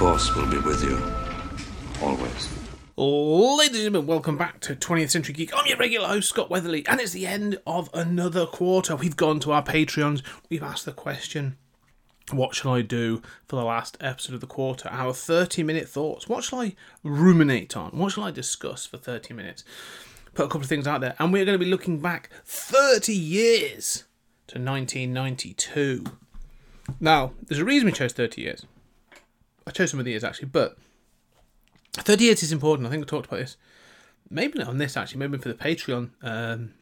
Force 0.00 0.34
will 0.34 0.46
be 0.46 0.56
with 0.56 0.82
you. 0.82 0.98
Always. 2.02 2.48
Ladies 2.96 3.76
and 3.76 3.84
gentlemen, 3.84 4.06
welcome 4.06 4.38
back 4.38 4.58
to 4.60 4.74
20th 4.74 5.10
Century 5.10 5.34
Geek. 5.34 5.50
I'm 5.54 5.66
your 5.66 5.76
regular 5.76 6.08
host, 6.08 6.30
Scott 6.30 6.48
Weatherly, 6.48 6.86
and 6.86 6.98
it's 7.02 7.12
the 7.12 7.26
end 7.26 7.58
of 7.66 7.90
another 7.92 8.46
quarter. 8.46 8.96
We've 8.96 9.14
gone 9.14 9.40
to 9.40 9.52
our 9.52 9.62
Patreons, 9.62 10.22
we've 10.48 10.62
asked 10.62 10.86
the 10.86 10.92
question, 10.92 11.58
what 12.30 12.54
shall 12.54 12.72
I 12.72 12.80
do 12.80 13.20
for 13.46 13.56
the 13.56 13.62
last 13.62 13.98
episode 14.00 14.32
of 14.32 14.40
the 14.40 14.46
quarter? 14.46 14.88
Our 14.88 15.12
30 15.12 15.64
minute 15.64 15.86
thoughts. 15.86 16.30
What 16.30 16.44
shall 16.44 16.62
I 16.62 16.76
ruminate 17.04 17.76
on? 17.76 17.90
What 17.90 18.12
shall 18.12 18.24
I 18.24 18.30
discuss 18.30 18.86
for 18.86 18.96
30 18.96 19.34
minutes? 19.34 19.64
Put 20.32 20.46
a 20.46 20.48
couple 20.48 20.62
of 20.62 20.66
things 20.66 20.86
out 20.86 21.02
there, 21.02 21.14
and 21.18 21.30
we're 21.30 21.44
going 21.44 21.58
to 21.58 21.62
be 21.62 21.70
looking 21.70 22.00
back 22.00 22.30
30 22.46 23.12
years 23.12 24.04
to 24.46 24.58
1992. 24.58 26.06
Now, 27.00 27.32
there's 27.46 27.60
a 27.60 27.66
reason 27.66 27.84
we 27.84 27.92
chose 27.92 28.14
30 28.14 28.40
years. 28.40 28.64
I 29.66 29.70
chose 29.70 29.90
some 29.90 30.00
of 30.00 30.04
the 30.04 30.12
years 30.12 30.24
actually, 30.24 30.48
but 30.48 30.76
30 31.92 32.24
years 32.24 32.42
is 32.42 32.52
important. 32.52 32.86
I 32.86 32.90
think 32.90 33.00
we 33.00 33.06
talked 33.06 33.26
about 33.26 33.40
this. 33.40 33.56
Maybe 34.28 34.58
not 34.58 34.68
on 34.68 34.78
this 34.78 34.96
actually. 34.96 35.18
Maybe 35.18 35.38
for 35.38 35.48
the 35.48 35.54
Patreon. 35.54 36.10
Um, 36.22 36.74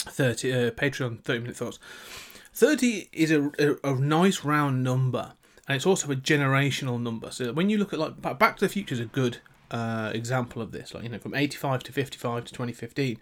30 0.00 0.52
uh, 0.52 0.70
Patreon 0.70 1.22
30 1.22 1.40
minute 1.40 1.56
thoughts. 1.56 1.78
30 2.54 3.08
is 3.12 3.30
a, 3.30 3.50
a, 3.58 3.92
a 3.92 3.94
nice 3.94 4.44
round 4.44 4.82
number, 4.82 5.32
and 5.66 5.76
it's 5.76 5.86
also 5.86 6.10
a 6.10 6.16
generational 6.16 7.00
number. 7.00 7.30
So 7.30 7.52
when 7.52 7.68
you 7.70 7.78
look 7.78 7.92
at 7.92 7.98
like 7.98 8.20
Back 8.20 8.56
to 8.56 8.64
the 8.64 8.68
Future 8.68 8.94
is 8.94 9.00
a 9.00 9.06
good 9.06 9.38
uh, 9.70 10.10
example 10.14 10.62
of 10.62 10.72
this. 10.72 10.94
Like 10.94 11.04
you 11.04 11.08
know, 11.08 11.18
from 11.18 11.34
85 11.34 11.82
to 11.84 11.92
55 11.92 12.44
to 12.46 12.52
2015. 12.52 13.18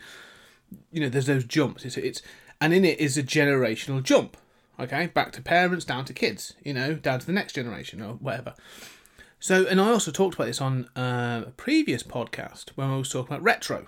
You 0.91 1.00
know, 1.00 1.09
there's 1.09 1.27
those 1.27 1.45
jumps. 1.45 1.84
It's 1.84 1.97
it's 1.97 2.23
and 2.61 2.73
in 2.73 2.84
it 2.84 2.98
is 2.98 3.17
a 3.17 3.23
generational 3.23 4.03
jump. 4.03 4.37
Okay, 4.78 5.06
back 5.06 5.32
to 5.32 5.42
parents, 5.42 5.84
down 5.84 6.05
to 6.05 6.12
kids. 6.12 6.55
You 6.62 6.74
know, 6.74 6.94
down 6.94 7.20
to 7.20 7.27
the 7.27 7.32
next 7.32 7.55
generation 7.55 8.02
or 8.02 8.14
whatever. 8.14 8.55
So, 9.38 9.66
and 9.66 9.80
I 9.80 9.91
also 9.91 10.10
talked 10.10 10.34
about 10.34 10.46
this 10.46 10.60
on 10.60 10.88
uh, 10.96 11.44
a 11.46 11.50
previous 11.50 12.02
podcast 12.02 12.70
when 12.74 12.88
I 12.88 12.97
was 12.97 13.08
talking 13.08 13.34
about 13.34 13.42
retro, 13.42 13.86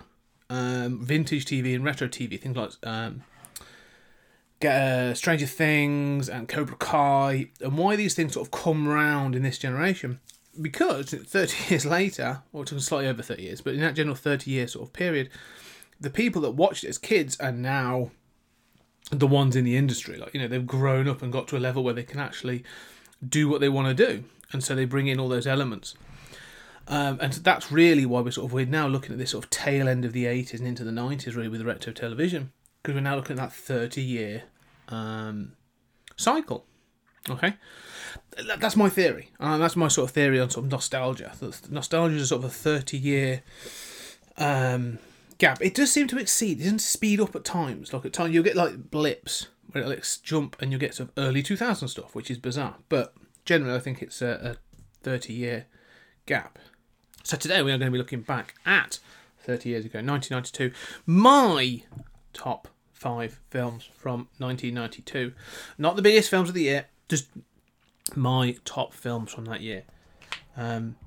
um, 0.49 1.03
vintage 1.03 1.45
TV 1.45 1.75
and 1.75 1.83
retro 1.83 2.07
TV, 2.07 2.39
things 2.39 2.55
like 2.55 2.71
um, 2.83 3.23
uh, 4.65 5.13
Stranger 5.13 5.47
Things 5.47 6.29
and 6.29 6.47
Cobra 6.47 6.75
Kai, 6.77 7.49
and 7.61 7.77
why 7.77 7.95
these 7.95 8.13
things 8.13 8.33
sort 8.33 8.47
of 8.47 8.51
come 8.51 8.87
round 8.87 9.35
in 9.35 9.43
this 9.43 9.57
generation. 9.57 10.19
Because 10.61 11.09
30 11.13 11.71
years 11.71 11.85
later, 11.85 12.43
or 12.53 12.65
slightly 12.65 13.07
over 13.07 13.23
30 13.23 13.43
years, 13.43 13.61
but 13.61 13.73
in 13.73 13.81
that 13.81 13.95
general 13.95 14.15
30 14.15 14.49
year 14.49 14.67
sort 14.67 14.87
of 14.87 14.93
period, 14.93 15.29
the 15.99 16.09
people 16.09 16.41
that 16.43 16.51
watched 16.51 16.83
it 16.83 16.89
as 16.89 16.97
kids 16.97 17.39
are 17.39 17.51
now 17.51 18.11
the 19.09 19.27
ones 19.27 19.55
in 19.55 19.63
the 19.65 19.75
industry. 19.75 20.17
Like, 20.17 20.33
you 20.33 20.39
know, 20.39 20.47
they've 20.47 20.65
grown 20.65 21.07
up 21.07 21.21
and 21.21 21.31
got 21.31 21.47
to 21.49 21.57
a 21.57 21.59
level 21.59 21.83
where 21.83 21.93
they 21.93 22.03
can 22.03 22.19
actually 22.19 22.63
do 23.27 23.49
what 23.49 23.61
they 23.61 23.69
want 23.69 23.95
to 23.95 24.07
do. 24.07 24.23
And 24.51 24.63
so 24.63 24.75
they 24.75 24.85
bring 24.85 25.07
in 25.07 25.19
all 25.19 25.29
those 25.29 25.47
elements. 25.47 25.95
Um, 26.87 27.19
and 27.21 27.33
so 27.33 27.41
that's 27.41 27.71
really 27.71 28.05
why 28.05 28.21
we're 28.21 28.31
sort 28.31 28.45
of 28.45 28.53
we're 28.53 28.65
now 28.65 28.87
looking 28.87 29.11
at 29.11 29.19
this 29.19 29.31
sort 29.31 29.43
of 29.43 29.51
tail 29.51 29.87
end 29.87 30.05
of 30.05 30.13
the 30.13 30.25
80s 30.25 30.57
and 30.59 30.67
into 30.67 30.83
the 30.83 30.91
90s 30.91 31.35
really 31.35 31.47
with 31.47 31.61
retro 31.61 31.93
television 31.93 32.51
because 32.81 32.95
we're 32.95 33.01
now 33.01 33.15
looking 33.15 33.37
at 33.37 33.49
that 33.49 33.53
30 33.53 34.01
year 34.01 34.43
um, 34.87 35.53
cycle. 36.17 36.65
Okay, 37.29 37.53
that's 38.57 38.75
my 38.75 38.89
theory. 38.89 39.29
Uh, 39.39 39.57
that's 39.59 39.75
my 39.75 39.87
sort 39.87 40.09
of 40.09 40.15
theory 40.15 40.39
on 40.39 40.49
sort 40.49 40.65
of 40.65 40.71
nostalgia. 40.71 41.31
Nostalgia 41.69 42.15
is 42.15 42.29
sort 42.29 42.43
of 42.43 42.49
a 42.49 42.53
30 42.53 42.97
year 42.97 43.43
um, 44.37 44.97
gap. 45.39 45.61
It 45.61 45.73
does 45.73 45.91
seem 45.91 46.07
to 46.09 46.19
exceed. 46.19 46.59
It 46.59 46.65
doesn't 46.65 46.79
speed 46.79 47.19
up 47.19 47.35
at 47.35 47.43
times. 47.43 47.91
Like 47.91 48.05
at 48.05 48.13
times 48.13 48.33
you'll 48.33 48.43
get 48.43 48.55
like 48.55 48.91
blips 48.91 49.47
where 49.71 49.83
it 49.83 49.87
like 49.87 50.05
jump 50.23 50.55
and 50.61 50.71
you'll 50.71 50.79
get 50.79 50.93
sort 50.93 51.09
of 51.09 51.13
early 51.17 51.41
2000 51.41 51.87
stuff, 51.87 52.13
which 52.13 52.29
is 52.29 52.37
bizarre. 52.37 52.75
But 52.89 53.15
generally, 53.45 53.75
I 53.75 53.79
think 53.79 54.01
it's 54.01 54.21
a, 54.21 54.57
a 54.57 54.79
30 55.03 55.33
year 55.33 55.65
gap. 56.25 56.59
So 57.23 57.37
today 57.37 57.61
we 57.61 57.71
are 57.71 57.77
going 57.77 57.87
to 57.87 57.91
be 57.91 57.97
looking 57.97 58.21
back 58.21 58.55
at 58.65 58.99
30 59.39 59.69
years 59.69 59.85
ago, 59.85 59.99
1992. 59.99 60.71
My 61.05 61.83
top 62.33 62.67
five 62.93 63.39
films 63.49 63.89
from 63.95 64.27
1992. 64.37 65.33
Not 65.77 65.95
the 65.95 66.01
biggest 66.01 66.29
films 66.29 66.49
of 66.49 66.55
the 66.55 66.63
year, 66.63 66.85
just 67.07 67.27
my 68.15 68.57
top 68.65 68.93
films 68.93 69.33
from 69.33 69.45
that 69.45 69.61
year. 69.61 69.83
Um, 70.57 70.97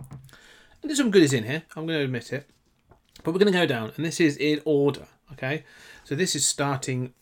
there's 0.82 0.98
some 0.98 1.10
goodies 1.10 1.32
in 1.34 1.44
here, 1.44 1.62
I'm 1.76 1.86
going 1.86 1.98
to 1.98 2.04
admit 2.04 2.32
it. 2.32 2.48
But 3.22 3.32
we're 3.32 3.38
going 3.38 3.52
to 3.52 3.58
go 3.58 3.66
down, 3.66 3.92
and 3.96 4.04
this 4.04 4.20
is 4.20 4.36
in 4.36 4.60
order, 4.64 5.06
okay? 5.32 5.64
So 6.04 6.14
this 6.14 6.34
is 6.34 6.46
starting 6.46 7.14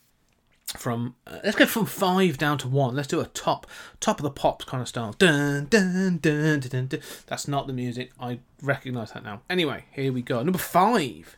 from 0.77 1.15
uh, 1.27 1.39
let's 1.43 1.57
go 1.57 1.65
from 1.65 1.85
five 1.85 2.37
down 2.37 2.57
to 2.59 2.67
one. 2.67 2.95
Let's 2.95 3.07
do 3.07 3.19
a 3.19 3.25
top 3.25 3.67
top 3.99 4.19
of 4.19 4.23
the 4.23 4.31
pops 4.31 4.65
kind 4.65 4.81
of 4.81 4.87
style. 4.87 5.13
Dun 5.17 5.65
dun 5.65 6.19
dun 6.19 6.59
dun 6.59 6.87
dun. 6.87 7.01
That's 7.27 7.47
not 7.47 7.67
the 7.67 7.73
music. 7.73 8.11
I 8.19 8.39
recognise 8.61 9.11
that 9.11 9.23
now. 9.23 9.41
Anyway, 9.49 9.85
here 9.91 10.13
we 10.13 10.21
go. 10.21 10.41
Number 10.41 10.59
five, 10.59 11.37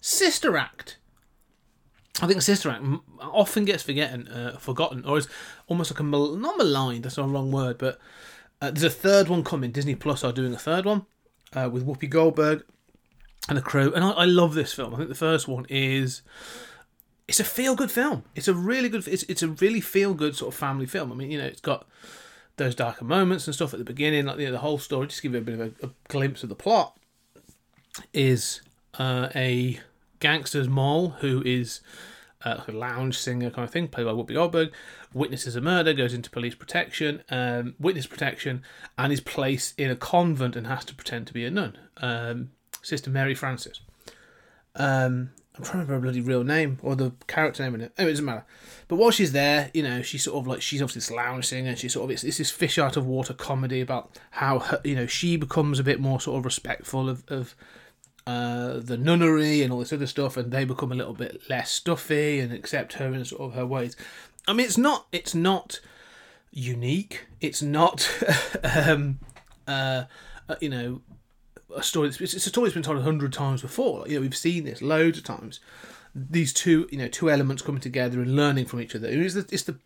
Sister 0.00 0.56
Act. 0.56 0.98
I 2.20 2.26
think 2.26 2.42
Sister 2.42 2.68
Act 2.68 2.84
often 3.20 3.64
gets 3.64 3.82
forgotten, 3.82 4.28
uh, 4.28 4.58
forgotten, 4.58 5.04
or 5.06 5.16
is 5.16 5.28
almost 5.66 5.90
like 5.90 6.00
a 6.00 6.04
mal- 6.04 6.36
not 6.36 6.58
maligned. 6.58 7.04
That's 7.04 7.16
not 7.16 7.26
a 7.26 7.32
wrong 7.32 7.50
word, 7.50 7.78
but 7.78 7.98
uh, 8.60 8.70
there's 8.70 8.84
a 8.84 8.90
third 8.90 9.28
one 9.28 9.42
coming. 9.42 9.72
Disney 9.72 9.94
Plus 9.94 10.22
are 10.22 10.32
doing 10.32 10.52
a 10.52 10.58
third 10.58 10.84
one 10.84 11.06
uh, 11.54 11.70
with 11.72 11.86
Whoopi 11.86 12.08
Goldberg 12.08 12.64
and 13.48 13.58
the 13.58 13.62
crew, 13.62 13.92
and 13.92 14.04
I, 14.04 14.10
I 14.10 14.24
love 14.24 14.54
this 14.54 14.72
film. 14.72 14.94
I 14.94 14.98
think 14.98 15.08
the 15.08 15.14
first 15.14 15.48
one 15.48 15.66
is 15.68 16.22
it's 17.28 17.40
a 17.40 17.44
feel 17.44 17.74
good 17.74 17.90
film. 17.90 18.24
It's 18.34 18.48
a 18.48 18.54
really 18.54 18.88
good. 18.88 19.06
It's 19.08 19.22
it's 19.24 19.42
a 19.42 19.48
really 19.48 19.80
feel 19.80 20.14
good 20.14 20.36
sort 20.36 20.54
of 20.54 20.58
family 20.58 20.86
film. 20.86 21.12
I 21.12 21.14
mean, 21.14 21.30
you 21.30 21.38
know, 21.38 21.46
it's 21.46 21.60
got 21.60 21.86
those 22.56 22.74
darker 22.74 23.04
moments 23.04 23.46
and 23.46 23.54
stuff 23.54 23.72
at 23.72 23.78
the 23.78 23.84
beginning, 23.84 24.26
like 24.26 24.38
you 24.38 24.46
know, 24.46 24.52
the 24.52 24.58
whole 24.58 24.78
story. 24.78 25.06
Just 25.06 25.22
give 25.22 25.32
you 25.32 25.38
a 25.38 25.42
bit 25.42 25.58
of 25.58 25.60
a, 25.60 25.86
a 25.86 25.90
glimpse 26.08 26.42
of 26.42 26.48
the 26.48 26.54
plot. 26.54 26.96
Is 28.12 28.62
uh, 28.98 29.28
a 29.34 29.80
gangster's 30.20 30.68
mole 30.68 31.10
who 31.20 31.42
is 31.44 31.80
uh, 32.44 32.60
a 32.66 32.72
lounge 32.72 33.18
singer 33.18 33.50
kind 33.50 33.64
of 33.64 33.70
thing, 33.70 33.88
played 33.88 34.04
by 34.04 34.12
Whoopi 34.12 34.34
Goldberg, 34.34 34.72
witnesses 35.12 35.56
a 35.56 35.60
murder, 35.60 35.92
goes 35.92 36.14
into 36.14 36.30
police 36.30 36.54
protection, 36.54 37.22
um, 37.30 37.74
witness 37.78 38.06
protection, 38.06 38.62
and 38.96 39.12
is 39.12 39.20
placed 39.20 39.78
in 39.78 39.90
a 39.90 39.96
convent 39.96 40.56
and 40.56 40.66
has 40.66 40.84
to 40.86 40.94
pretend 40.94 41.26
to 41.26 41.32
be 41.32 41.44
a 41.44 41.50
nun. 41.50 41.76
Um, 41.98 42.50
Sister 42.82 43.10
Mary 43.10 43.34
Frances. 43.34 43.80
Um, 44.74 45.30
I'm 45.56 45.64
trying 45.64 45.84
to 45.84 45.92
remember 45.92 45.94
her 45.94 46.00
bloody 46.00 46.20
real 46.20 46.44
name 46.44 46.78
or 46.82 46.96
the 46.96 47.12
character 47.26 47.62
name 47.62 47.74
in 47.74 47.82
it. 47.82 47.92
Anyway, 47.98 48.10
it 48.10 48.14
doesn't 48.14 48.24
matter. 48.24 48.44
But 48.88 48.96
while 48.96 49.10
she's 49.10 49.32
there, 49.32 49.70
you 49.74 49.82
know, 49.82 50.00
she's 50.00 50.24
sort 50.24 50.38
of 50.38 50.46
like 50.46 50.62
she's 50.62 50.80
obviously 50.80 51.14
lounge 51.14 51.46
singer. 51.46 51.76
She's 51.76 51.92
sort 51.92 52.04
of 52.04 52.10
it's, 52.10 52.24
it's 52.24 52.38
this 52.38 52.50
fish 52.50 52.78
out 52.78 52.96
of 52.96 53.06
water 53.06 53.34
comedy 53.34 53.80
about 53.80 54.18
how 54.32 54.60
her, 54.60 54.80
you 54.82 54.94
know 54.94 55.06
she 55.06 55.36
becomes 55.36 55.78
a 55.78 55.84
bit 55.84 56.00
more 56.00 56.20
sort 56.20 56.38
of 56.38 56.44
respectful 56.46 57.08
of, 57.08 57.22
of 57.28 57.54
uh, 58.26 58.78
the 58.78 58.96
nunnery 58.96 59.62
and 59.62 59.72
all 59.72 59.80
this 59.80 59.92
other 59.92 60.06
stuff, 60.06 60.38
and 60.38 60.52
they 60.52 60.64
become 60.64 60.90
a 60.90 60.94
little 60.94 61.12
bit 61.12 61.42
less 61.50 61.70
stuffy 61.70 62.40
and 62.40 62.50
accept 62.52 62.94
her 62.94 63.12
in 63.12 63.24
sort 63.24 63.42
of 63.42 63.54
her 63.54 63.66
ways. 63.66 63.94
I 64.48 64.54
mean, 64.54 64.64
it's 64.64 64.78
not 64.78 65.06
it's 65.12 65.34
not 65.34 65.80
unique. 66.50 67.26
It's 67.42 67.60
not 67.60 68.10
um, 68.64 69.18
uh, 69.68 70.04
uh, 70.48 70.54
you 70.60 70.70
know 70.70 71.02
a 71.76 71.82
story. 71.82 72.08
It's, 72.08 72.20
it's 72.20 72.34
a 72.34 72.40
story 72.40 72.66
that's 72.66 72.74
been 72.74 72.82
told 72.82 72.98
a 72.98 73.02
hundred 73.02 73.32
times 73.32 73.62
before. 73.62 74.00
Like, 74.00 74.10
you 74.10 74.16
know, 74.16 74.22
we've 74.22 74.36
seen 74.36 74.64
this 74.64 74.82
loads 74.82 75.18
of 75.18 75.24
times. 75.24 75.60
These 76.14 76.52
two, 76.52 76.88
you 76.90 76.98
know, 76.98 77.08
two 77.08 77.30
elements 77.30 77.62
coming 77.62 77.80
together 77.80 78.20
and 78.20 78.36
learning 78.36 78.66
from 78.66 78.80
each 78.80 78.94
other. 78.94 79.08
It's 79.08 79.34
the 79.34 79.46
it's 79.50 79.62
the 79.62 79.78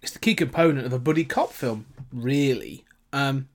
it's 0.00 0.12
the 0.12 0.18
key 0.18 0.34
component 0.34 0.86
of 0.86 0.92
a 0.92 0.98
buddy 0.98 1.24
cop 1.24 1.52
film, 1.52 1.86
really. 2.12 2.84
Um, 3.12 3.48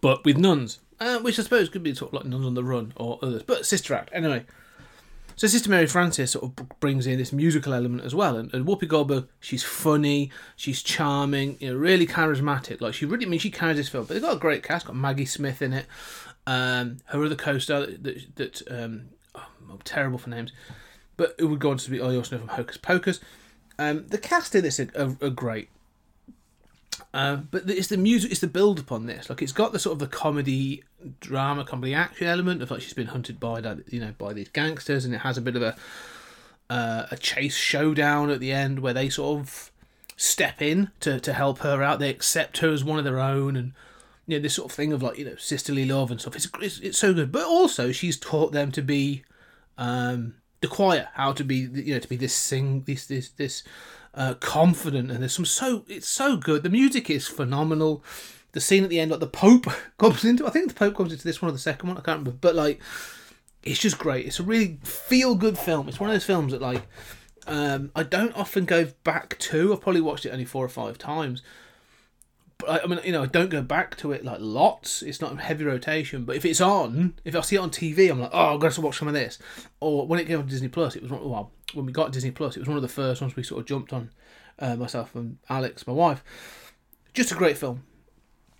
but 0.00 0.24
with 0.24 0.36
nuns, 0.36 0.80
uh, 0.98 1.18
which 1.20 1.38
I 1.38 1.42
suppose 1.42 1.68
could 1.68 1.82
be 1.82 1.94
sort 1.94 2.12
of 2.12 2.20
like 2.20 2.26
nuns 2.26 2.46
on 2.46 2.54
the 2.54 2.64
run 2.64 2.92
or 2.96 3.18
others. 3.22 3.42
But 3.42 3.66
Sister 3.66 3.94
Act, 3.94 4.10
anyway. 4.12 4.44
So 5.40 5.46
Sister 5.46 5.70
Mary 5.70 5.86
Frances 5.86 6.32
sort 6.32 6.44
of 6.44 6.80
brings 6.80 7.06
in 7.06 7.16
this 7.16 7.32
musical 7.32 7.72
element 7.72 8.04
as 8.04 8.14
well, 8.14 8.36
and, 8.36 8.52
and 8.52 8.66
Whoopi 8.66 8.86
Goldberg, 8.86 9.26
she's 9.40 9.62
funny, 9.62 10.30
she's 10.54 10.82
charming, 10.82 11.56
you 11.60 11.70
know, 11.70 11.78
really 11.78 12.06
charismatic. 12.06 12.82
Like 12.82 12.92
she 12.92 13.06
really, 13.06 13.24
I 13.24 13.28
mean, 13.30 13.40
she 13.40 13.50
carries 13.50 13.78
this 13.78 13.88
film. 13.88 14.04
But 14.04 14.12
they've 14.12 14.22
got 14.22 14.36
a 14.36 14.38
great 14.38 14.62
cast. 14.62 14.84
Got 14.84 14.96
Maggie 14.96 15.24
Smith 15.24 15.62
in 15.62 15.72
it. 15.72 15.86
Um, 16.46 16.98
her 17.06 17.24
other 17.24 17.36
co-star 17.36 17.86
that 17.86 18.04
that, 18.04 18.36
that 18.36 18.62
um, 18.70 19.08
oh, 19.34 19.46
I'm 19.70 19.78
terrible 19.78 20.18
for 20.18 20.28
names, 20.28 20.52
but 21.16 21.36
it 21.38 21.46
would 21.46 21.58
go 21.58 21.70
on 21.70 21.78
to 21.78 21.90
be. 21.90 22.02
Oh, 22.02 22.10
you 22.10 22.18
also 22.18 22.36
know 22.36 22.40
from 22.40 22.56
Hocus 22.56 22.76
Pocus. 22.76 23.18
Um, 23.78 24.08
the 24.08 24.18
cast 24.18 24.54
in 24.54 24.62
this 24.62 24.78
are, 24.78 24.90
are, 24.94 25.16
are 25.22 25.30
great. 25.30 25.70
Um, 27.12 27.48
but 27.50 27.68
it's 27.68 27.88
the 27.88 27.96
music, 27.96 28.30
it's 28.30 28.40
the 28.40 28.46
build 28.46 28.78
up 28.78 28.92
on 28.92 29.06
this. 29.06 29.28
Like 29.28 29.42
it's 29.42 29.52
got 29.52 29.72
the 29.72 29.78
sort 29.78 29.94
of 29.94 29.98
the 29.98 30.06
comedy, 30.06 30.84
drama, 31.18 31.64
comedy 31.64 31.94
action 31.94 32.28
element 32.28 32.62
of 32.62 32.70
like 32.70 32.82
she's 32.82 32.92
been 32.92 33.08
hunted 33.08 33.40
by 33.40 33.60
that, 33.60 33.92
you 33.92 34.00
know, 34.00 34.14
by 34.16 34.32
these 34.32 34.48
gangsters, 34.48 35.04
and 35.04 35.14
it 35.14 35.18
has 35.18 35.36
a 35.36 35.40
bit 35.40 35.56
of 35.56 35.62
a 35.62 35.76
uh, 36.70 37.06
a 37.10 37.16
chase 37.16 37.56
showdown 37.56 38.30
at 38.30 38.38
the 38.38 38.52
end 38.52 38.78
where 38.78 38.94
they 38.94 39.08
sort 39.08 39.40
of 39.40 39.72
step 40.16 40.62
in 40.62 40.90
to 41.00 41.18
to 41.20 41.32
help 41.32 41.58
her 41.58 41.82
out. 41.82 41.98
They 41.98 42.10
accept 42.10 42.58
her 42.58 42.70
as 42.70 42.84
one 42.84 42.98
of 42.98 43.04
their 43.04 43.18
own, 43.18 43.56
and 43.56 43.72
you 44.26 44.38
know 44.38 44.42
this 44.42 44.54
sort 44.54 44.70
of 44.70 44.76
thing 44.76 44.92
of 44.92 45.02
like 45.02 45.18
you 45.18 45.24
know 45.24 45.36
sisterly 45.36 45.84
love 45.84 46.12
and 46.12 46.20
stuff. 46.20 46.36
It's 46.36 46.48
it's, 46.60 46.78
it's 46.78 46.98
so 46.98 47.12
good. 47.12 47.32
But 47.32 47.44
also 47.44 47.90
she's 47.90 48.16
taught 48.16 48.52
them 48.52 48.70
to 48.72 48.82
be 48.82 49.24
um, 49.78 50.36
the 50.60 50.68
choir, 50.68 51.08
how 51.14 51.32
to 51.32 51.42
be 51.42 51.56
you 51.56 51.94
know 51.94 52.00
to 52.00 52.08
be 52.08 52.16
this 52.16 52.34
sing 52.34 52.82
this 52.82 53.06
this 53.06 53.30
this 53.30 53.64
uh, 54.14 54.34
confident, 54.34 55.10
and 55.10 55.20
there's 55.20 55.34
some 55.34 55.44
so 55.44 55.84
it's 55.88 56.08
so 56.08 56.36
good. 56.36 56.62
The 56.62 56.70
music 56.70 57.10
is 57.10 57.28
phenomenal. 57.28 58.04
The 58.52 58.60
scene 58.60 58.82
at 58.82 58.90
the 58.90 58.98
end, 58.98 59.12
like 59.12 59.20
the 59.20 59.26
Pope 59.28 59.66
comes 59.98 60.24
into, 60.24 60.46
I 60.46 60.50
think 60.50 60.68
the 60.68 60.74
Pope 60.74 60.96
comes 60.96 61.12
into 61.12 61.24
this 61.24 61.40
one 61.40 61.50
or 61.50 61.52
the 61.52 61.58
second 61.58 61.88
one, 61.88 61.96
I 61.96 62.00
can't 62.00 62.18
remember, 62.18 62.36
but 62.40 62.54
like 62.56 62.80
it's 63.62 63.78
just 63.78 63.98
great. 63.98 64.26
It's 64.26 64.40
a 64.40 64.42
really 64.42 64.78
feel 64.82 65.34
good 65.34 65.58
film. 65.58 65.88
It's 65.88 66.00
one 66.00 66.10
of 66.10 66.14
those 66.14 66.24
films 66.24 66.52
that 66.52 66.62
like 66.62 66.82
um, 67.46 67.90
I 67.94 68.02
don't 68.02 68.36
often 68.36 68.64
go 68.64 68.88
back 69.04 69.38
to. 69.38 69.72
I've 69.72 69.80
probably 69.80 70.00
watched 70.00 70.26
it 70.26 70.30
only 70.30 70.44
four 70.44 70.64
or 70.64 70.68
five 70.68 70.98
times. 70.98 71.42
But 72.60 72.84
I, 72.84 72.86
mean, 72.86 73.00
you 73.04 73.12
know, 73.12 73.22
I 73.22 73.26
don't 73.26 73.50
go 73.50 73.62
back 73.62 73.96
to 73.98 74.12
it 74.12 74.24
like 74.24 74.38
lots. 74.40 75.02
It's 75.02 75.20
not 75.20 75.38
heavy 75.40 75.64
rotation. 75.64 76.24
But 76.24 76.36
if 76.36 76.44
it's 76.44 76.60
on, 76.60 77.14
if 77.24 77.34
I 77.34 77.40
see 77.40 77.56
it 77.56 77.60
on 77.60 77.70
TV, 77.70 78.10
I'm 78.10 78.20
like, 78.20 78.30
oh, 78.32 78.54
I've 78.54 78.60
got 78.60 78.72
to 78.72 78.80
watch 78.80 78.98
some 78.98 79.08
of 79.08 79.14
this. 79.14 79.38
Or 79.80 80.06
when 80.06 80.20
it 80.20 80.26
came 80.26 80.38
on 80.38 80.46
Disney 80.46 80.68
Plus, 80.68 80.96
it 80.96 81.02
was 81.02 81.10
one, 81.10 81.28
well, 81.28 81.50
when 81.74 81.86
we 81.86 81.92
got 81.92 82.12
Disney 82.12 82.30
Plus, 82.30 82.56
it 82.56 82.60
was 82.60 82.68
one 82.68 82.76
of 82.76 82.82
the 82.82 82.88
first 82.88 83.20
ones 83.20 83.36
we 83.36 83.42
sort 83.42 83.60
of 83.60 83.66
jumped 83.66 83.92
on. 83.92 84.10
Uh, 84.58 84.76
myself 84.76 85.14
and 85.14 85.38
Alex, 85.48 85.86
my 85.86 85.92
wife. 85.92 86.22
Just 87.14 87.32
a 87.32 87.34
great 87.34 87.56
film. 87.56 87.84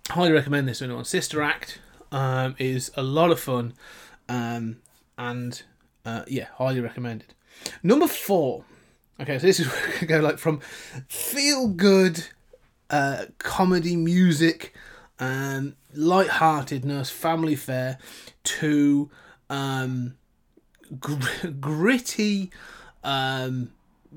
Highly 0.09 0.31
recommend 0.31 0.67
this 0.67 0.81
anyone. 0.81 1.05
Sister 1.05 1.43
Act 1.43 1.79
um, 2.11 2.55
is 2.57 2.91
a 2.95 3.03
lot 3.03 3.29
of 3.29 3.39
fun. 3.39 3.73
Um, 4.27 4.77
and 5.17 5.61
uh, 6.05 6.23
yeah, 6.27 6.47
highly 6.55 6.79
recommended. 6.79 7.33
Number 7.83 8.07
four. 8.07 8.63
Okay, 9.19 9.37
so 9.37 9.45
this 9.45 9.59
is 9.59 9.67
go 10.07 10.19
like 10.19 10.39
from 10.39 10.59
feel 11.07 11.67
good 11.67 12.27
uh, 12.91 13.25
comedy 13.39 13.95
music, 13.95 14.75
um, 15.19 15.75
light-heartedness, 15.93 17.09
family 17.09 17.55
fare, 17.55 17.97
to 18.43 19.09
um, 19.49 20.15
gr- 20.99 21.47
gritty 21.59 22.51
um, 23.03 23.71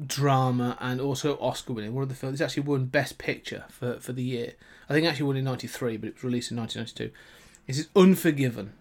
drama 0.06 0.76
and 0.80 1.00
also 1.00 1.36
Oscar 1.38 1.72
winning. 1.72 1.94
One 1.94 2.02
of 2.02 2.08
the 2.08 2.14
films. 2.14 2.40
It's 2.40 2.42
actually 2.42 2.64
won 2.64 2.86
Best 2.86 3.16
Picture 3.16 3.64
for, 3.68 4.00
for 4.00 4.12
the 4.12 4.22
year. 4.22 4.54
I 4.88 4.92
think 4.92 5.06
it 5.06 5.08
actually 5.08 5.26
won 5.26 5.36
in 5.36 5.44
'93, 5.44 5.96
but 5.96 6.08
it 6.08 6.14
was 6.16 6.24
released 6.24 6.50
in 6.50 6.58
1992. 6.58 7.16
This 7.66 7.78
is 7.78 7.88
Unforgiven. 7.96 8.74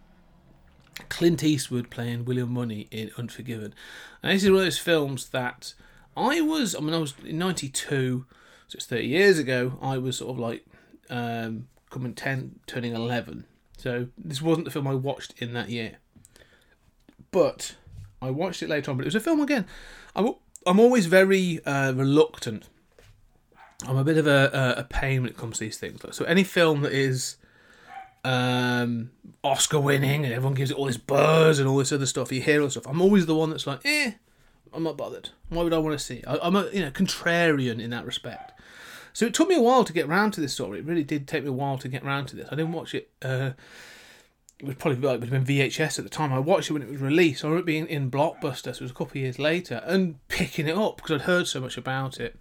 Clint 1.10 1.44
Eastwood 1.44 1.90
playing 1.90 2.26
William 2.26 2.54
Munny 2.54 2.88
in 2.92 3.12
Unforgiven. 3.18 3.74
And 4.22 4.36
this 4.36 4.44
is 4.44 4.50
one 4.50 4.60
of 4.60 4.66
those 4.66 4.78
films 4.78 5.30
that 5.30 5.74
I 6.16 6.42
was, 6.42 6.76
I 6.76 6.80
mean, 6.80 6.94
I 6.94 7.00
was 7.00 7.16
in 7.26 7.38
92, 7.40 8.26
so 8.74 8.78
it's 8.78 8.88
30 8.88 9.06
years 9.06 9.38
ago, 9.38 9.78
I 9.84 10.00
was 10.00 10.18
sort 10.18 10.32
of 10.32 10.40
like 10.40 10.66
um, 11.12 11.68
coming 11.92 12.16
10, 12.16 12.62
turning 12.66 12.96
11. 12.96 13.46
So 13.78 14.08
this 14.18 14.42
wasn't 14.42 14.66
the 14.66 14.72
film 14.72 14.88
I 14.88 14.96
watched 14.96 15.36
in 15.40 15.54
that 15.54 15.70
year. 15.70 15.98
But 17.30 17.76
I 18.20 18.32
watched 18.32 18.64
it 18.64 18.70
later 18.70 18.90
on, 18.90 18.98
but 18.98 19.04
it 19.04 19.10
was 19.10 19.16
a 19.16 19.20
film 19.20 19.42
again. 19.42 19.68
I'm, 20.16 20.34
I'm 20.66 20.80
always 20.80 21.06
very 21.06 21.64
uh, 21.66 21.94
reluctant. 21.94 22.68
I'm 23.88 23.98
a 23.98 24.04
bit 24.04 24.18
of 24.18 24.26
a, 24.26 24.74
a 24.78 24.84
pain 24.86 25.22
when 25.22 25.30
it 25.30 25.38
comes 25.38 25.60
to 25.60 25.66
these 25.66 25.78
things. 25.78 26.02
So 26.16 26.26
any 26.26 26.44
film 26.44 26.82
that 26.82 26.94
is 26.94 27.38
um, 28.24 29.12
Oscar 29.44 29.80
winning 29.80 30.26
and 30.26 30.34
everyone 30.34 30.56
gives 30.56 30.72
it 30.72 30.78
all 30.78 30.86
this 30.86 30.98
buzz 30.98 31.60
and 31.60 31.70
all 31.70 31.78
this 31.78 31.92
other 31.92 32.08
stuff. 32.08 32.32
You 32.32 32.42
hear 32.42 32.62
all 32.62 32.66
this 32.66 32.74
stuff. 32.74 32.88
I'm 32.88 33.04
always 33.04 33.28
the 33.28 33.36
one 33.36 33.52
that's 33.52 33.68
like, 33.68 33.82
eh, 33.86 34.14
I'm 34.74 34.84
not 34.84 34.98
bothered. 34.98 35.30
Why 35.50 35.62
would 35.62 35.74
I 35.74 35.78
want 35.78 35.98
to 35.98 36.04
see? 36.04 36.24
I, 36.26 36.40
I'm 36.42 36.56
a 36.56 36.68
you 36.74 36.82
know 36.82 36.92
contrarian 36.92 37.80
in 37.80 37.92
that 37.92 38.06
respect. 38.06 38.53
So 39.14 39.26
it 39.26 39.34
took 39.34 39.48
me 39.48 39.56
a 39.56 39.62
while 39.62 39.84
to 39.84 39.94
get 39.94 40.08
round 40.08 40.34
to 40.34 40.42
this 40.42 40.54
story. 40.54 40.80
It 40.80 40.86
really 40.86 41.04
did 41.04 41.28
take 41.28 41.44
me 41.44 41.50
a 41.50 41.54
while 41.54 41.78
to 41.78 41.88
get 41.88 42.04
round 42.04 42.28
to 42.30 42.36
this. 42.36 42.48
I 42.52 42.56
didn't 42.56 42.74
watch 42.74 42.94
it. 42.96 43.10
Uh, 43.22 43.52
it 44.60 44.66
was 44.66 44.76
probably 44.76 45.00
like 45.00 45.16
it 45.16 45.20
would 45.20 45.30
have 45.30 45.46
been 45.46 45.58
VHS 45.58 46.00
at 46.00 46.06
the 46.06 46.10
time. 46.10 46.34
I 46.34 46.40
watched 46.40 46.70
it 46.70 46.74
when 46.74 46.82
it 46.82 46.90
was 46.90 47.02
released. 47.02 47.44
I 47.44 47.48
remember 47.48 47.66
being 47.66 47.88
in 47.88 48.10
Blockbuster, 48.10 48.64
so 48.64 48.70
it 48.70 48.82
was 48.82 48.92
a 48.92 48.96
couple 48.96 49.12
of 49.12 49.16
years 49.18 49.38
later, 49.38 49.84
and 49.86 50.26
picking 50.28 50.68
it 50.68 50.78
up 50.78 50.98
because 50.98 51.12
I'd 51.12 51.22
heard 51.26 51.48
so 51.48 51.60
much 51.60 51.78
about 51.78 52.20
it 52.20 52.40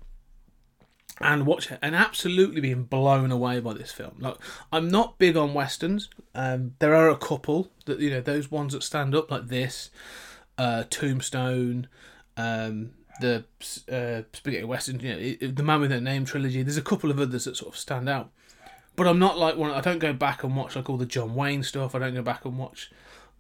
and 1.21 1.47
watch 1.47 1.71
it 1.71 1.79
and 1.83 1.95
absolutely 1.95 2.61
being 2.61 2.85
blown 2.85 3.31
away 3.31 3.61
by 3.61 3.75
this 3.75 3.93
film. 3.93 4.17
Like 4.19 4.37
I'm 4.73 4.89
not 4.89 5.19
big 5.19 5.37
on 5.37 5.55
westerns. 5.55 6.09
Um, 6.35 6.75
there 6.79 6.95
are 6.95 7.09
a 7.09 7.17
couple 7.17 7.71
that 7.87 8.01
you 8.01 8.11
know 8.11 8.21
those 8.21 8.51
ones 8.51 8.73
that 8.73 8.83
stand 8.83 9.15
up 9.15 9.31
like 9.31 9.49
this, 9.49 9.91
uh, 10.59 10.85
Tombstone, 10.91 11.89
um, 12.37 12.93
the 13.21 13.45
uh, 13.91 14.23
spaghetti 14.33 14.65
western. 14.65 15.01
You 15.01 15.37
know, 15.41 15.53
the 15.53 15.63
Man 15.63 15.81
with 15.81 15.91
No 15.91 16.01
Name 16.01 16.25
trilogy. 16.25 16.63
There's 16.63 16.77
a 16.77 16.83
couple 16.83 17.11
of 17.11 17.21
others 17.21 17.45
that 17.45 17.57
sort 17.57 17.75
of 17.75 17.79
stand 17.79 18.09
out. 18.09 18.31
But 18.95 19.07
I'm 19.07 19.19
not 19.19 19.39
like 19.39 19.57
one. 19.57 19.71
I 19.71 19.81
don't 19.81 19.99
go 19.99 20.13
back 20.13 20.45
and 20.45 20.57
watch 20.57 20.77
like 20.77 20.91
all 20.91 20.97
the 20.97 21.07
John 21.07 21.35
Wayne 21.35 21.63
stuff. 21.63 21.95
I 21.95 21.99
don't 21.99 22.15
go 22.15 22.23
back 22.23 22.45
and 22.45 22.59
watch 22.59 22.91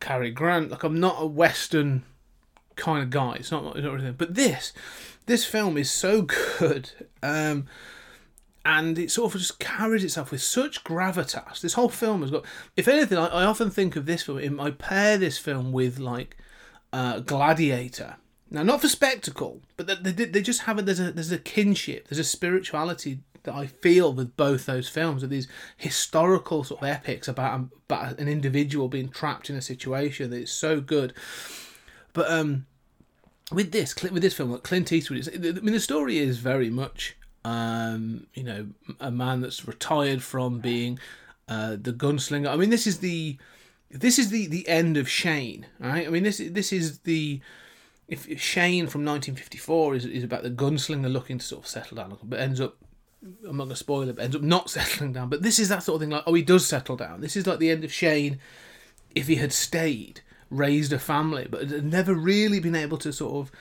Cary 0.00 0.30
Grant. 0.30 0.70
Like 0.70 0.82
I'm 0.82 0.98
not 0.98 1.16
a 1.18 1.26
western 1.26 2.04
kind 2.76 3.02
of 3.02 3.10
guy. 3.10 3.34
It's 3.34 3.50
not, 3.50 3.76
it's 3.76 3.84
not 3.84 3.94
really. 3.94 4.12
But 4.12 4.34
this, 4.34 4.72
this 5.26 5.44
film 5.44 5.76
is 5.76 5.90
so 5.90 6.22
good. 6.58 6.90
Um, 7.22 7.66
and 8.64 8.98
it 8.98 9.10
sort 9.10 9.34
of 9.34 9.40
just 9.40 9.58
carries 9.58 10.04
itself 10.04 10.30
with 10.30 10.42
such 10.42 10.84
gravitas. 10.84 11.60
This 11.60 11.74
whole 11.74 11.88
film 11.88 12.22
has 12.22 12.30
got, 12.30 12.44
if 12.76 12.86
anything, 12.86 13.18
I, 13.18 13.26
I 13.26 13.44
often 13.44 13.70
think 13.70 13.96
of 13.96 14.06
this 14.06 14.22
film, 14.22 14.60
I 14.60 14.70
pair 14.70 15.18
this 15.18 15.36
film 15.36 15.72
with 15.72 15.98
like 15.98 16.36
uh, 16.92 17.20
Gladiator. 17.20 18.16
Now, 18.52 18.62
not 18.62 18.82
for 18.82 18.88
spectacle, 18.88 19.62
but 19.76 20.04
they, 20.04 20.12
they, 20.12 20.42
just 20.42 20.62
have 20.62 20.78
a 20.78 20.82
there's 20.82 21.00
a 21.00 21.10
there's 21.10 21.32
a 21.32 21.38
kinship, 21.38 22.08
there's 22.08 22.18
a 22.18 22.24
spirituality 22.24 23.20
that 23.44 23.54
I 23.54 23.66
feel 23.66 24.12
with 24.12 24.36
both 24.36 24.66
those 24.66 24.88
films, 24.88 25.22
of 25.22 25.30
these 25.30 25.48
historical 25.76 26.62
sort 26.62 26.82
of 26.82 26.88
epics 26.88 27.28
about 27.28 27.68
about 27.88 28.18
an 28.18 28.28
individual 28.28 28.88
being 28.88 29.08
trapped 29.08 29.48
in 29.48 29.56
a 29.56 29.62
situation 29.62 30.30
that 30.30 30.42
is 30.42 30.52
so 30.52 30.80
good. 30.80 31.14
But 32.12 32.30
um, 32.30 32.66
with 33.50 33.72
this 33.72 33.94
with 34.02 34.22
this 34.22 34.34
film, 34.34 34.56
Clint 34.58 34.92
Eastwood, 34.92 35.26
I 35.34 35.38
mean, 35.38 35.72
the 35.72 35.80
story 35.80 36.18
is 36.18 36.36
very 36.36 36.68
much 36.68 37.16
um, 37.44 38.26
you 38.34 38.44
know, 38.44 38.68
a 39.00 39.10
man 39.10 39.40
that's 39.40 39.66
retired 39.66 40.22
from 40.22 40.60
being 40.60 40.98
uh, 41.48 41.76
the 41.80 41.92
gunslinger. 41.92 42.48
I 42.48 42.56
mean, 42.56 42.70
this 42.70 42.86
is 42.86 42.98
the 42.98 43.38
this 43.90 44.18
is 44.18 44.30
the 44.30 44.46
the 44.46 44.68
end 44.68 44.96
of 44.96 45.08
Shane, 45.08 45.66
right? 45.78 46.06
I 46.06 46.10
mean, 46.10 46.22
this 46.22 46.40
this 46.50 46.72
is 46.72 47.00
the 47.00 47.40
if, 48.12 48.40
Shane 48.40 48.86
from 48.86 49.04
1954 49.04 49.94
is 49.94 50.04
is 50.04 50.24
about 50.24 50.42
the 50.42 50.50
gunslinger 50.50 51.10
looking 51.10 51.38
to 51.38 51.44
sort 51.44 51.64
of 51.64 51.68
settle 51.68 51.96
down, 51.96 52.16
but 52.22 52.38
ends 52.38 52.60
up. 52.60 52.76
I'm 53.48 53.56
not 53.56 53.68
to 53.68 53.76
spoil 53.76 54.08
it, 54.08 54.16
but 54.16 54.24
ends 54.24 54.36
up 54.36 54.42
not 54.42 54.68
settling 54.76 55.12
down. 55.12 55.28
But 55.28 55.42
this 55.42 55.58
is 55.58 55.68
that 55.68 55.82
sort 55.82 55.96
of 55.96 56.00
thing 56.02 56.10
like, 56.10 56.24
oh, 56.26 56.34
he 56.34 56.42
does 56.42 56.66
settle 56.66 56.96
down. 56.96 57.20
This 57.20 57.36
is 57.36 57.46
like 57.46 57.58
the 57.58 57.70
end 57.70 57.84
of 57.84 57.92
Shane 57.92 58.38
if 59.14 59.28
he 59.28 59.36
had 59.36 59.52
stayed, 59.52 60.20
raised 60.50 60.92
a 60.92 60.98
family, 60.98 61.46
but 61.50 61.70
had 61.70 61.84
never 61.84 62.14
really 62.14 62.60
been 62.60 62.74
able 62.74 62.98
to 62.98 63.12
sort 63.12 63.46
of, 63.46 63.52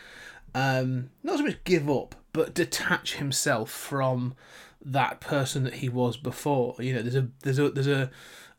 um, 0.56 1.10
not 1.24 1.38
so 1.38 1.44
much 1.44 1.64
give 1.64 1.90
up, 1.90 2.16
but 2.34 2.54
detach 2.54 3.16
himself 3.16 3.70
from 3.70 4.36
that 4.84 5.20
person 5.20 5.64
that 5.64 5.76
he 5.76 5.90
was 5.90 6.18
before. 6.18 6.76
You 6.80 6.96
know, 6.96 7.02
there's 7.02 7.16
a 7.16 7.28
there's 7.44 7.60
a 7.60 7.70
there's 7.70 7.88
a 7.88 8.12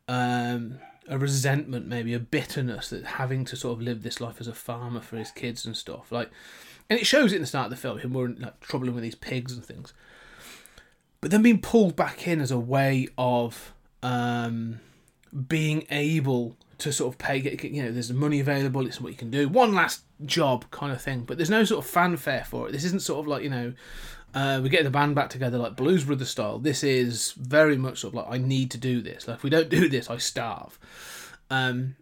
um, 0.08 0.78
a 1.08 1.18
resentment, 1.18 1.86
maybe 1.86 2.14
a 2.14 2.18
bitterness 2.18 2.90
that 2.90 3.04
having 3.04 3.44
to 3.46 3.56
sort 3.56 3.78
of 3.78 3.82
live 3.82 4.02
this 4.02 4.20
life 4.20 4.40
as 4.40 4.48
a 4.48 4.54
farmer 4.54 5.00
for 5.00 5.16
his 5.16 5.30
kids 5.30 5.66
and 5.66 5.76
stuff. 5.76 6.12
Like, 6.12 6.30
and 6.88 6.98
it 6.98 7.06
shows 7.06 7.32
it 7.32 7.36
in 7.36 7.42
the 7.42 7.46
start 7.46 7.66
of 7.66 7.70
the 7.70 7.76
film 7.76 7.98
him 7.98 8.12
more 8.12 8.28
like 8.28 8.60
troubling 8.60 8.94
with 8.94 9.02
these 9.02 9.14
pigs 9.14 9.52
and 9.52 9.64
things. 9.64 9.92
But 11.20 11.30
then 11.30 11.42
being 11.42 11.60
pulled 11.60 11.96
back 11.96 12.26
in 12.26 12.40
as 12.40 12.50
a 12.50 12.58
way 12.58 13.08
of 13.16 13.72
um, 14.02 14.80
being 15.48 15.86
able 15.90 16.56
to 16.78 16.92
sort 16.92 17.14
of 17.14 17.18
pay, 17.18 17.40
get, 17.40 17.62
you 17.62 17.82
know, 17.82 17.92
there's 17.92 18.12
money 18.12 18.40
available, 18.40 18.86
it's 18.86 19.00
what 19.00 19.12
you 19.12 19.18
can 19.18 19.30
do, 19.30 19.48
one 19.48 19.72
last 19.72 20.02
job 20.26 20.68
kind 20.72 20.92
of 20.92 21.00
thing, 21.00 21.22
but 21.22 21.36
there's 21.36 21.50
no 21.50 21.64
sort 21.64 21.84
of 21.84 21.88
fanfare 21.88 22.44
for 22.44 22.68
it. 22.68 22.72
This 22.72 22.84
isn't 22.84 23.02
sort 23.02 23.20
of 23.20 23.28
like, 23.28 23.44
you 23.44 23.50
know, 23.50 23.72
uh, 24.34 24.60
we 24.62 24.68
get 24.68 24.84
the 24.84 24.90
band 24.90 25.14
back 25.14 25.30
together 25.30 25.58
like 25.58 25.76
Blues 25.76 26.04
Brothers 26.04 26.30
style. 26.30 26.58
This 26.58 26.82
is 26.82 27.32
very 27.32 27.76
much 27.76 28.00
sort 28.00 28.14
of 28.14 28.16
like, 28.16 28.26
I 28.30 28.38
need 28.38 28.70
to 28.72 28.78
do 28.78 29.00
this. 29.02 29.28
Like, 29.28 29.38
if 29.38 29.42
we 29.42 29.50
don't 29.50 29.68
do 29.68 29.88
this, 29.88 30.08
I 30.08 30.16
starve. 30.16 30.78
Um, 31.50 31.96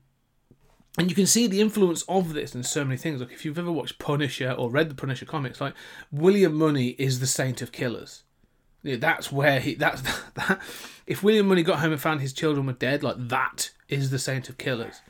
and 0.99 1.09
you 1.09 1.15
can 1.15 1.27
see 1.27 1.47
the 1.47 1.61
influence 1.61 2.03
of 2.03 2.35
this 2.35 2.55
in 2.55 2.63
so 2.63 2.85
many 2.85 2.97
things. 2.97 3.21
Like, 3.21 3.33
if 3.33 3.45
you've 3.45 3.59
ever 3.59 3.73
watched 3.73 3.99
Punisher 3.99 4.53
or 4.53 4.71
read 4.71 4.91
the 4.91 4.95
Punisher 4.95 5.27
comics, 5.27 5.61
like, 5.61 5.75
William 6.13 6.55
Munny 6.55 6.91
is 6.91 7.21
the 7.21 7.27
saint 7.27 7.63
of 7.63 7.73
killers. 7.73 8.23
That's 8.83 9.31
where 9.31 9.61
he, 9.61 9.75
that's, 9.75 10.03
that, 10.35 10.61
if 11.07 11.23
William 11.23 11.49
Munny 11.49 11.63
got 11.63 11.81
home 11.81 11.93
and 11.93 12.01
found 12.01 12.21
his 12.21 12.33
children 12.33 12.67
were 12.67 12.73
dead, 12.73 13.03
like, 13.03 13.17
that 13.19 13.71
is 13.89 14.11
the 14.11 14.19
saint 14.19 14.49
of 14.49 14.59
killers. 14.59 15.01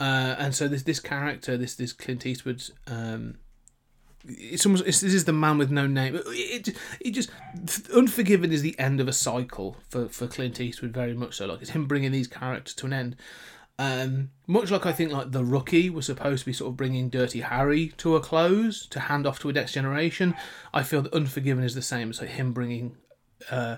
Uh, 0.00 0.34
and 0.38 0.54
so 0.54 0.66
this 0.66 0.82
this 0.84 0.98
character, 0.98 1.58
this 1.58 1.74
this 1.74 1.92
Clint 1.92 2.24
Eastwood's 2.24 2.70
um, 2.86 3.36
it's 4.26 4.66
almost 4.66 4.84
it's, 4.86 5.00
this 5.00 5.14
is 5.14 5.24
the 5.24 5.32
man 5.32 5.58
with 5.58 5.70
no 5.70 5.86
name. 5.86 6.16
It, 6.16 6.68
it, 6.68 6.76
it 7.00 7.10
just 7.12 7.30
Unforgiven 7.94 8.52
is 8.52 8.62
the 8.62 8.78
end 8.78 9.00
of 9.00 9.08
a 9.08 9.12
cycle 9.12 9.76
for 9.88 10.08
for 10.08 10.26
Clint 10.26 10.60
Eastwood 10.60 10.92
very 10.92 11.14
much 11.14 11.36
so. 11.36 11.46
Like 11.46 11.60
it's 11.60 11.70
him 11.70 11.86
bringing 11.86 12.12
these 12.12 12.28
characters 12.28 12.74
to 12.74 12.86
an 12.86 12.92
end. 12.92 13.16
Um, 13.78 14.30
much 14.46 14.70
like 14.70 14.84
I 14.84 14.92
think 14.92 15.10
like 15.10 15.32
the 15.32 15.44
rookie 15.44 15.88
was 15.88 16.04
supposed 16.04 16.40
to 16.40 16.46
be 16.46 16.52
sort 16.52 16.70
of 16.70 16.76
bringing 16.76 17.08
Dirty 17.08 17.40
Harry 17.40 17.94
to 17.96 18.14
a 18.14 18.20
close 18.20 18.84
to 18.88 19.00
hand 19.00 19.26
off 19.26 19.38
to 19.40 19.48
a 19.48 19.52
next 19.54 19.72
generation. 19.72 20.34
I 20.74 20.82
feel 20.82 21.00
that 21.02 21.14
Unforgiven 21.14 21.64
is 21.64 21.74
the 21.74 21.80
same. 21.80 22.10
It's 22.10 22.20
like 22.20 22.30
him 22.30 22.52
bringing 22.52 22.96
uh, 23.50 23.76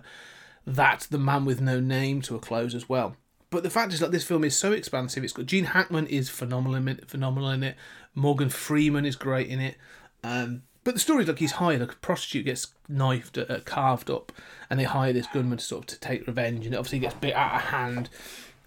that 0.66 1.06
the 1.10 1.18
man 1.18 1.44
with 1.44 1.60
no 1.60 1.78
name 1.78 2.20
to 2.22 2.34
a 2.34 2.40
close 2.40 2.74
as 2.74 2.88
well. 2.88 3.16
But 3.50 3.62
the 3.62 3.70
fact 3.70 3.92
is 3.92 4.00
that 4.00 4.10
this 4.10 4.24
film 4.24 4.42
is 4.42 4.56
so 4.56 4.72
expansive. 4.72 5.22
It's 5.22 5.34
got 5.34 5.46
Gene 5.46 5.66
Hackman 5.66 6.06
is 6.08 6.28
phenomenal 6.28 6.74
in 6.74 6.88
it. 6.88 7.08
Phenomenal 7.08 7.50
in 7.50 7.62
it. 7.62 7.76
Morgan 8.14 8.48
Freeman 8.48 9.04
is 9.04 9.14
great 9.14 9.48
in 9.48 9.60
it. 9.60 9.76
Um, 10.22 10.62
but 10.84 10.94
the 10.94 11.00
story 11.00 11.22
is 11.22 11.28
like 11.28 11.38
he's 11.38 11.52
hired, 11.52 11.80
a 11.80 11.86
prostitute 11.86 12.46
gets 12.46 12.68
knifed, 12.88 13.38
uh, 13.38 13.60
carved 13.64 14.10
up, 14.10 14.32
and 14.68 14.80
they 14.80 14.84
hire 14.84 15.12
this 15.12 15.26
gunman 15.28 15.58
to 15.58 15.64
sort 15.64 15.84
of 15.84 15.86
to 15.88 16.00
take 16.00 16.26
revenge, 16.26 16.66
and 16.66 16.74
it 16.74 16.78
obviously 16.78 16.98
gets 16.98 17.14
bit 17.14 17.34
out 17.34 17.54
of 17.54 17.60
hand, 17.62 18.10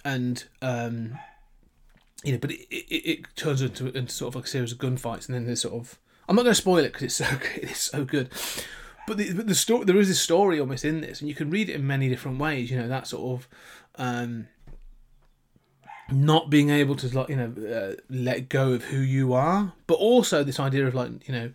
and 0.06 0.46
um, 0.62 1.18
you 2.24 2.32
know, 2.32 2.38
but 2.38 2.52
it, 2.52 2.62
it, 2.70 3.10
it 3.10 3.36
turns 3.36 3.62
into, 3.62 3.88
into 3.90 4.14
sort 4.14 4.30
of 4.30 4.36
like 4.36 4.46
a 4.46 4.50
series 4.50 4.72
of 4.72 4.78
gunfights, 4.78 5.28
and 5.28 5.36
then 5.36 5.46
there's 5.46 5.62
sort 5.62 5.74
of 5.74 6.00
I'm 6.28 6.36
not 6.36 6.44
going 6.44 6.56
to 6.56 6.62
spoil 6.62 6.78
it 6.80 6.94
because 6.94 7.04
it's 7.04 7.16
so 7.16 7.28
it's 7.56 7.82
so 7.82 8.06
good. 8.06 8.30
But 9.08 9.18
the, 9.18 9.34
but 9.34 9.48
the 9.48 9.56
story 9.56 9.86
there 9.86 9.98
is 9.98 10.10
a 10.10 10.16
story 10.16 10.60
almost 10.60 10.86
in 10.86 11.02
this, 11.02 11.20
and 11.20 11.30
you 11.30 11.36
can 11.36 11.50
read 11.50 11.70
it 11.70 11.76
in 11.76 11.86
many 11.86 12.10
different 12.10 12.40
ways. 12.40 12.72
You 12.72 12.78
know 12.78 12.88
that 12.88 13.08
sort 13.08 13.40
of 13.40 13.48
um, 13.98 14.48
not 16.12 16.50
being 16.50 16.70
able 16.70 16.96
to 16.96 17.18
like 17.18 17.30
you 17.30 17.36
know 17.36 17.54
uh, 17.68 18.02
let 18.10 18.50
go 18.50 18.74
of 18.74 18.84
who 18.86 18.98
you 18.98 19.34
are, 19.34 19.74
but 19.88 19.96
also 19.96 20.44
this 20.44 20.60
idea 20.60 20.86
of 20.88 20.94
like 20.94 21.28
you 21.28 21.34
know 21.34 21.52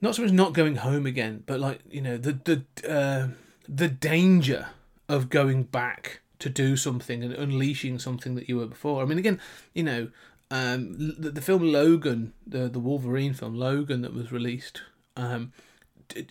not 0.00 0.14
so 0.14 0.22
much 0.22 0.32
not 0.32 0.52
going 0.52 0.76
home 0.76 1.06
again, 1.06 1.42
but 1.46 1.60
like 1.60 1.80
you 1.90 2.00
know 2.00 2.16
the 2.16 2.32
the 2.32 2.90
uh, 2.90 3.28
the 3.68 3.88
danger 3.88 4.68
of 5.08 5.28
going 5.28 5.64
back 5.64 6.20
to 6.38 6.48
do 6.48 6.76
something 6.76 7.22
and 7.22 7.32
unleashing 7.34 7.98
something 7.98 8.34
that 8.34 8.48
you 8.48 8.56
were 8.56 8.66
before. 8.66 9.02
I 9.02 9.04
mean, 9.04 9.18
again, 9.18 9.40
you 9.74 9.82
know, 9.82 10.08
um, 10.50 11.14
the, 11.18 11.30
the 11.30 11.42
film 11.42 11.62
Logan, 11.62 12.32
the 12.46 12.68
the 12.68 12.80
Wolverine 12.80 13.34
film 13.34 13.54
Logan 13.54 14.02
that 14.02 14.14
was 14.14 14.32
released. 14.32 14.82
Um, 15.16 15.52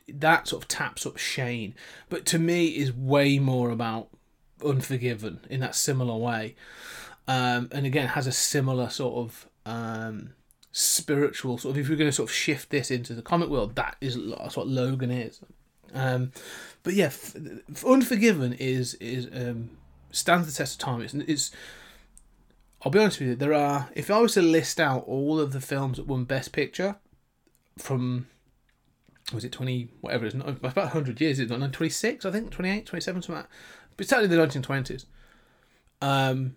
that 0.10 0.48
sort 0.48 0.64
of 0.64 0.68
taps 0.68 1.06
up 1.06 1.18
Shane, 1.18 1.74
but 2.10 2.26
to 2.28 2.40
me 2.40 2.68
is 2.68 2.92
way 2.92 3.40
more 3.40 3.70
about 3.70 4.10
Unforgiven 4.64 5.40
in 5.50 5.62
that 5.62 5.74
similar 5.74 6.18
way, 6.18 6.56
um, 7.30 7.70
and 7.72 7.86
again 7.86 8.08
has 8.08 8.26
a 8.26 8.32
similar 8.32 8.90
sort 8.90 9.16
of 9.16 9.48
um, 9.68 10.32
spiritual 10.72 11.60
sort 11.60 11.76
of. 11.76 11.80
If 11.80 11.88
you're 11.88 11.98
going 11.98 12.10
to 12.10 12.16
sort 12.16 12.28
of 12.28 12.34
shift 12.34 12.72
this 12.72 12.90
into 12.90 13.14
the 13.14 13.22
comic 13.22 13.50
world, 13.50 13.76
that 13.76 13.98
is 14.02 14.18
that's 14.38 14.58
what 14.58 14.68
Logan 14.68 15.12
is. 15.12 15.40
Um, 15.94 16.32
but 16.82 16.96
yeah, 16.96 17.12
Unforgiven 17.86 18.54
is 18.54 18.96
is 18.96 19.28
um, 19.32 19.78
stands 20.10 20.48
the 20.48 20.58
test 20.58 20.82
of 20.82 20.86
time. 20.86 21.02
It's, 21.02 21.14
it's 21.14 21.52
I'll 22.82 22.92
be 22.92 22.98
honest 22.98 23.20
with 23.20 23.30
you. 23.30 23.36
There 23.36 23.54
are 23.54 23.90
if 23.94 24.10
I 24.10 24.20
was 24.20 24.34
to 24.34 24.42
list 24.42 24.80
out 24.80 25.04
all 25.06 25.40
of 25.40 25.54
the 25.54 25.62
films 25.62 25.98
that 25.98 26.08
won 26.08 26.24
Best 26.24 26.52
Picture 26.52 26.96
from 27.78 28.26
was 29.32 29.46
it 29.46 29.52
20 29.52 29.90
whatever 30.02 30.26
it 30.26 30.34
is 30.34 30.42
about 30.42 30.76
100 30.76 31.22
years 31.22 31.40
is 31.40 31.52
it 31.52 31.74
26 31.74 32.26
i 32.26 32.32
think 32.32 32.50
28 32.50 32.84
27 32.88 33.22
something 33.22 33.36
like 33.36 33.44
that 33.44 33.56
but 33.96 34.10
certainly 34.10 34.36
the 34.36 34.44
1920s 34.44 35.06
um, 36.02 36.56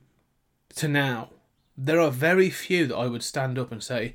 to 0.77 0.89
now, 0.89 1.31
there 1.77 2.01
are 2.01 2.11
very 2.11 2.51
few 2.51 2.87
that 2.87 2.97
I 2.97 3.07
would 3.07 3.23
stand 3.23 3.59
up 3.59 3.73
and 3.73 3.83
say 3.83 4.15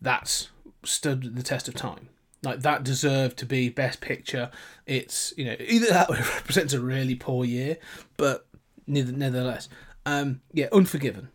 that's 0.00 0.50
stood 0.84 1.36
the 1.36 1.42
test 1.42 1.68
of 1.68 1.74
time. 1.74 2.08
Like 2.42 2.60
that 2.60 2.84
deserved 2.84 3.38
to 3.38 3.46
be 3.46 3.70
best 3.70 4.00
picture. 4.00 4.50
It's 4.86 5.32
you 5.36 5.46
know 5.46 5.56
either 5.58 5.86
that 5.86 6.10
represents 6.34 6.74
a 6.74 6.80
really 6.80 7.14
poor 7.14 7.44
year, 7.44 7.78
but 8.16 8.46
nevertheless, 8.86 9.68
um, 10.04 10.40
yeah, 10.52 10.68
Unforgiven. 10.72 11.28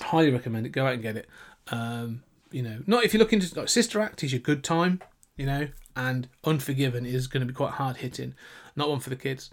Highly 0.00 0.32
recommend 0.32 0.66
it. 0.66 0.70
Go 0.70 0.86
out 0.86 0.94
and 0.94 1.02
get 1.02 1.16
it. 1.16 1.28
Um, 1.68 2.24
you 2.50 2.62
know, 2.62 2.82
not 2.86 3.04
if 3.04 3.14
you're 3.14 3.20
looking 3.20 3.40
to 3.40 3.58
like 3.58 3.68
Sister 3.68 4.00
Act 4.00 4.24
is 4.24 4.32
your 4.32 4.40
good 4.40 4.64
time. 4.64 5.00
You 5.36 5.46
know, 5.46 5.68
and 5.96 6.28
Unforgiven 6.44 7.06
is 7.06 7.26
going 7.26 7.40
to 7.40 7.46
be 7.46 7.54
quite 7.54 7.72
hard 7.72 7.98
hitting. 7.98 8.34
Not 8.76 8.88
one 8.88 9.00
for 9.00 9.10
the 9.10 9.16
kids. 9.16 9.50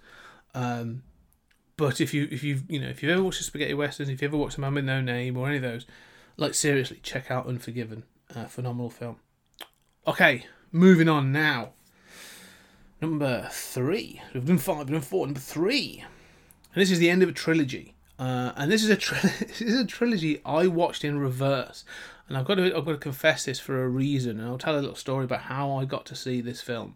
Um, 0.53 1.03
but 1.81 1.99
if 1.99 2.13
you 2.13 2.27
if 2.29 2.43
you 2.43 2.61
you 2.67 2.79
know 2.79 2.89
if 2.89 3.01
you've 3.01 3.11
ever 3.11 3.23
watched 3.23 3.39
the 3.39 3.43
spaghetti 3.43 3.73
westerns, 3.73 4.07
if 4.07 4.21
you 4.21 4.27
ever 4.27 4.37
watched 4.37 4.59
a 4.59 4.61
Man 4.61 4.75
with 4.75 4.85
No 4.85 5.01
Name 5.01 5.35
or 5.35 5.47
any 5.47 5.55
of 5.55 5.63
those, 5.63 5.87
like 6.37 6.53
seriously, 6.53 6.99
check 7.01 7.31
out 7.31 7.47
Unforgiven. 7.47 8.03
Uh, 8.35 8.45
phenomenal 8.45 8.91
film. 8.91 9.15
Okay, 10.05 10.45
moving 10.71 11.09
on 11.09 11.31
now. 11.31 11.71
Number 13.01 13.49
three. 13.51 14.21
We've 14.31 14.45
done 14.45 14.59
five, 14.59 14.77
we've 14.77 14.91
done 14.91 15.01
four. 15.01 15.25
Number 15.25 15.39
three. 15.39 16.05
And 16.75 16.81
this 16.81 16.91
is 16.91 16.99
the 16.99 17.09
end 17.09 17.23
of 17.23 17.29
a 17.29 17.33
trilogy. 17.33 17.95
Uh, 18.19 18.51
and 18.55 18.71
this 18.71 18.83
is 18.83 18.91
a 18.91 18.95
tri- 18.95 19.19
this 19.39 19.61
is 19.61 19.79
a 19.79 19.85
trilogy 19.85 20.39
I 20.45 20.67
watched 20.67 21.03
in 21.03 21.17
reverse. 21.17 21.83
And 22.29 22.37
I've 22.37 22.45
got 22.45 22.55
to 22.55 22.77
I've 22.77 22.85
got 22.85 22.91
to 22.91 22.97
confess 22.97 23.45
this 23.45 23.59
for 23.59 23.83
a 23.83 23.89
reason, 23.89 24.39
and 24.39 24.47
I'll 24.47 24.59
tell 24.59 24.75
a 24.75 24.81
little 24.81 24.95
story 24.95 25.25
about 25.25 25.41
how 25.41 25.71
I 25.71 25.85
got 25.85 26.05
to 26.05 26.15
see 26.15 26.41
this 26.41 26.61
film. 26.61 26.95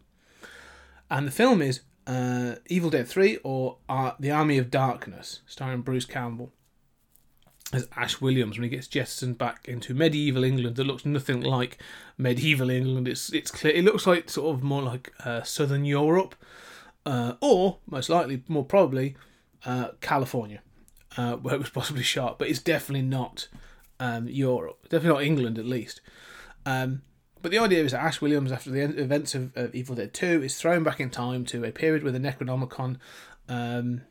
And 1.09 1.25
the 1.25 1.31
film 1.31 1.63
is 1.63 1.81
uh, 2.07 2.55
Evil 2.67 2.89
Dead 2.89 3.07
3 3.07 3.37
or 3.43 3.77
uh, 3.89 4.11
The 4.19 4.31
Army 4.31 4.57
of 4.57 4.69
Darkness, 4.69 5.41
starring 5.47 5.81
Bruce 5.81 6.05
Campbell 6.05 6.51
as 7.73 7.87
Ash 7.95 8.21
Williams 8.21 8.57
when 8.57 8.63
he 8.63 8.69
gets 8.69 8.87
jettisoned 8.87 9.37
back 9.37 9.67
into 9.67 9.93
medieval 9.93 10.43
England 10.43 10.75
that 10.75 10.83
looks 10.83 11.05
nothing 11.05 11.41
like 11.41 11.77
medieval 12.17 12.69
England. 12.69 13.07
It's 13.07 13.33
it's 13.33 13.51
clear 13.51 13.73
it 13.73 13.83
looks 13.83 14.05
like 14.05 14.29
sort 14.29 14.55
of 14.55 14.63
more 14.63 14.81
like 14.81 15.11
uh, 15.23 15.43
Southern 15.43 15.85
Europe, 15.85 16.35
uh, 17.05 17.33
or 17.41 17.79
most 17.87 18.09
likely, 18.09 18.43
more 18.47 18.65
probably, 18.65 19.15
uh, 19.65 19.89
California, 20.01 20.61
uh, 21.17 21.35
where 21.35 21.55
it 21.55 21.59
was 21.59 21.69
possibly 21.69 22.03
shot. 22.03 22.39
But 22.39 22.49
it's 22.49 22.59
definitely 22.61 23.07
not 23.07 23.47
um, 23.99 24.27
Europe. 24.27 24.83
Definitely 24.89 25.09
not 25.09 25.23
England, 25.23 25.57
at 25.57 25.65
least. 25.65 26.01
Um, 26.65 27.01
but 27.45 27.51
the 27.51 27.59
idea 27.59 27.83
is 27.83 27.91
that 27.91 28.01
Ash 28.01 28.21
Williams, 28.21 28.51
after 28.51 28.71
the 28.71 28.81
events 28.81 29.35
of, 29.35 29.55
of 29.55 29.75
Evil 29.75 29.93
Dead 29.93 30.15
2, 30.15 30.41
is 30.41 30.57
thrown 30.57 30.81
back 30.81 30.99
in 30.99 31.11
time 31.11 31.45
to 31.45 31.63
a 31.63 31.71
period 31.71 32.01
where 32.01 32.11
the 32.11 32.17
Necronomicon 32.17 32.97
um, 33.47 34.01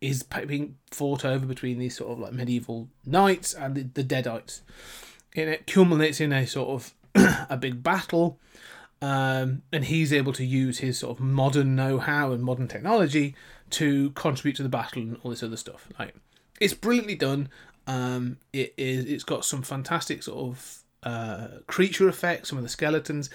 is 0.00 0.22
being 0.22 0.76
fought 0.92 1.24
over 1.24 1.46
between 1.46 1.80
these 1.80 1.96
sort 1.96 2.12
of 2.12 2.20
like 2.20 2.32
medieval 2.32 2.88
knights 3.04 3.54
and 3.54 3.74
the, 3.74 3.82
the 3.82 4.04
Deadites. 4.04 4.60
And 5.34 5.50
it 5.50 5.66
culminates 5.66 6.20
in 6.20 6.32
a 6.32 6.46
sort 6.46 6.68
of 6.68 6.94
a 7.50 7.56
big 7.56 7.82
battle, 7.82 8.38
um, 9.02 9.62
and 9.72 9.86
he's 9.86 10.12
able 10.12 10.32
to 10.34 10.44
use 10.44 10.78
his 10.78 10.96
sort 10.96 11.18
of 11.18 11.24
modern 11.24 11.74
know-how 11.74 12.30
and 12.30 12.44
modern 12.44 12.68
technology 12.68 13.34
to 13.70 14.10
contribute 14.10 14.54
to 14.58 14.62
the 14.62 14.68
battle 14.68 15.02
and 15.02 15.18
all 15.24 15.32
this 15.32 15.42
other 15.42 15.56
stuff. 15.56 15.88
Like 15.98 16.14
it's 16.60 16.72
brilliantly 16.72 17.16
done. 17.16 17.48
Um, 17.88 18.36
it 18.52 18.74
is. 18.76 19.06
It's 19.06 19.24
got 19.24 19.44
some 19.44 19.62
fantastic 19.62 20.22
sort 20.22 20.38
of 20.38 20.84
uh, 21.06 21.60
creature 21.66 22.08
effects, 22.08 22.48
some 22.50 22.58
of 22.58 22.64
the 22.64 22.68
skeletons, 22.68 23.30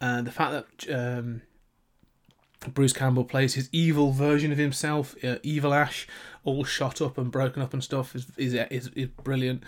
and 0.00 0.26
the 0.26 0.30
fact 0.30 0.52
that 0.52 0.94
um, 0.94 1.42
Bruce 2.74 2.92
Campbell 2.92 3.24
plays 3.24 3.54
his 3.54 3.68
evil 3.72 4.12
version 4.12 4.52
of 4.52 4.58
himself, 4.58 5.16
uh, 5.24 5.36
Evil 5.42 5.72
Ash, 5.72 6.06
all 6.44 6.64
shot 6.64 7.00
up 7.00 7.16
and 7.18 7.32
broken 7.32 7.62
up 7.62 7.72
and 7.72 7.82
stuff, 7.82 8.14
is 8.14 8.26
is, 8.36 8.54
is, 8.54 8.90
is 8.94 9.08
brilliant. 9.24 9.64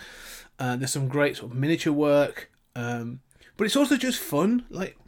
Uh, 0.59 0.77
there's 0.77 0.93
some 0.93 1.09
great 1.09 1.37
sort 1.37 1.51
of 1.51 1.57
miniature 1.57 1.93
work, 1.93 2.51
um, 2.77 3.21
but 3.57 3.65
it's 3.65 3.77
also 3.77 3.97
just 3.97 4.21
fun. 4.21 4.67
Like, 4.69 4.99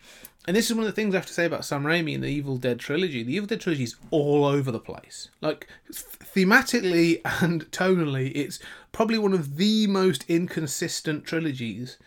and 0.47 0.57
this 0.57 0.71
is 0.71 0.75
one 0.75 0.85
of 0.85 0.91
the 0.91 1.01
things 1.01 1.15
I 1.15 1.19
have 1.19 1.27
to 1.27 1.33
say 1.33 1.45
about 1.45 1.65
Sam 1.65 1.85
Raimi 1.85 2.15
and 2.15 2.25
the 2.25 2.29
Evil 2.29 2.57
Dead 2.57 2.81
trilogy. 2.81 3.23
The 3.23 3.35
Evil 3.35 3.47
Dead 3.47 3.61
trilogy 3.61 3.85
is 3.85 3.97
all 4.11 4.45
over 4.45 4.73
the 4.73 4.81
place. 4.81 5.29
Like, 5.41 5.69
thematically 5.93 7.21
and 7.43 7.71
tonally, 7.71 8.33
it's 8.35 8.59
probably 8.92 9.18
one 9.18 9.32
of 9.32 9.56
the 9.56 9.87
most 9.87 10.25
inconsistent 10.28 11.25
trilogies 11.25 11.99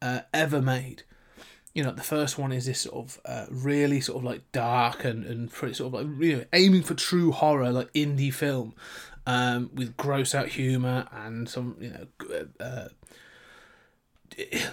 uh, 0.00 0.20
ever 0.34 0.60
made. 0.60 1.04
You 1.72 1.82
know, 1.82 1.92
the 1.92 2.02
first 2.02 2.36
one 2.36 2.52
is 2.52 2.66
this 2.66 2.82
sort 2.82 2.96
of 3.06 3.20
uh, 3.24 3.46
really 3.50 4.00
sort 4.00 4.18
of 4.18 4.24
like 4.24 4.42
dark 4.52 5.04
and 5.04 5.24
and 5.24 5.50
pretty 5.50 5.74
sort 5.74 5.94
of 5.94 6.00
like 6.00 6.22
you 6.22 6.36
know 6.36 6.44
aiming 6.52 6.82
for 6.82 6.94
true 6.94 7.32
horror, 7.32 7.70
like 7.70 7.90
indie 7.94 8.34
film, 8.34 8.74
um, 9.26 9.70
with 9.72 9.96
gross 9.96 10.34
out 10.34 10.48
humor 10.48 11.08
and 11.12 11.48
some 11.48 11.76
you 11.80 11.90
know. 11.90 12.06
Uh, 12.60 12.88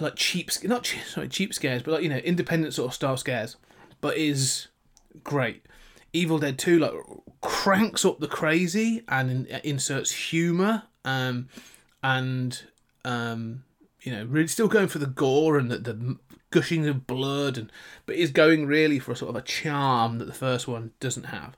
like 0.00 0.16
cheap, 0.16 0.50
not 0.64 0.84
cheap, 0.84 1.02
sorry, 1.04 1.28
cheap 1.28 1.52
scares, 1.52 1.82
but 1.82 1.92
like 1.92 2.02
you 2.02 2.08
know, 2.08 2.16
independent 2.16 2.72
sort 2.72 2.88
of 2.88 2.94
style 2.94 3.18
scares, 3.18 3.56
but 4.00 4.16
is 4.16 4.68
great. 5.22 5.66
Evil 6.12 6.38
Dead 6.38 6.58
Two 6.58 6.78
like 6.78 6.92
cranks 7.40 8.04
up 8.04 8.20
the 8.20 8.26
crazy 8.26 9.02
and 9.08 9.30
in, 9.30 9.60
inserts 9.62 10.12
humor, 10.12 10.84
um, 11.04 11.48
and 12.02 12.62
um, 13.04 13.64
you 14.02 14.12
know, 14.12 14.24
really 14.24 14.48
still 14.48 14.68
going 14.68 14.88
for 14.88 14.98
the 14.98 15.06
gore 15.06 15.58
and 15.58 15.70
the, 15.70 15.78
the 15.78 16.16
gushing 16.50 16.86
of 16.86 17.06
blood, 17.06 17.58
and 17.58 17.70
but 18.06 18.16
is 18.16 18.30
going 18.30 18.66
really 18.66 18.98
for 18.98 19.12
a 19.12 19.16
sort 19.16 19.30
of 19.30 19.36
a 19.36 19.42
charm 19.42 20.18
that 20.18 20.26
the 20.26 20.32
first 20.32 20.66
one 20.66 20.92
doesn't 21.00 21.24
have. 21.24 21.56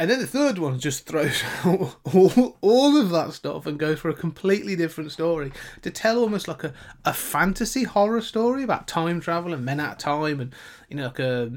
And 0.00 0.10
then 0.10 0.18
the 0.18 0.26
third 0.26 0.56
one 0.56 0.78
just 0.78 1.04
throws 1.04 1.42
out 1.62 1.96
all, 2.14 2.56
all 2.62 2.96
of 2.96 3.10
that 3.10 3.34
stuff 3.34 3.66
and 3.66 3.78
goes 3.78 3.98
for 3.98 4.08
a 4.08 4.14
completely 4.14 4.74
different 4.74 5.12
story 5.12 5.52
to 5.82 5.90
tell 5.90 6.18
almost 6.18 6.48
like 6.48 6.64
a, 6.64 6.72
a 7.04 7.12
fantasy 7.12 7.82
horror 7.82 8.22
story 8.22 8.62
about 8.62 8.88
time 8.88 9.20
travel 9.20 9.52
and 9.52 9.62
men 9.62 9.78
out 9.78 9.92
of 9.92 9.98
time 9.98 10.40
and 10.40 10.54
you 10.88 10.96
know 10.96 11.04
like 11.04 11.18
a 11.18 11.52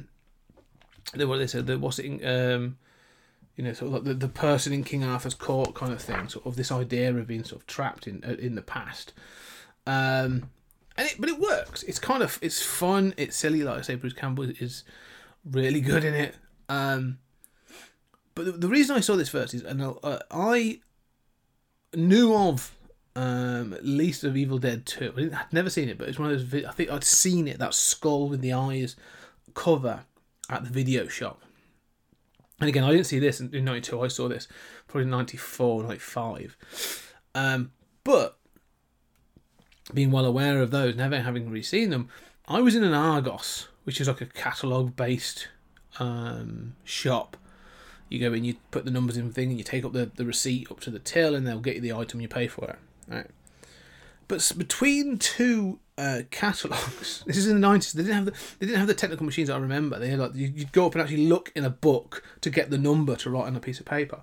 what 1.16 1.38
they 1.38 1.48
said 1.48 1.68
the 1.68 1.80
what's 1.80 2.00
it 2.00 2.22
um 2.26 2.78
you 3.56 3.64
know 3.64 3.74
sort 3.74 3.88
of 3.88 3.94
like 3.94 4.04
the, 4.04 4.14
the 4.14 4.28
person 4.28 4.74
in 4.74 4.84
King 4.84 5.04
Arthur's 5.04 5.34
court 5.34 5.74
kind 5.76 5.94
of 5.94 6.02
thing 6.02 6.28
sort 6.28 6.46
of 6.46 6.56
this 6.56 6.72
idea 6.72 7.14
of 7.16 7.28
being 7.28 7.44
sort 7.44 7.62
of 7.62 7.68
trapped 7.68 8.08
in 8.08 8.24
uh, 8.26 8.36
in 8.40 8.56
the 8.56 8.62
past 8.62 9.14
um 9.86 10.50
and 10.98 11.08
it 11.08 11.16
but 11.20 11.30
it 11.30 11.40
works 11.40 11.84
it's 11.84 12.00
kind 12.00 12.24
of 12.24 12.40
it's 12.42 12.62
fun 12.64 13.14
it's 13.18 13.36
silly 13.36 13.64
like 13.64 13.80
I 13.80 13.82
say 13.82 13.96
Bruce 13.96 14.14
Campbell 14.14 14.44
is 14.44 14.84
really 15.46 15.82
good 15.82 16.04
in 16.04 16.14
it 16.14 16.36
um 16.70 17.18
but 18.36 18.46
the, 18.46 18.52
the 18.54 18.68
reason 18.68 18.96
I 18.96 19.00
saw 19.00 19.16
this 19.16 19.30
first 19.30 19.54
is, 19.54 19.64
and 19.64 19.82
uh, 19.82 20.20
I 20.32 20.80
knew 21.94 22.36
of 22.36 22.76
um, 23.16 23.76
least 23.82 24.24
of 24.24 24.36
Evil 24.36 24.58
Dead 24.58 24.86
Two. 24.86 25.14
I 25.16 25.22
didn't, 25.22 25.36
I'd 25.36 25.54
never 25.54 25.70
seen 25.70 25.90
it, 25.90 25.98
but 25.98 26.10
it's 26.10 26.20
one 26.20 26.32
of 26.32 26.52
those. 26.52 26.66
I 26.66 26.72
think 26.72 26.90
I'd 26.90 27.04
seen 27.04 27.48
it 27.48 27.60
that 27.60 27.74
skull 27.74 28.30
with 28.30 28.42
the 28.42 28.54
eyes 28.54 28.96
cover 29.54 30.02
at 30.50 30.64
the 30.64 30.70
video 30.70 31.08
shop. 31.08 31.42
And 32.60 32.70
again, 32.70 32.84
I 32.84 32.92
didn't 32.92 33.08
see 33.08 33.20
this 33.20 33.40
in, 33.40 33.54
in 33.54 33.66
'92. 33.66 34.02
I 34.02 34.08
saw 34.08 34.28
this 34.28 34.48
probably 34.88 35.10
'94, 35.10 35.84
'95. 35.84 37.14
Um, 37.36 37.72
but 38.04 38.38
being 39.94 40.12
well 40.12 40.26
aware 40.26 40.62
of 40.62 40.72
those, 40.72 40.96
never 40.96 41.20
having 41.20 41.50
really 41.50 41.64
seen 41.64 41.90
them, 41.90 42.10
I 42.48 42.62
was 42.62 42.76
in 42.76 42.84
an 42.84 42.94
Argos, 42.94 43.68
which 43.84 44.00
is 44.00 44.08
like 44.08 44.22
a 44.22 44.26
catalogue 44.26 44.96
based 44.96 45.48
um, 46.00 46.76
shop. 46.84 47.38
You 48.10 48.20
go 48.20 48.34
in, 48.34 48.44
you 48.44 48.56
put 48.70 48.86
the 48.86 48.92
numbers 48.92 49.18
in 49.18 49.32
thing, 49.32 49.50
and 49.50 49.58
you 49.58 49.64
take 49.64 49.84
up 49.84 49.94
the, 49.94 50.12
the 50.14 50.26
receipt 50.26 50.70
up 50.70 50.80
to 50.82 50.92
the 50.92 51.00
till, 51.00 51.36
and 51.36 51.48
they'll 51.48 51.60
get 51.60 51.76
you 51.76 51.82
the 51.82 51.94
item 51.94 52.22
you 52.22 52.28
pay 52.28 52.48
for 52.48 52.66
it. 52.66 52.80
Right. 53.08 53.28
But 54.28 54.52
between 54.58 55.18
two 55.18 55.80
uh, 55.98 56.22
catalogs, 56.32 57.24
this 57.28 57.38
is 57.38 57.48
in 57.48 57.54
the 57.56 57.60
nineties. 57.68 57.94
They 57.94 58.04
didn't 58.04 58.16
have 58.16 58.26
the 58.26 58.32
they 58.60 58.66
didn't 58.68 58.80
have 58.80 58.88
the 58.88 58.94
technical 58.94 59.26
machines 59.26 59.50
I 59.50 59.58
remember. 59.58 60.00
They 60.00 60.10
had 60.10 60.20
like 60.20 60.36
you- 60.36 60.52
you'd 60.56 60.72
go 60.72 60.88
up 60.88 60.94
and 60.96 61.02
actually 61.02 61.28
look 61.28 61.52
in 61.56 61.64
a 61.66 61.70
book 61.70 62.24
to 62.42 62.50
get 62.50 62.70
the 62.70 62.78
number 62.78 63.16
to 63.18 63.30
write 63.30 63.46
on 63.48 63.56
a 63.56 63.60
piece 63.60 63.80
of 63.80 63.86
paper. 63.86 64.22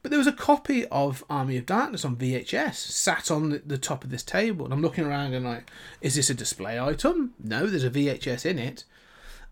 But 0.00 0.10
there 0.10 0.18
was 0.18 0.28
a 0.28 0.32
copy 0.32 0.86
of 0.86 1.24
Army 1.28 1.56
of 1.56 1.66
Darkness 1.66 2.04
on 2.04 2.14
VHS 2.16 2.76
sat 2.76 3.30
on 3.32 3.50
the, 3.50 3.58
the 3.66 3.78
top 3.78 4.04
of 4.04 4.10
this 4.10 4.22
table, 4.22 4.64
and 4.64 4.72
I'm 4.72 4.80
looking 4.80 5.04
around 5.04 5.34
and 5.34 5.44
like, 5.44 5.68
is 6.00 6.14
this 6.14 6.30
a 6.30 6.34
display 6.34 6.78
item? 6.80 7.34
No, 7.42 7.66
there's 7.66 7.82
a 7.84 7.90
VHS 7.90 8.46
in 8.46 8.58
it. 8.60 8.84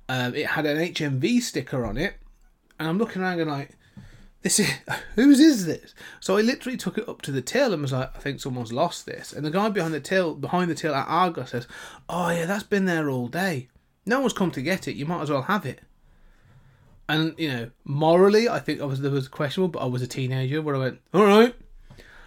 Um, 0.09 0.37
it 0.37 0.47
had 0.47 0.65
an 0.65 0.79
HMV 0.79 1.41
sticker 1.43 1.85
on 1.85 1.97
it, 1.99 2.15
and 2.79 2.89
I'm 2.89 2.97
looking 2.97 3.23
around 3.23 3.41
and 3.41 3.51
like, 3.51 3.71
this 4.43 4.61
is 4.61 4.71
whose 5.15 5.41
is 5.41 5.67
this? 5.67 5.95
So 6.21 6.37
I 6.37 6.41
literally 6.41 6.77
took 6.77 6.99
it 6.99 7.09
up 7.09 7.23
to 7.23 7.33
the 7.33 7.43
till 7.43 7.73
and 7.73 7.83
was 7.83 7.93
like, 7.93 8.17
I 8.17 8.21
think 8.21 8.41
someone's 8.41 8.73
lost 8.73 9.07
this. 9.07 9.33
And 9.33 9.45
the 9.45 9.51
guy 9.51 9.69
behind 9.69 9.95
the 9.95 10.01
till, 10.01 10.35
behind 10.35 10.71
the 10.71 10.75
till 10.75 10.95
at 10.95 11.09
Argos 11.09 11.51
says, 11.51 11.67
Oh 12.09 12.31
yeah, 12.31 12.47
that's 12.47 12.63
been 12.63 12.85
there 12.85 13.09
all 13.11 13.29
day. 13.29 13.69
No 14.05 14.21
one's 14.21 14.33
come 14.33 14.51
to 14.53 14.63
get 14.63 14.87
it. 14.87 14.95
You 14.95 15.07
might 15.07 15.23
as 15.23 15.31
well 15.31 15.43
have 15.43 15.67
it. 15.67 15.81
And 17.09 17.35
you 17.39 17.49
know, 17.49 17.71
morally, 17.85 18.49
I 18.49 18.59
think 18.59 18.81
I 18.81 18.85
was 18.85 19.01
there 19.01 19.11
was 19.11 19.29
questionable, 19.29 19.69
but 19.69 19.83
I 19.83 19.87
was 19.87 20.03
a 20.03 20.07
teenager 20.07 20.63
where 20.63 20.77
I 20.77 20.79
went, 20.79 21.01
all 21.15 21.25
right. 21.25 21.55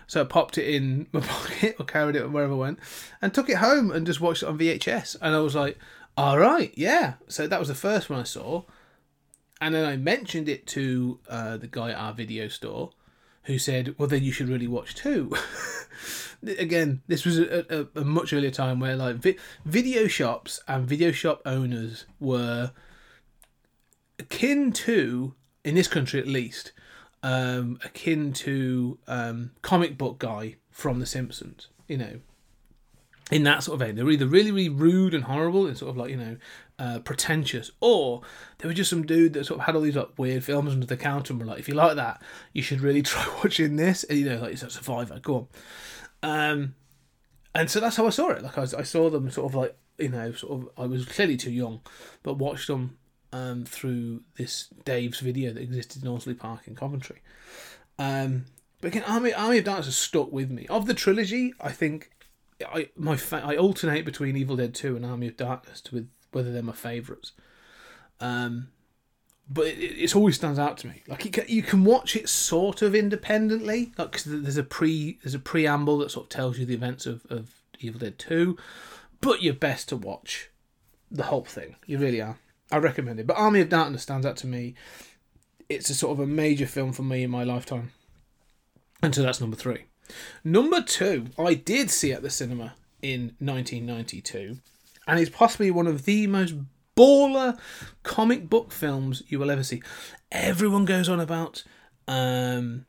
So 0.07 0.21
I 0.21 0.23
popped 0.23 0.57
it 0.57 0.67
in 0.67 1.07
my 1.13 1.19
pocket 1.19 1.75
or 1.79 1.85
carried 1.85 2.15
it 2.15 2.31
wherever 2.31 2.53
I 2.53 2.57
went, 2.57 2.79
and 3.21 3.33
took 3.33 3.49
it 3.49 3.57
home 3.57 3.91
and 3.91 4.05
just 4.05 4.21
watched 4.21 4.43
it 4.43 4.49
on 4.49 4.57
VHS. 4.57 5.17
And 5.21 5.35
I 5.35 5.39
was 5.39 5.55
like, 5.55 5.77
all 6.17 6.37
right, 6.37 6.73
yeah. 6.75 7.13
So 7.27 7.47
that 7.47 7.59
was 7.59 7.69
the 7.69 7.75
first 7.75 8.09
one 8.09 8.19
I 8.19 8.23
saw, 8.23 8.63
and 9.61 9.75
then 9.75 9.85
I 9.85 9.97
mentioned 9.97 10.47
it 10.47 10.65
to 10.67 11.19
uh, 11.29 11.57
the 11.57 11.67
guy 11.67 11.91
at 11.91 11.97
our 11.97 12.13
video 12.13 12.47
store, 12.47 12.91
who 13.43 13.57
said, 13.57 13.95
well, 13.97 14.07
then 14.07 14.23
you 14.23 14.31
should 14.31 14.49
really 14.49 14.67
watch 14.67 14.95
two. 14.95 15.33
Again, 16.43 17.01
this 17.07 17.25
was 17.25 17.39
a, 17.39 17.65
a, 17.69 18.01
a 18.01 18.03
much 18.03 18.31
earlier 18.31 18.51
time 18.51 18.79
where 18.79 18.95
like 18.95 19.15
vi- 19.17 19.37
video 19.65 20.07
shops 20.07 20.61
and 20.67 20.87
video 20.87 21.11
shop 21.11 21.41
owners 21.45 22.05
were 22.19 22.71
akin 24.19 24.71
to, 24.71 25.33
in 25.63 25.75
this 25.75 25.87
country 25.87 26.19
at 26.19 26.27
least, 26.27 26.71
um, 27.23 27.79
akin 27.83 28.31
to 28.33 28.99
um, 29.07 29.51
comic 29.61 29.97
book 29.97 30.19
guy 30.19 30.55
from 30.69 30.99
The 30.99 31.05
Simpsons. 31.05 31.67
You 31.87 31.97
know, 31.97 32.19
in 33.31 33.43
that 33.43 33.63
sort 33.63 33.79
of 33.79 33.87
vein, 33.87 33.95
they 33.95 34.03
were 34.03 34.11
either 34.11 34.25
really, 34.25 34.51
really 34.51 34.69
rude 34.69 35.13
and 35.13 35.25
horrible 35.25 35.67
and 35.67 35.77
sort 35.77 35.91
of 35.91 35.97
like 35.97 36.09
you 36.09 36.17
know 36.17 36.37
uh, 36.79 36.99
pretentious, 36.99 37.71
or 37.79 38.21
they 38.57 38.67
were 38.67 38.73
just 38.73 38.89
some 38.89 39.05
dude 39.05 39.33
that 39.33 39.45
sort 39.45 39.59
of 39.59 39.65
had 39.65 39.75
all 39.75 39.81
these 39.81 39.95
like 39.95 40.09
weird 40.17 40.43
films 40.43 40.73
under 40.73 40.85
the 40.85 40.97
counter 40.97 41.33
and 41.33 41.39
were 41.39 41.47
like, 41.47 41.59
if 41.59 41.67
you 41.67 41.75
like 41.75 41.95
that, 41.95 42.21
you 42.53 42.61
should 42.61 42.81
really 42.81 43.01
try 43.03 43.25
watching 43.43 43.75
this. 43.75 44.03
And 44.03 44.19
you 44.19 44.29
know, 44.29 44.41
like 44.41 44.53
it's 44.53 44.63
a 44.63 44.69
Survivor. 44.69 45.19
Go 45.19 45.35
on. 45.35 45.47
Um, 46.21 46.75
and 47.53 47.69
so 47.69 47.79
that's 47.79 47.95
how 47.95 48.07
I 48.07 48.11
saw 48.11 48.29
it. 48.29 48.43
Like 48.43 48.57
I, 48.57 48.63
I 48.63 48.83
saw 48.83 49.09
them 49.09 49.29
sort 49.29 49.51
of 49.51 49.55
like 49.55 49.77
you 49.97 50.09
know, 50.09 50.31
sort 50.31 50.61
of. 50.61 50.69
I 50.77 50.87
was 50.87 51.05
clearly 51.05 51.37
too 51.37 51.51
young, 51.51 51.81
but 52.23 52.35
watched 52.35 52.67
them 52.67 52.97
um, 53.31 53.65
through 53.65 54.21
this 54.37 54.69
Dave's 54.85 55.19
video 55.19 55.53
that 55.53 55.61
existed 55.61 56.01
in 56.01 56.07
Horsley 56.07 56.33
Park 56.33 56.67
in 56.67 56.75
Coventry. 56.75 57.21
Um, 57.97 58.45
but 58.81 58.87
again, 58.87 59.03
Army 59.03 59.33
Army 59.33 59.59
of 59.59 59.65
Darkness 59.65 59.87
has 59.87 59.97
stuck 59.97 60.31
with 60.31 60.49
me. 60.49 60.65
Of 60.67 60.85
the 60.85 60.93
trilogy, 60.93 61.53
I 61.59 61.71
think 61.71 62.11
I 62.67 62.89
my 62.95 63.15
fa- 63.15 63.43
I 63.45 63.55
alternate 63.55 64.05
between 64.05 64.35
Evil 64.35 64.55
Dead 64.55 64.73
Two 64.73 64.95
and 64.95 65.05
Army 65.05 65.27
of 65.27 65.37
Darkness 65.37 65.83
with 65.91 66.09
whether 66.31 66.51
they're 66.51 66.61
my 66.63 66.73
favourites. 66.73 67.31
Um, 68.19 68.69
but 69.49 69.67
it, 69.67 70.15
always 70.15 70.35
stands 70.35 70.59
out 70.59 70.77
to 70.79 70.87
me. 70.87 71.01
Like 71.07 71.25
you 71.25 71.31
can, 71.31 71.45
you 71.47 71.63
can 71.63 71.83
watch 71.83 72.15
it 72.15 72.29
sort 72.29 72.81
of 72.81 72.93
independently, 72.93 73.91
like 73.97 74.11
'cause 74.11 74.25
there's 74.25 74.57
a 74.57 74.63
pre 74.63 75.17
there's 75.23 75.33
a 75.33 75.39
preamble 75.39 75.97
that 75.99 76.11
sort 76.11 76.25
of 76.25 76.29
tells 76.29 76.59
you 76.59 76.65
the 76.65 76.75
events 76.75 77.05
of, 77.05 77.25
of 77.29 77.49
Evil 77.79 77.99
Dead 77.99 78.19
Two, 78.19 78.57
but 79.21 79.41
you're 79.41 79.53
best 79.53 79.89
to 79.89 79.95
watch 79.95 80.49
the 81.09 81.23
whole 81.23 81.45
thing. 81.45 81.75
You 81.87 81.97
really 81.97 82.21
are. 82.21 82.37
I 82.71 82.77
recommend 82.77 83.19
it. 83.19 83.25
But 83.25 83.37
Army 83.37 83.61
of 83.61 83.69
Darkness 83.69 84.03
stands 84.03 84.25
out 84.25 84.37
to 84.37 84.47
me. 84.47 84.75
It's 85.67 85.89
a 85.89 85.95
sort 85.95 86.11
of 86.13 86.19
a 86.19 86.27
major 86.27 86.67
film 86.67 86.91
for 86.93 87.03
me 87.03 87.23
in 87.23 87.31
my 87.31 87.43
lifetime. 87.43 87.91
And 89.01 89.15
so 89.15 89.23
that's 89.23 89.41
number 89.41 89.55
three. 89.55 89.85
Number 90.43 90.81
two, 90.81 91.27
I 91.37 91.53
did 91.53 91.89
see 91.89 92.11
at 92.11 92.21
the 92.21 92.29
cinema 92.29 92.75
in 93.01 93.35
1992, 93.39 94.57
and 95.07 95.19
it's 95.19 95.29
possibly 95.29 95.71
one 95.71 95.87
of 95.87 96.05
the 96.05 96.27
most 96.27 96.55
baller 96.95 97.57
comic 98.03 98.49
book 98.49 98.71
films 98.71 99.23
you 99.27 99.39
will 99.39 99.51
ever 99.51 99.63
see. 99.63 99.81
Everyone 100.31 100.85
goes 100.85 101.09
on 101.09 101.19
about, 101.19 101.63
um, 102.07 102.85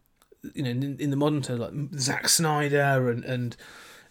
you 0.55 0.63
know, 0.63 0.71
in, 0.71 0.97
in 0.99 1.11
the 1.11 1.17
modern 1.17 1.43
terms, 1.43 1.61
like 1.61 1.73
Zack 1.99 2.29
Snyder 2.29 3.11
and 3.11 3.25
and 3.25 3.57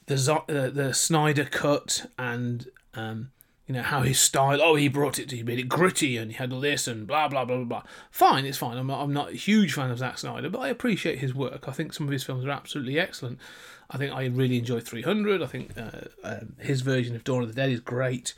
the 0.05 0.43
uh, 0.49 0.69
the 0.69 0.93
Snyder 0.93 1.45
cut 1.45 2.09
and 2.17 2.67
um, 2.93 3.31
you 3.69 3.75
know 3.75 3.83
how 3.83 4.01
his 4.01 4.19
style. 4.19 4.59
Oh, 4.63 4.73
he 4.73 4.87
brought 4.87 5.19
it 5.19 5.29
he 5.29 5.43
made 5.43 5.59
it 5.59 5.69
gritty 5.69 6.17
and 6.17 6.31
he 6.31 6.37
had 6.37 6.51
all 6.51 6.59
this 6.59 6.87
and 6.87 7.05
blah 7.05 7.27
blah 7.27 7.45
blah 7.45 7.57
blah 7.57 7.65
blah. 7.65 7.83
Fine, 8.09 8.45
it's 8.45 8.57
fine. 8.57 8.79
I'm 8.79 8.87
not, 8.87 8.99
I'm 8.99 9.13
not 9.13 9.29
a 9.29 9.35
huge 9.35 9.73
fan 9.73 9.91
of 9.91 9.99
Zack 9.99 10.17
Snyder, 10.17 10.49
but 10.49 10.57
I 10.57 10.69
appreciate 10.69 11.19
his 11.19 11.35
work. 11.35 11.67
I 11.67 11.71
think 11.71 11.93
some 11.93 12.07
of 12.07 12.11
his 12.11 12.23
films 12.23 12.45
are 12.45 12.49
absolutely 12.49 12.99
excellent. 12.99 13.37
I 13.91 13.97
think 13.97 14.11
I 14.11 14.25
really 14.25 14.57
enjoy 14.57 14.79
300. 14.79 15.43
I 15.43 15.45
think 15.45 15.77
uh, 15.77 15.91
um, 16.23 16.55
his 16.57 16.81
version 16.81 17.15
of 17.15 17.23
Dawn 17.23 17.43
of 17.43 17.49
the 17.49 17.53
Dead 17.53 17.69
is 17.69 17.79
great. 17.79 18.33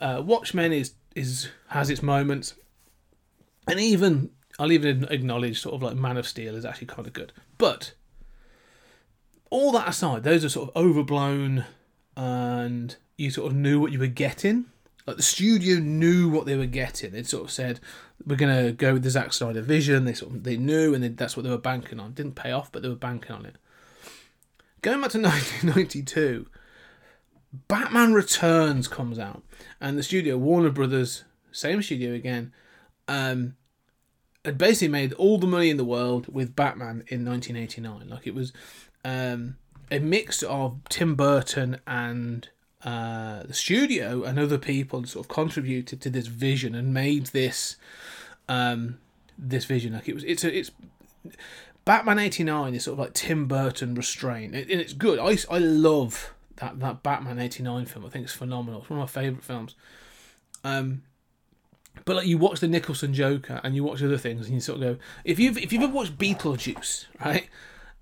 Uh, 0.00 0.22
Watchmen 0.24 0.72
is 0.72 0.94
is 1.14 1.50
has 1.68 1.90
its 1.90 2.02
moments, 2.02 2.54
and 3.68 3.78
even 3.78 4.30
I'll 4.58 4.72
even 4.72 5.04
acknowledge 5.10 5.60
sort 5.60 5.74
of 5.74 5.82
like 5.82 5.94
Man 5.94 6.16
of 6.16 6.26
Steel 6.26 6.56
is 6.56 6.64
actually 6.64 6.86
kind 6.86 7.06
of 7.06 7.12
good. 7.12 7.34
But 7.58 7.92
all 9.50 9.72
that 9.72 9.88
aside, 9.88 10.22
those 10.22 10.42
are 10.42 10.48
sort 10.48 10.70
of 10.70 10.76
overblown, 10.82 11.66
and 12.16 12.96
you 13.16 13.30
sort 13.30 13.50
of 13.50 13.56
knew 13.56 13.80
what 13.80 13.92
you 13.92 13.98
were 13.98 14.06
getting. 14.06 14.66
Like 15.06 15.16
the 15.16 15.22
studio 15.22 15.78
knew 15.78 16.28
what 16.28 16.46
they 16.46 16.56
were 16.56 16.66
getting. 16.66 17.12
They 17.12 17.22
sort 17.22 17.44
of 17.44 17.50
said, 17.50 17.80
"We're 18.26 18.36
gonna 18.36 18.72
go 18.72 18.94
with 18.94 19.02
the 19.02 19.10
Zack 19.10 19.32
Snyder 19.32 19.60
vision." 19.60 20.04
They 20.04 20.14
sort 20.14 20.32
of 20.32 20.44
they 20.44 20.56
knew, 20.56 20.94
and 20.94 21.04
they, 21.04 21.08
that's 21.08 21.36
what 21.36 21.42
they 21.42 21.50
were 21.50 21.58
banking 21.58 22.00
on. 22.00 22.12
Didn't 22.12 22.36
pay 22.36 22.52
off, 22.52 22.72
but 22.72 22.82
they 22.82 22.88
were 22.88 22.94
banking 22.94 23.32
on 23.32 23.44
it. 23.44 23.56
Going 24.80 25.00
back 25.00 25.10
to 25.10 25.18
1992, 25.20 26.46
Batman 27.68 28.14
Returns 28.14 28.88
comes 28.88 29.18
out, 29.18 29.42
and 29.80 29.98
the 29.98 30.02
studio 30.02 30.38
Warner 30.38 30.70
Brothers, 30.70 31.24
same 31.52 31.82
studio 31.82 32.14
again, 32.14 32.52
um, 33.06 33.56
had 34.44 34.56
basically 34.58 34.88
made 34.88 35.12
all 35.14 35.38
the 35.38 35.46
money 35.46 35.70
in 35.70 35.76
the 35.76 35.84
world 35.84 36.32
with 36.32 36.56
Batman 36.56 37.04
in 37.08 37.24
1989. 37.24 38.08
Like 38.08 38.26
it 38.26 38.34
was 38.34 38.52
um, 39.04 39.56
a 39.90 39.98
mix 39.98 40.42
of 40.42 40.80
Tim 40.88 41.14
Burton 41.14 41.80
and 41.86 42.48
uh, 42.84 43.42
the 43.44 43.54
studio 43.54 44.22
and 44.24 44.38
other 44.38 44.58
people 44.58 45.04
sort 45.06 45.24
of 45.24 45.28
contributed 45.28 46.00
to 46.02 46.10
this 46.10 46.26
vision 46.26 46.74
and 46.74 46.92
made 46.92 47.26
this 47.26 47.76
um, 48.48 48.98
this 49.38 49.64
vision. 49.64 49.94
Like 49.94 50.08
it 50.08 50.14
was, 50.14 50.24
it's 50.24 50.44
a, 50.44 50.56
it's 50.56 50.70
Batman 51.84 52.18
'89 52.18 52.74
is 52.74 52.84
sort 52.84 52.94
of 52.94 52.98
like 52.98 53.14
Tim 53.14 53.46
Burton 53.46 53.94
restraint, 53.94 54.54
and 54.54 54.70
it's 54.70 54.92
good. 54.92 55.18
I, 55.18 55.38
I 55.50 55.58
love 55.58 56.34
that 56.56 56.78
that 56.80 57.02
Batman 57.02 57.38
'89 57.38 57.86
film. 57.86 58.04
I 58.04 58.10
think 58.10 58.24
it's 58.24 58.34
phenomenal. 58.34 58.82
It's 58.82 58.90
one 58.90 59.00
of 59.00 59.02
my 59.02 59.22
favorite 59.22 59.44
films. 59.44 59.74
Um, 60.62 61.02
but 62.04 62.16
like 62.16 62.26
you 62.26 62.38
watch 62.38 62.60
the 62.60 62.68
Nicholson 62.68 63.14
Joker 63.14 63.60
and 63.62 63.74
you 63.74 63.84
watch 63.84 64.02
other 64.02 64.18
things 64.18 64.46
and 64.46 64.54
you 64.54 64.60
sort 64.60 64.82
of 64.82 64.82
go 64.82 65.02
if 65.24 65.38
you've 65.38 65.56
if 65.56 65.72
you've 65.72 65.82
ever 65.82 65.92
watched 65.92 66.18
Beetlejuice 66.18 67.06
right 67.24 67.48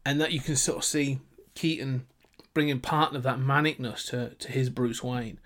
and 0.04 0.20
that 0.20 0.32
you 0.32 0.40
can 0.40 0.56
sort 0.56 0.78
of 0.78 0.84
see 0.84 1.20
Keaton 1.54 2.06
bringing 2.54 2.80
part 2.80 3.14
of 3.14 3.22
that 3.22 3.38
manicness 3.38 4.06
to, 4.10 4.34
to 4.34 4.50
his 4.50 4.70
Bruce 4.70 5.02
Wayne 5.02 5.38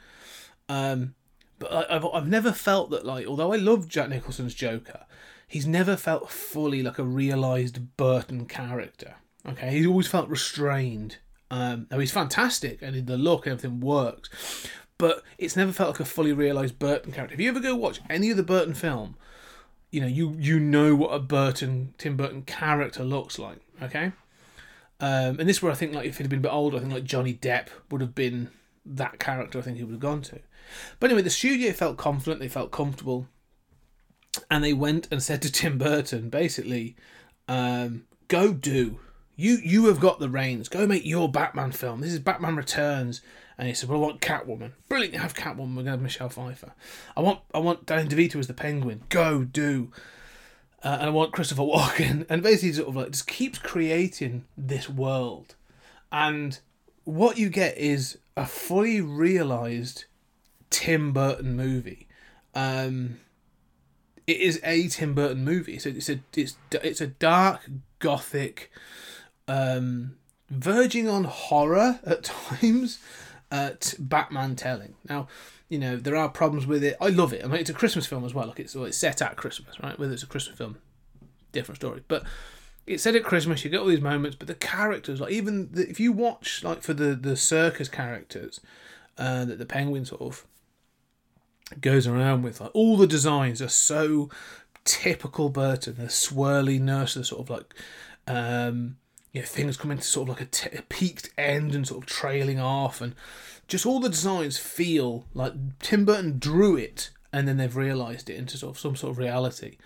um 0.68 1.14
but 1.58 1.72
I, 1.72 1.96
I've 1.96 2.06
I've 2.06 2.28
never 2.28 2.52
felt 2.52 2.90
that 2.90 3.04
like 3.04 3.26
although 3.26 3.52
I 3.52 3.56
love 3.56 3.88
Jack 3.88 4.08
Nicholson's 4.08 4.54
Joker 4.54 5.06
he's 5.46 5.66
never 5.66 5.96
felt 5.96 6.30
fully 6.30 6.82
like 6.82 6.98
a 6.98 7.04
realized 7.04 7.96
Burton 7.96 8.46
character 8.46 9.16
okay 9.48 9.70
he's 9.70 9.86
always 9.86 10.08
felt 10.08 10.28
restrained 10.28 11.18
um 11.50 11.86
now 11.90 11.98
he's 11.98 12.10
fantastic 12.10 12.82
and 12.82 13.06
the 13.06 13.16
look 13.16 13.46
and 13.46 13.52
everything 13.52 13.80
works 13.80 14.68
but 14.98 15.22
it's 15.38 15.56
never 15.56 15.72
felt 15.72 15.90
like 15.90 16.00
a 16.00 16.04
fully 16.04 16.32
realized 16.32 16.78
Burton 16.78 17.12
character. 17.12 17.34
If 17.34 17.40
you 17.40 17.48
ever 17.48 17.60
go 17.60 17.74
watch 17.74 18.00
any 18.08 18.30
of 18.30 18.36
the 18.36 18.42
Burton 18.42 18.74
film, 18.74 19.16
you 19.90 20.00
know 20.00 20.06
you 20.06 20.34
you 20.38 20.58
know 20.58 20.94
what 20.94 21.08
a 21.08 21.18
Burton 21.18 21.94
Tim 21.98 22.16
Burton 22.16 22.42
character 22.42 23.04
looks 23.04 23.38
like. 23.38 23.58
Okay, 23.82 24.12
um, 25.00 25.38
and 25.38 25.48
this 25.48 25.58
is 25.58 25.62
where 25.62 25.72
I 25.72 25.74
think 25.74 25.94
like 25.94 26.06
if 26.06 26.18
he'd 26.18 26.28
been 26.28 26.38
a 26.38 26.42
bit 26.42 26.52
older, 26.52 26.76
I 26.76 26.80
think 26.80 26.92
like 26.92 27.04
Johnny 27.04 27.34
Depp 27.34 27.68
would 27.90 28.00
have 28.00 28.14
been 28.14 28.50
that 28.84 29.18
character. 29.18 29.58
I 29.58 29.62
think 29.62 29.76
he 29.76 29.84
would 29.84 29.92
have 29.92 30.00
gone 30.00 30.22
to. 30.22 30.40
But 31.00 31.10
anyway, 31.10 31.22
the 31.22 31.30
studio 31.30 31.72
felt 31.72 31.96
confident. 31.96 32.40
They 32.40 32.48
felt 32.48 32.72
comfortable, 32.72 33.28
and 34.50 34.64
they 34.64 34.72
went 34.72 35.08
and 35.10 35.22
said 35.22 35.42
to 35.42 35.52
Tim 35.52 35.78
Burton, 35.78 36.28
basically, 36.30 36.96
um, 37.48 38.04
"Go 38.28 38.52
do." 38.52 39.00
You 39.38 39.58
you 39.62 39.86
have 39.86 40.00
got 40.00 40.18
the 40.18 40.30
reins. 40.30 40.68
Go 40.68 40.86
make 40.86 41.04
your 41.04 41.30
Batman 41.30 41.72
film. 41.72 42.00
This 42.00 42.12
is 42.14 42.20
Batman 42.20 42.56
Returns 42.56 43.20
and 43.58 43.68
he 43.68 43.74
said, 43.74 43.88
"Well, 43.88 43.98
I 43.98 44.02
want 44.02 44.20
Catwoman. 44.20 44.72
Brilliant, 44.88 45.16
have 45.16 45.34
Catwoman. 45.34 45.74
We're 45.74 45.82
gonna 45.82 45.92
have 45.92 46.02
Michelle 46.02 46.28
Pfeiffer. 46.28 46.72
I 47.16 47.20
want, 47.20 47.40
I 47.54 47.58
want 47.58 47.86
Dan 47.86 48.08
DeVito 48.08 48.36
as 48.36 48.46
the 48.46 48.54
Penguin. 48.54 49.02
Go 49.08 49.44
do." 49.44 49.90
Uh, 50.82 50.98
and 51.00 51.06
I 51.08 51.10
want 51.10 51.32
Christopher 51.32 51.62
Walken, 51.62 52.26
and 52.28 52.42
basically 52.42 52.72
sort 52.72 52.88
of 52.88 52.96
like 52.96 53.10
just 53.12 53.26
keeps 53.26 53.58
creating 53.58 54.44
this 54.56 54.88
world, 54.88 55.54
and 56.12 56.58
what 57.04 57.38
you 57.38 57.48
get 57.48 57.78
is 57.78 58.18
a 58.36 58.44
fully 58.46 59.00
realized 59.00 60.04
Tim 60.70 61.12
Burton 61.12 61.56
movie. 61.56 62.08
Um, 62.54 63.20
it 64.26 64.40
is 64.40 64.60
a 64.64 64.88
Tim 64.88 65.14
Burton 65.14 65.44
movie. 65.44 65.78
So 65.78 65.90
it's 65.90 66.08
a 66.08 66.20
it's 66.34 66.56
it's 66.72 67.00
a 67.00 67.06
dark 67.06 67.68
gothic, 67.98 68.70
um, 69.48 70.16
verging 70.50 71.08
on 71.08 71.24
horror 71.24 72.00
at 72.04 72.24
times 72.60 72.98
at 73.50 73.94
Batman 73.98 74.56
telling. 74.56 74.94
Now, 75.08 75.28
you 75.68 75.78
know 75.78 75.96
there 75.96 76.16
are 76.16 76.28
problems 76.28 76.66
with 76.66 76.84
it. 76.84 76.96
I 77.00 77.08
love 77.08 77.32
it. 77.32 77.44
I 77.44 77.48
mean, 77.48 77.60
it's 77.60 77.70
a 77.70 77.74
Christmas 77.74 78.06
film 78.06 78.24
as 78.24 78.34
well. 78.34 78.46
Like 78.46 78.60
it's 78.60 78.74
well, 78.74 78.84
it's 78.84 78.96
set 78.96 79.20
at 79.22 79.36
Christmas, 79.36 79.78
right? 79.82 79.98
Whether 79.98 80.12
it's 80.12 80.22
a 80.22 80.26
Christmas 80.28 80.56
film, 80.56 80.78
different 81.52 81.76
story. 81.76 82.02
But 82.06 82.24
it's 82.86 83.02
set 83.02 83.16
at 83.16 83.24
Christmas. 83.24 83.64
You 83.64 83.70
get 83.70 83.80
all 83.80 83.86
these 83.86 84.00
moments, 84.00 84.36
but 84.36 84.48
the 84.48 84.54
characters, 84.54 85.20
like 85.20 85.32
even 85.32 85.70
the, 85.72 85.88
if 85.88 85.98
you 85.98 86.12
watch 86.12 86.62
like 86.62 86.82
for 86.82 86.94
the 86.94 87.14
the 87.14 87.36
circus 87.36 87.88
characters 87.88 88.60
uh, 89.18 89.44
that 89.44 89.58
the 89.58 89.66
Penguin 89.66 90.04
sort 90.04 90.22
of 90.22 90.46
goes 91.80 92.06
around 92.06 92.42
with, 92.42 92.60
like 92.60 92.70
all 92.74 92.96
the 92.96 93.06
designs 93.06 93.60
are 93.60 93.68
so 93.68 94.30
typical 94.84 95.48
Burton. 95.48 95.96
The 95.98 96.04
swirly 96.04 96.80
nurse, 96.80 97.14
the 97.14 97.24
sort 97.24 97.42
of 97.42 97.50
like. 97.50 97.74
Um, 98.28 98.96
you 99.32 99.42
know, 99.42 99.46
things 99.46 99.76
coming 99.76 99.98
to 99.98 100.02
sort 100.02 100.30
of 100.30 100.36
like 100.36 100.40
a, 100.40 100.50
t- 100.50 100.76
a 100.78 100.80
peaked 100.80 101.28
end 101.36 101.74
and 101.74 101.86
sort 101.86 102.02
of 102.02 102.08
trailing 102.08 102.58
off, 102.58 103.02
and 103.02 103.14
just 103.68 103.86
all 103.86 104.00
the 104.00 104.08
designs 104.08 104.58
feel 104.58 105.26
like 105.34 105.52
Tim 105.80 106.04
Burton 106.04 106.38
drew 106.38 106.76
it 106.76 107.10
and 107.32 107.46
then 107.46 107.56
they've 107.56 107.76
realised 107.76 108.30
it 108.30 108.36
into 108.36 108.56
sort 108.56 108.76
of 108.76 108.80
some 108.80 108.96
sort 108.96 109.12
of 109.12 109.18
reality. 109.18 109.76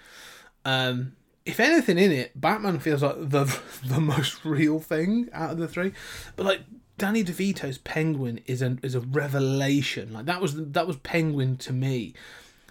Um, 0.65 1.17
if 1.47 1.59
anything 1.59 1.99
in 1.99 2.13
it, 2.13 2.39
Batman 2.39 2.79
feels 2.79 3.03
like 3.03 3.17
the 3.17 3.45
the 3.85 4.01
most 4.01 4.45
real 4.45 4.79
thing 4.79 5.29
out 5.33 5.51
of 5.51 5.59
the 5.59 5.69
three, 5.69 5.93
but 6.37 6.47
like 6.47 6.61
Danny 6.99 7.25
DeVito's 7.25 7.79
Penguin 7.79 8.41
is 8.47 8.61
a 8.63 8.77
is 8.83 8.95
a 8.95 9.01
revelation. 9.01 10.13
Like 10.13 10.27
that 10.27 10.41
was 10.41 10.55
that 10.57 10.87
was 10.87 10.97
Penguin 10.99 11.57
to 11.59 11.73
me. 11.73 12.15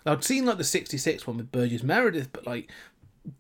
I'd 0.05 0.23
seen 0.23 0.45
like 0.45 0.57
the 0.57 0.63
'66 0.63 1.27
one 1.27 1.37
with 1.37 1.51
Burgess 1.51 1.83
Meredith, 1.83 2.31
but 2.31 2.45
like 2.45 2.69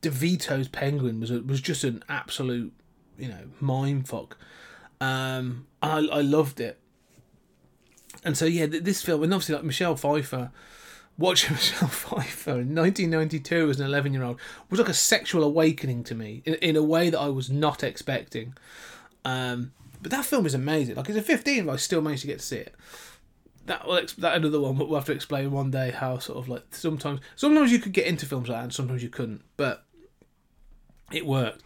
DeVito's 0.01 0.67
Penguin 0.67 1.19
was 1.19 1.31
a, 1.31 1.41
was 1.41 1.61
just 1.61 1.83
an 1.83 2.03
absolute 2.09 2.73
you 3.17 3.27
know 3.27 3.43
mind 3.59 4.07
fuck. 4.07 4.37
Um, 4.99 5.67
I 5.81 5.97
I 5.97 6.21
loved 6.21 6.59
it. 6.59 6.78
And 8.23 8.37
so 8.37 8.45
yeah, 8.45 8.65
this 8.65 9.01
film, 9.01 9.23
and 9.23 9.33
obviously 9.33 9.55
like 9.55 9.63
Michelle 9.63 9.95
Pfeiffer, 9.95 10.51
watching 11.17 11.51
Michelle 11.55 11.87
Pfeiffer 11.87 12.51
in 12.51 12.75
1992 12.75 13.69
as 13.69 13.79
an 13.79 13.85
11 13.85 14.13
year 14.13 14.23
old 14.23 14.39
was 14.69 14.79
like 14.79 14.89
a 14.89 14.93
sexual 14.93 15.43
awakening 15.43 16.03
to 16.05 16.15
me 16.15 16.41
in, 16.45 16.55
in 16.55 16.75
a 16.75 16.83
way 16.83 17.09
that 17.09 17.19
I 17.19 17.29
was 17.29 17.49
not 17.49 17.83
expecting. 17.83 18.55
Um, 19.25 19.73
but 20.01 20.11
that 20.11 20.25
film 20.25 20.45
is 20.45 20.53
amazing. 20.53 20.95
Like, 20.95 21.09
it's 21.09 21.17
a 21.17 21.21
15, 21.21 21.65
but 21.65 21.73
I 21.73 21.75
still 21.75 22.01
managed 22.01 22.21
to 22.21 22.27
get 22.27 22.39
to 22.39 22.45
see 22.45 22.57
it. 22.57 22.73
That 23.65 23.87
well, 23.87 24.01
that 24.17 24.35
another 24.35 24.59
one, 24.59 24.75
but 24.75 24.89
we'll 24.89 24.97
have 24.97 25.05
to 25.07 25.11
explain 25.11 25.51
one 25.51 25.69
day 25.69 25.91
how 25.91 26.17
sort 26.17 26.39
of 26.39 26.49
like 26.49 26.63
sometimes 26.71 27.19
sometimes 27.35 27.71
you 27.71 27.77
could 27.77 27.91
get 27.91 28.07
into 28.07 28.25
films 28.25 28.49
like 28.49 28.57
that, 28.57 28.63
and 28.63 28.73
sometimes 28.73 29.03
you 29.03 29.09
couldn't, 29.09 29.43
but 29.57 29.85
it 31.11 31.23
worked. 31.23 31.61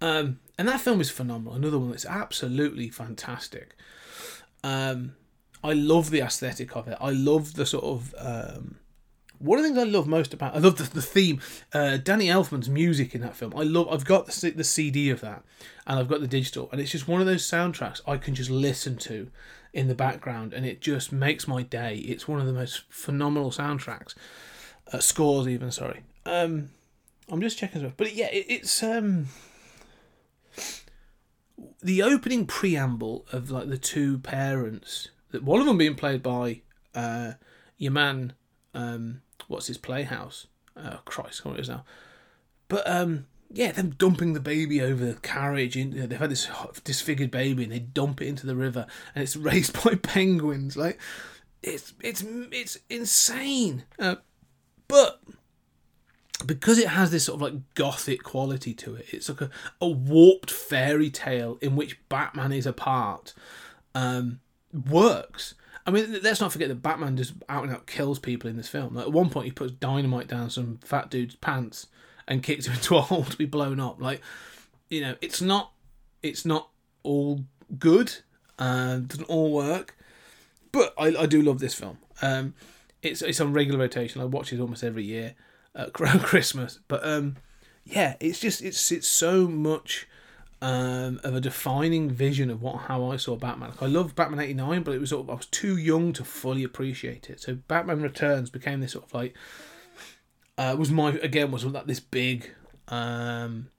Um, 0.00 0.38
and 0.56 0.66
that 0.68 0.80
film 0.80 1.00
is 1.02 1.10
phenomenal. 1.10 1.54
Another 1.54 1.78
one 1.78 1.90
that's 1.90 2.06
absolutely 2.06 2.88
fantastic. 2.88 3.76
Um, 4.64 5.14
I 5.62 5.72
love 5.72 6.10
the 6.10 6.20
aesthetic 6.20 6.76
of 6.76 6.88
it. 6.88 6.98
I 7.00 7.10
love 7.10 7.54
the 7.54 7.66
sort 7.66 7.84
of 7.84 8.14
um, 8.18 8.76
one 9.38 9.58
of 9.58 9.64
the 9.64 9.68
things 9.68 9.78
I 9.78 9.90
love 9.90 10.06
most 10.06 10.32
about 10.32 10.54
I 10.54 10.58
love 10.58 10.76
the, 10.76 10.84
the 10.84 11.02
theme. 11.02 11.40
Uh, 11.72 11.96
Danny 11.96 12.26
Elfman's 12.26 12.68
music 12.68 13.14
in 13.14 13.20
that 13.22 13.36
film. 13.36 13.52
I 13.56 13.62
love. 13.62 13.88
I've 13.90 14.04
got 14.04 14.26
the 14.26 14.50
the 14.50 14.64
CD 14.64 15.10
of 15.10 15.20
that, 15.20 15.42
and 15.86 15.98
I've 15.98 16.08
got 16.08 16.20
the 16.20 16.28
digital, 16.28 16.68
and 16.72 16.80
it's 16.80 16.92
just 16.92 17.08
one 17.08 17.20
of 17.20 17.26
those 17.26 17.44
soundtracks 17.44 18.00
I 18.06 18.16
can 18.16 18.34
just 18.34 18.50
listen 18.50 18.96
to 18.98 19.30
in 19.72 19.88
the 19.88 19.94
background, 19.94 20.52
and 20.52 20.64
it 20.64 20.80
just 20.80 21.12
makes 21.12 21.48
my 21.48 21.62
day. 21.62 21.96
It's 21.96 22.28
one 22.28 22.40
of 22.40 22.46
the 22.46 22.52
most 22.52 22.82
phenomenal 22.88 23.50
soundtracks, 23.50 24.14
uh, 24.92 25.00
scores 25.00 25.48
even. 25.48 25.70
Sorry. 25.70 26.02
Um, 26.24 26.70
I'm 27.28 27.40
just 27.40 27.58
checking 27.58 27.92
but 27.96 28.14
yeah, 28.14 28.28
it, 28.30 28.46
it's 28.48 28.82
um 28.82 29.26
the 31.82 32.02
opening 32.02 32.46
preamble 32.46 33.26
of 33.32 33.50
like 33.50 33.68
the 33.68 33.78
two 33.78 34.18
parents 34.18 35.08
one 35.40 35.60
of 35.60 35.66
them 35.66 35.78
being 35.78 35.94
played 35.94 36.22
by 36.22 36.60
uh 36.94 37.32
your 37.78 37.92
man 37.92 38.32
um 38.74 39.22
what's 39.48 39.66
his 39.66 39.78
playhouse? 39.78 40.46
Oh 40.76 41.00
christ 41.04 41.44
what 41.44 41.60
is 41.60 41.68
now 41.68 41.84
but 42.68 42.88
um 42.88 43.26
yeah 43.50 43.72
them 43.72 43.90
dumping 43.98 44.32
the 44.32 44.40
baby 44.40 44.80
over 44.80 45.04
the 45.04 45.14
carriage 45.20 45.76
in, 45.76 46.08
they've 46.08 46.18
had 46.18 46.30
this 46.30 46.48
disfigured 46.84 47.30
baby 47.30 47.64
and 47.64 47.72
they 47.72 47.78
dump 47.78 48.22
it 48.22 48.28
into 48.28 48.46
the 48.46 48.56
river 48.56 48.86
and 49.14 49.22
it's 49.22 49.36
raised 49.50 49.82
by 49.84 49.94
penguins 49.94 50.76
like 50.76 50.98
it's 51.62 51.94
it's 52.00 52.24
it's 52.50 52.78
insane. 52.90 53.84
Uh, 53.98 54.16
but 54.88 55.20
because 56.44 56.78
it 56.78 56.88
has 56.88 57.10
this 57.10 57.24
sort 57.24 57.36
of 57.36 57.42
like 57.42 57.74
gothic 57.74 58.22
quality 58.22 58.74
to 58.74 58.96
it, 58.96 59.06
it's 59.12 59.28
like 59.28 59.40
a, 59.40 59.50
a 59.80 59.88
warped 59.88 60.50
fairy 60.50 61.10
tale 61.10 61.58
in 61.60 61.76
which 61.76 61.98
Batman 62.08 62.52
is 62.52 62.66
a 62.66 62.72
part. 62.72 63.32
Um, 63.94 64.40
works. 64.72 65.54
I 65.86 65.90
mean, 65.90 66.20
let's 66.22 66.40
not 66.40 66.52
forget 66.52 66.68
that 66.68 66.82
Batman 66.82 67.16
just 67.16 67.34
out 67.48 67.64
and 67.64 67.72
out 67.72 67.86
kills 67.86 68.18
people 68.18 68.48
in 68.48 68.56
this 68.56 68.68
film. 68.68 68.94
Like, 68.94 69.06
at 69.06 69.12
one 69.12 69.30
point, 69.30 69.46
he 69.46 69.52
puts 69.52 69.72
dynamite 69.72 70.28
down 70.28 70.50
some 70.50 70.78
fat 70.84 71.10
dude's 71.10 71.34
pants 71.34 71.88
and 72.28 72.42
kicks 72.42 72.66
him 72.66 72.74
into 72.74 72.96
a 72.96 73.00
hole 73.00 73.24
to 73.24 73.36
be 73.36 73.46
blown 73.46 73.80
up. 73.80 74.00
Like, 74.00 74.20
you 74.88 75.00
know, 75.00 75.16
it's 75.20 75.40
not, 75.40 75.72
it's 76.22 76.44
not 76.44 76.68
all 77.02 77.40
good. 77.78 78.14
Uh, 78.58 78.98
doesn't 78.98 79.24
all 79.24 79.52
work. 79.52 79.96
But 80.70 80.94
I, 80.96 81.08
I 81.16 81.26
do 81.26 81.42
love 81.42 81.58
this 81.58 81.74
film. 81.74 81.98
Um, 82.22 82.54
it's 83.02 83.20
it's 83.20 83.40
on 83.40 83.52
regular 83.52 83.78
rotation. 83.80 84.20
I 84.20 84.24
watch 84.24 84.52
it 84.52 84.60
almost 84.60 84.84
every 84.84 85.04
year 85.04 85.34
around 86.00 86.20
Christmas. 86.20 86.78
But 86.88 87.04
um, 87.04 87.36
yeah, 87.84 88.16
it's 88.20 88.38
just 88.38 88.62
it's 88.62 88.90
it's 88.92 89.08
so 89.08 89.48
much 89.48 90.06
um, 90.62 91.20
of 91.24 91.34
a 91.34 91.40
defining 91.40 92.08
vision 92.08 92.48
of 92.48 92.62
what 92.62 92.82
how 92.82 93.10
I 93.10 93.16
saw 93.16 93.34
Batman. 93.34 93.70
Like, 93.70 93.82
I 93.82 93.86
love 93.86 94.14
Batman 94.14 94.38
'89, 94.38 94.84
but 94.84 94.94
it 94.94 95.00
was 95.00 95.10
sort 95.10 95.24
of, 95.24 95.30
I 95.30 95.34
was 95.34 95.46
too 95.46 95.76
young 95.76 96.12
to 96.12 96.24
fully 96.24 96.62
appreciate 96.62 97.28
it. 97.28 97.40
So 97.40 97.56
Batman 97.56 98.00
Returns 98.00 98.48
became 98.48 98.80
this 98.80 98.92
sort 98.92 99.06
of 99.06 99.12
like 99.12 99.34
uh, 100.56 100.76
was 100.78 100.92
my 100.92 101.10
again 101.14 101.50
was 101.50 101.70
that 101.70 101.88
this 101.88 101.98
big 101.98 102.48
um, 102.86 103.70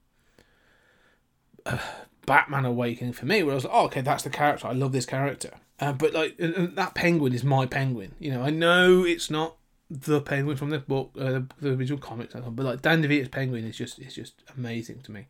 uh, 1.64 1.78
Batman 2.26 2.66
awakening 2.66 3.14
for 3.14 3.24
me, 3.24 3.42
where 3.42 3.52
I 3.52 3.54
was 3.54 3.64
like, 3.64 3.72
oh 3.74 3.86
okay, 3.86 4.02
that's 4.02 4.22
the 4.22 4.30
character. 4.30 4.66
I 4.66 4.72
love 4.72 4.92
this 4.92 5.06
character. 5.06 5.52
Uh, 5.80 5.94
but 5.94 6.12
like 6.12 6.36
that 6.36 6.94
penguin 6.94 7.32
is 7.32 7.42
my 7.42 7.64
penguin. 7.64 8.14
You 8.18 8.32
know, 8.32 8.42
I 8.42 8.50
know 8.50 9.04
it's 9.04 9.30
not 9.30 9.56
the 9.88 10.20
penguin 10.20 10.58
from 10.58 10.68
the 10.68 10.80
book, 10.80 11.12
uh, 11.18 11.40
the 11.60 11.72
original 11.72 11.98
comics, 11.98 12.34
but 12.34 12.62
like 12.62 12.82
Dan 12.82 13.02
DeVito's 13.02 13.28
penguin 13.28 13.64
is 13.64 13.78
just 13.78 13.98
is 13.98 14.14
just 14.14 14.34
amazing 14.54 15.00
to 15.00 15.12
me. 15.12 15.28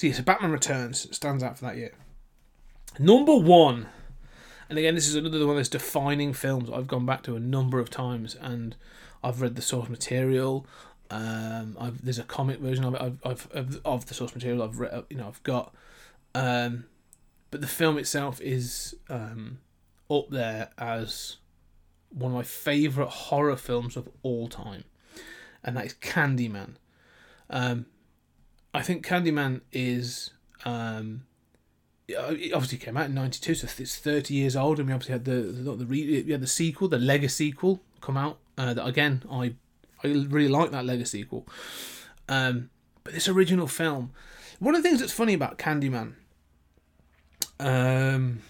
So 0.00 0.06
yeah, 0.06 0.14
so 0.14 0.22
Batman 0.22 0.50
Returns 0.50 1.14
stands 1.14 1.42
out 1.42 1.58
for 1.58 1.66
that 1.66 1.76
year. 1.76 1.92
Number 2.98 3.36
one, 3.36 3.88
and 4.70 4.78
again, 4.78 4.94
this 4.94 5.06
is 5.06 5.14
another 5.14 5.40
one 5.40 5.50
of 5.50 5.56
those 5.56 5.68
defining 5.68 6.32
films 6.32 6.70
I've 6.70 6.86
gone 6.86 7.04
back 7.04 7.22
to 7.24 7.36
a 7.36 7.38
number 7.38 7.78
of 7.78 7.90
times, 7.90 8.34
and 8.34 8.76
I've 9.22 9.42
read 9.42 9.56
the 9.56 9.60
source 9.60 9.90
material. 9.90 10.66
Um, 11.10 11.76
I've, 11.78 12.02
there's 12.02 12.18
a 12.18 12.22
comic 12.22 12.60
version 12.60 12.86
of 12.86 12.94
it. 12.94 13.02
I've, 13.02 13.18
I've 13.26 13.48
of, 13.52 13.80
of 13.84 14.06
the 14.06 14.14
source 14.14 14.34
material. 14.34 14.62
I've 14.62 14.80
read, 14.80 15.04
you 15.10 15.18
know, 15.18 15.28
I've 15.28 15.42
got. 15.42 15.74
Um, 16.34 16.86
but 17.50 17.60
the 17.60 17.66
film 17.66 17.98
itself 17.98 18.40
is 18.40 18.96
um, 19.10 19.58
up 20.10 20.30
there 20.30 20.70
as 20.78 21.36
one 22.08 22.30
of 22.32 22.36
my 22.38 22.42
favourite 22.42 23.10
horror 23.10 23.56
films 23.56 23.98
of 23.98 24.08
all 24.22 24.48
time, 24.48 24.84
and 25.62 25.76
that 25.76 25.84
is 25.84 25.92
Candyman. 25.92 26.76
Um, 27.50 27.84
I 28.72 28.82
think 28.82 29.06
Candyman 29.06 29.62
is 29.72 30.30
um, 30.64 31.22
it 32.08 32.52
obviously 32.52 32.78
came 32.78 32.96
out 32.96 33.06
in 33.06 33.14
'92, 33.14 33.54
so 33.54 33.68
it's 33.78 33.96
30 33.96 34.34
years 34.34 34.56
old, 34.56 34.78
and 34.78 34.88
we 34.88 34.94
obviously 34.94 35.12
had 35.12 35.24
the 35.24 35.42
the, 35.42 35.76
the 35.76 35.86
re- 35.86 36.30
had 36.30 36.40
the 36.40 36.46
sequel, 36.46 36.88
the 36.88 36.98
Lego 36.98 37.26
sequel, 37.26 37.80
come 38.00 38.16
out. 38.16 38.38
Uh, 38.56 38.74
that 38.74 38.86
again, 38.86 39.22
I 39.30 39.54
I 40.02 40.08
really 40.08 40.48
like 40.48 40.70
that 40.70 40.84
Lego 40.84 41.04
sequel. 41.04 41.46
Um, 42.28 42.70
but 43.02 43.14
this 43.14 43.28
original 43.28 43.66
film, 43.66 44.12
one 44.58 44.74
of 44.74 44.82
the 44.82 44.88
things 44.88 45.00
that's 45.00 45.12
funny 45.12 45.34
about 45.34 45.58
Candyman, 45.58 46.14
um, 47.58 48.40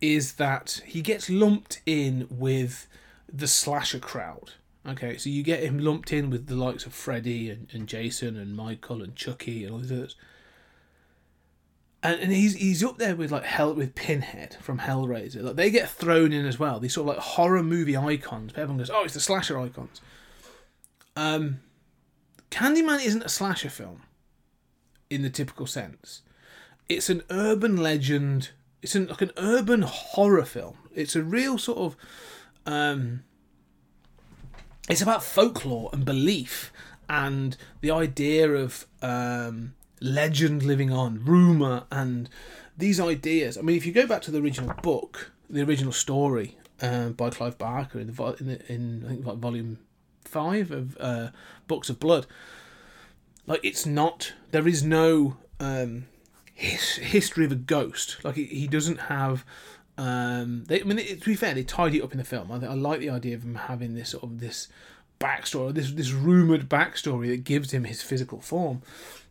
is 0.00 0.34
that 0.34 0.80
he 0.86 1.02
gets 1.02 1.28
lumped 1.28 1.82
in 1.86 2.26
with 2.30 2.86
the 3.32 3.46
slasher 3.46 3.98
crowd. 3.98 4.52
Okay, 4.88 5.18
so 5.18 5.28
you 5.28 5.42
get 5.42 5.62
him 5.62 5.78
lumped 5.78 6.12
in 6.12 6.30
with 6.30 6.46
the 6.46 6.54
likes 6.54 6.86
of 6.86 6.94
Freddy 6.94 7.50
and, 7.50 7.68
and 7.72 7.86
Jason 7.86 8.36
and 8.36 8.56
Michael 8.56 9.02
and 9.02 9.14
Chucky 9.14 9.64
and 9.64 9.72
all 9.72 9.78
these 9.78 9.92
others. 9.92 10.16
And, 12.02 12.18
and 12.18 12.32
he's 12.32 12.54
he's 12.54 12.82
up 12.82 12.96
there 12.96 13.14
with 13.14 13.30
like 13.30 13.44
Hell 13.44 13.74
with 13.74 13.94
Pinhead 13.94 14.56
from 14.62 14.78
Hellraiser. 14.78 15.42
Like 15.42 15.56
they 15.56 15.70
get 15.70 15.90
thrown 15.90 16.32
in 16.32 16.46
as 16.46 16.58
well. 16.58 16.80
These 16.80 16.94
sort 16.94 17.10
of 17.10 17.16
like 17.16 17.24
horror 17.24 17.62
movie 17.62 17.96
icons. 17.96 18.52
Everyone 18.52 18.78
goes, 18.78 18.88
"Oh, 18.88 19.04
it's 19.04 19.12
the 19.12 19.20
slasher 19.20 19.58
icons." 19.58 20.00
Um, 21.14 21.60
Candyman 22.50 23.04
isn't 23.04 23.22
a 23.22 23.28
slasher 23.28 23.68
film 23.68 24.02
in 25.10 25.20
the 25.20 25.28
typical 25.28 25.66
sense. 25.66 26.22
It's 26.88 27.10
an 27.10 27.22
urban 27.28 27.76
legend. 27.76 28.50
It's 28.80 28.94
an, 28.94 29.08
like 29.08 29.20
an 29.20 29.32
urban 29.36 29.82
horror 29.82 30.46
film. 30.46 30.78
It's 30.94 31.14
a 31.14 31.22
real 31.22 31.58
sort 31.58 31.78
of 31.78 31.96
um, 32.64 33.24
it's 34.90 35.02
about 35.02 35.22
folklore 35.22 35.90
and 35.92 36.04
belief 36.04 36.72
and 37.08 37.56
the 37.80 37.90
idea 37.90 38.50
of 38.50 38.86
um, 39.02 39.74
legend 40.00 40.62
living 40.62 40.92
on, 40.92 41.24
rumor, 41.24 41.84
and 41.90 42.28
these 42.76 43.00
ideas. 43.00 43.58
I 43.58 43.62
mean, 43.62 43.76
if 43.76 43.86
you 43.86 43.92
go 43.92 44.06
back 44.06 44.22
to 44.22 44.30
the 44.30 44.38
original 44.38 44.74
book, 44.82 45.32
the 45.48 45.62
original 45.62 45.92
story 45.92 46.56
um, 46.80 47.12
by 47.12 47.30
Clive 47.30 47.58
Barker 47.58 47.98
in 47.98 48.12
the, 48.12 48.36
in, 48.40 48.46
the, 48.46 48.72
in 48.72 49.04
I 49.04 49.08
think 49.08 49.26
like 49.26 49.38
volume 49.38 49.78
five 50.24 50.70
of 50.70 50.96
uh, 51.00 51.28
Books 51.66 51.88
of 51.88 51.98
Blood, 51.98 52.26
like 53.46 53.60
it's 53.64 53.86
not 53.86 54.32
there 54.50 54.68
is 54.68 54.82
no 54.82 55.36
um, 55.58 56.06
his, 56.54 56.96
history 56.96 57.44
of 57.44 57.52
a 57.52 57.56
ghost. 57.56 58.18
Like 58.24 58.36
he, 58.36 58.44
he 58.44 58.66
doesn't 58.66 59.00
have. 59.02 59.44
Um, 59.98 60.64
they, 60.64 60.80
I 60.80 60.84
mean, 60.84 60.96
to 60.98 61.24
be 61.24 61.34
fair, 61.34 61.54
they 61.54 61.62
tidy 61.62 61.98
it 61.98 62.02
up 62.02 62.12
in 62.12 62.18
the 62.18 62.24
film. 62.24 62.50
I, 62.50 62.54
I 62.66 62.74
like 62.74 63.00
the 63.00 63.10
idea 63.10 63.34
of 63.34 63.42
him 63.42 63.54
having 63.54 63.94
this 63.94 64.10
sort 64.10 64.24
of 64.24 64.40
this 64.40 64.68
backstory, 65.20 65.74
this 65.74 65.92
this 65.92 66.12
rumored 66.12 66.68
backstory 66.68 67.28
that 67.28 67.44
gives 67.44 67.72
him 67.72 67.84
his 67.84 68.02
physical 68.02 68.40
form. 68.40 68.82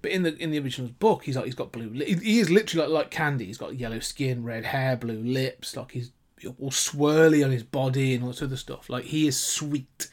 But 0.01 0.11
in 0.11 0.23
the 0.23 0.37
in 0.37 0.51
the 0.51 0.59
original 0.59 0.91
book, 0.99 1.23
he's 1.25 1.35
like 1.35 1.45
he's 1.45 1.55
got 1.55 1.71
blue. 1.71 1.91
He, 1.91 2.13
he 2.13 2.39
is 2.39 2.49
literally 2.49 2.87
like, 2.87 3.05
like 3.05 3.11
Candy. 3.11 3.45
He's 3.45 3.57
got 3.57 3.75
yellow 3.75 3.99
skin, 3.99 4.43
red 4.43 4.65
hair, 4.65 4.95
blue 4.95 5.21
lips. 5.21 5.75
Like 5.75 5.91
he's 5.91 6.11
all 6.59 6.71
swirly 6.71 7.43
on 7.43 7.51
his 7.51 7.63
body 7.63 8.13
and 8.13 8.23
all 8.23 8.29
this 8.29 8.41
other 8.41 8.55
stuff. 8.55 8.89
Like 8.89 9.05
he 9.05 9.27
is 9.27 9.39
sweet. 9.39 10.09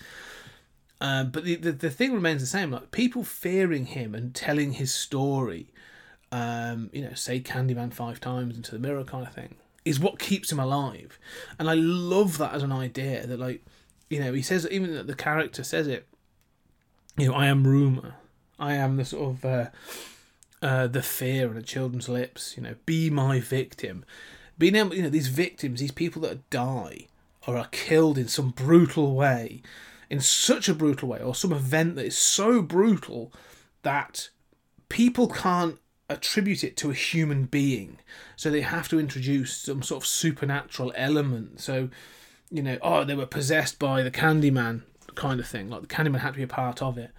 Um, 1.00 1.30
but 1.30 1.44
the, 1.44 1.56
the 1.56 1.72
the 1.72 1.90
thing 1.90 2.14
remains 2.14 2.40
the 2.40 2.46
same. 2.46 2.70
Like 2.70 2.90
people 2.90 3.22
fearing 3.22 3.87
him 3.87 4.14
and 4.14 4.35
telling 4.35 4.72
his 4.72 4.92
story. 4.92 5.68
Um, 6.32 6.90
you 6.92 7.02
know, 7.02 7.14
say 7.14 7.38
Candyman 7.38 7.92
five 7.92 8.18
times 8.18 8.56
into 8.56 8.72
the 8.72 8.80
mirror 8.80 9.04
kind 9.04 9.24
of 9.24 9.32
thing 9.32 9.54
is 9.87 10.01
what 10.01 10.18
keeps 10.18 10.53
him 10.53 10.59
alive. 10.59 11.18
And 11.59 11.70
I 11.70 11.75
love 11.75 12.37
that 12.38 12.53
as 12.53 12.62
an 12.62 12.72
idea 12.72 13.27
that 13.27 13.38
like 13.38 13.64
you 14.11 14.20
know, 14.20 14.33
he 14.33 14.42
says 14.42 14.68
even 14.70 15.07
the 15.07 15.14
character 15.14 15.64
says 15.64 15.87
it. 15.87 16.07
You 17.16 17.29
know, 17.29 17.35
I 17.35 17.46
am 17.46 17.66
rumor. 17.66 18.16
I 18.59 18.75
am 18.75 18.96
the 18.96 19.05
sort 19.05 19.37
of 19.37 19.44
uh, 19.44 19.66
uh, 20.61 20.87
the 20.88 21.03
fear 21.03 21.49
on 21.49 21.57
a 21.57 21.62
children's 21.62 22.09
lips. 22.09 22.57
You 22.57 22.64
know, 22.64 22.75
be 22.85 23.09
my 23.09 23.40
victim. 23.40 24.05
Being 24.59 24.75
able, 24.75 24.94
you 24.94 25.03
know, 25.03 25.09
these 25.09 25.29
victims, 25.29 25.81
these 25.81 25.92
people 25.92 26.22
that 26.22 26.49
die 26.51 27.07
or 27.46 27.57
are 27.57 27.68
killed 27.70 28.18
in 28.18 28.27
some 28.27 28.51
brutal 28.51 29.14
way, 29.14 29.62
in 30.11 30.20
such 30.20 30.68
a 30.68 30.75
brutal 30.75 31.09
way, 31.09 31.20
or 31.20 31.35
some 31.35 31.53
event 31.53 31.94
that 31.94 32.07
is 32.07 32.18
so 32.18 32.61
brutal 32.61 33.33
that 33.83 34.31
people 34.88 35.29
can't 35.29 35.79
attribute 36.09 36.62
it 36.62 36.77
to 36.77 36.90
a 36.90 36.95
human 36.95 37.45
being. 37.45 37.99
So 38.37 38.51
they 38.51 38.61
have 38.61 38.88
to 38.88 39.01
introduce 39.01 39.57
some 39.57 39.83
sort 39.83 40.03
of 40.03 40.07
supernatural 40.07 40.92
element. 40.97 41.61
So 41.61 41.88
you 42.51 42.62
know, 42.62 42.79
oh, 42.83 43.05
they 43.05 43.14
were 43.14 43.27
possessed 43.27 43.79
by 43.79 44.03
the 44.03 44.11
Candyman 44.11 44.83
kind 45.14 45.40
of 45.40 45.47
thing. 45.47 45.69
Like 45.69 45.83
the 45.83 45.88
Candyman 45.88 46.21
had 46.21 46.35
to 46.35 46.38
be 46.38 46.42
a 46.42 46.49
part 46.49 46.83
of 46.83 46.99
it. 46.99 47.11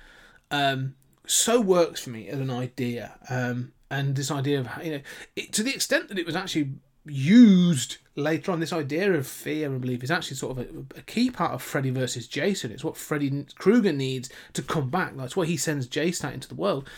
Um, 0.52 0.96
so 1.26 1.60
works 1.60 2.02
for 2.02 2.12
me 2.12 2.28
as 2.30 2.40
an 2.40 2.50
idea. 2.50 3.16
Um, 3.30 3.74
and 3.90 4.16
this 4.16 4.32
idea 4.32 4.60
of, 4.60 4.70
you 4.84 4.92
know, 4.92 5.02
it, 5.36 5.54
to 5.54 5.64
the 5.64 5.74
extent 5.74 6.10
that 6.10 6.20
it 6.20 6.26
was 6.26 6.36
actually 6.36 6.72
used 7.06 7.98
later 8.16 8.52
on, 8.52 8.60
this 8.60 8.74
idea 8.74 9.14
of 9.14 9.28
fear 9.28 9.70
and 9.70 9.82
belief 9.82 10.04
is 10.04 10.12
actually 10.12 10.38
sort 10.38 10.58
of 10.58 10.66
a, 10.66 11.00
a 11.00 11.02
key 11.04 11.30
part 11.30 11.54
of 11.54 11.62
Freddy 11.62 11.90
versus 11.90 12.28
Jason. 12.28 12.72
It's 12.72 12.84
what 12.84 12.98
Freddy 12.98 13.46
Krueger 13.58 13.94
needs 13.94 14.30
to 14.54 14.62
come 14.62 14.90
back. 14.90 15.16
That's 15.16 15.36
why 15.36 15.46
he 15.46 15.58
sends 15.58 15.88
Jason 15.88 16.28
out 16.28 16.34
into 16.34 16.48
the 16.48 16.56
world. 16.56 16.90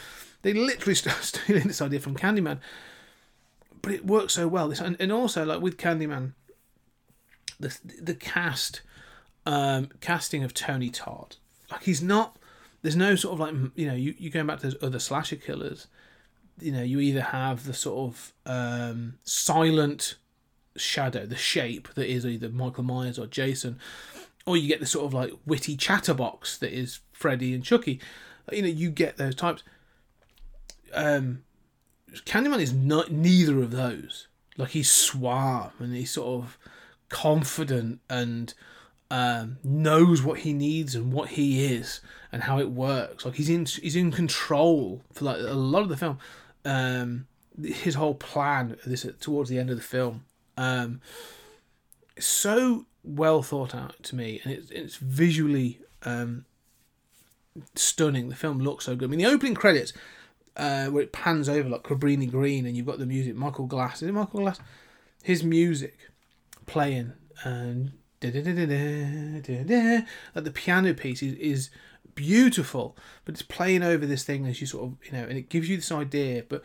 They 0.41 0.53
literally 0.53 0.95
start 0.95 1.23
stealing 1.23 1.67
this 1.67 1.81
idea 1.81 1.99
from 1.99 2.15
Candyman. 2.15 2.59
But 3.81 3.93
it 3.93 4.05
works 4.05 4.33
so 4.33 4.47
well. 4.47 4.67
This 4.67 4.79
and, 4.79 4.97
and 4.99 5.11
also 5.11 5.45
like 5.45 5.61
with 5.61 5.77
Candyman, 5.77 6.33
the 7.59 7.77
the 8.01 8.13
cast 8.13 8.81
um, 9.45 9.89
casting 10.01 10.43
of 10.43 10.53
Tony 10.53 10.89
Todd. 10.89 11.37
Like 11.71 11.83
he's 11.83 12.01
not. 12.01 12.37
There's 12.81 12.95
no 12.95 13.15
sort 13.15 13.33
of 13.33 13.39
like 13.39 13.55
you 13.75 13.87
know 13.87 13.95
you 13.95 14.15
you 14.17 14.29
going 14.29 14.47
back 14.47 14.59
to 14.59 14.69
those 14.69 14.83
other 14.83 14.99
slasher 14.99 15.35
killers. 15.35 15.87
You 16.59 16.71
know 16.71 16.83
you 16.83 16.99
either 16.99 17.21
have 17.21 17.65
the 17.65 17.73
sort 17.73 18.11
of 18.11 18.33
um, 18.45 19.15
silent 19.23 20.15
shadow, 20.75 21.25
the 21.25 21.35
shape 21.35 21.93
that 21.95 22.09
is 22.09 22.25
either 22.25 22.49
Michael 22.49 22.83
Myers 22.83 23.19
or 23.19 23.27
Jason, 23.27 23.79
or 24.45 24.57
you 24.57 24.67
get 24.67 24.79
the 24.79 24.85
sort 24.85 25.05
of 25.05 25.13
like 25.13 25.33
witty 25.45 25.75
chatterbox 25.75 26.57
that 26.57 26.71
is 26.73 26.99
Freddy 27.11 27.53
and 27.53 27.63
Chucky. 27.63 27.99
You 28.51 28.61
know 28.61 28.67
you 28.67 28.89
get 28.89 29.17
those 29.17 29.35
types. 29.35 29.63
Um, 30.93 31.43
Candyman 32.25 32.59
is 32.59 32.73
not 32.73 33.11
neither 33.11 33.61
of 33.61 33.71
those. 33.71 34.27
Like 34.57 34.71
he's 34.71 34.91
suave 34.91 35.73
and 35.79 35.95
he's 35.95 36.11
sort 36.11 36.43
of 36.43 36.57
confident 37.07 37.99
and 38.09 38.53
um, 39.09 39.57
knows 39.63 40.21
what 40.21 40.39
he 40.39 40.53
needs 40.53 40.95
and 40.95 41.13
what 41.13 41.29
he 41.29 41.65
is 41.65 42.01
and 42.31 42.43
how 42.43 42.59
it 42.59 42.71
works. 42.71 43.25
Like 43.25 43.35
he's 43.35 43.49
in 43.49 43.65
he's 43.65 43.95
in 43.95 44.11
control 44.11 45.03
for 45.13 45.25
like 45.25 45.37
a 45.39 45.53
lot 45.53 45.83
of 45.83 45.89
the 45.89 45.97
film. 45.97 46.19
Um, 46.65 47.27
his 47.61 47.95
whole 47.95 48.15
plan 48.15 48.77
this 48.85 49.05
towards 49.19 49.49
the 49.49 49.59
end 49.59 49.69
of 49.69 49.77
the 49.77 49.83
film 49.83 50.23
um, 50.59 50.99
so 52.19 52.85
well 53.01 53.41
thought 53.41 53.73
out 53.73 54.03
to 54.03 54.15
me, 54.15 54.41
and 54.43 54.51
it's 54.53 54.69
it's 54.71 54.97
visually 54.97 55.79
um, 56.03 56.45
stunning. 57.75 58.27
The 58.27 58.35
film 58.35 58.59
looks 58.59 58.85
so 58.85 58.95
good. 58.95 59.05
I 59.05 59.09
mean, 59.09 59.19
the 59.19 59.25
opening 59.25 59.55
credits. 59.55 59.93
Uh, 60.59 60.87
where 60.87 61.03
it 61.03 61.13
pans 61.13 61.47
over 61.47 61.69
like 61.69 61.83
Cabrini 61.83 62.29
Green, 62.29 62.65
and 62.65 62.75
you've 62.75 62.85
got 62.85 62.99
the 62.99 63.05
music. 63.05 63.35
Michael 63.35 63.65
Glass, 63.65 64.01
is 64.01 64.09
it 64.09 64.11
Michael 64.11 64.41
Glass? 64.41 64.59
His 65.23 65.43
music 65.43 65.97
playing 66.65 67.13
and 67.43 67.93
like 68.21 68.33
the 70.43 70.51
piano 70.53 70.93
piece 70.93 71.23
is, 71.23 71.33
is 71.35 71.69
beautiful, 72.15 72.97
but 73.23 73.33
it's 73.33 73.41
playing 73.41 73.83
over 73.83 74.05
this 74.05 74.23
thing 74.23 74.45
as 74.45 74.59
you 74.59 74.67
sort 74.67 74.85
of 74.85 74.97
you 75.05 75.13
know, 75.13 75.23
and 75.23 75.37
it 75.37 75.49
gives 75.49 75.69
you 75.69 75.77
this 75.77 75.91
idea, 75.91 76.43
but 76.47 76.63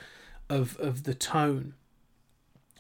of 0.51 0.77
of 0.79 1.05
the 1.05 1.15
tone. 1.15 1.75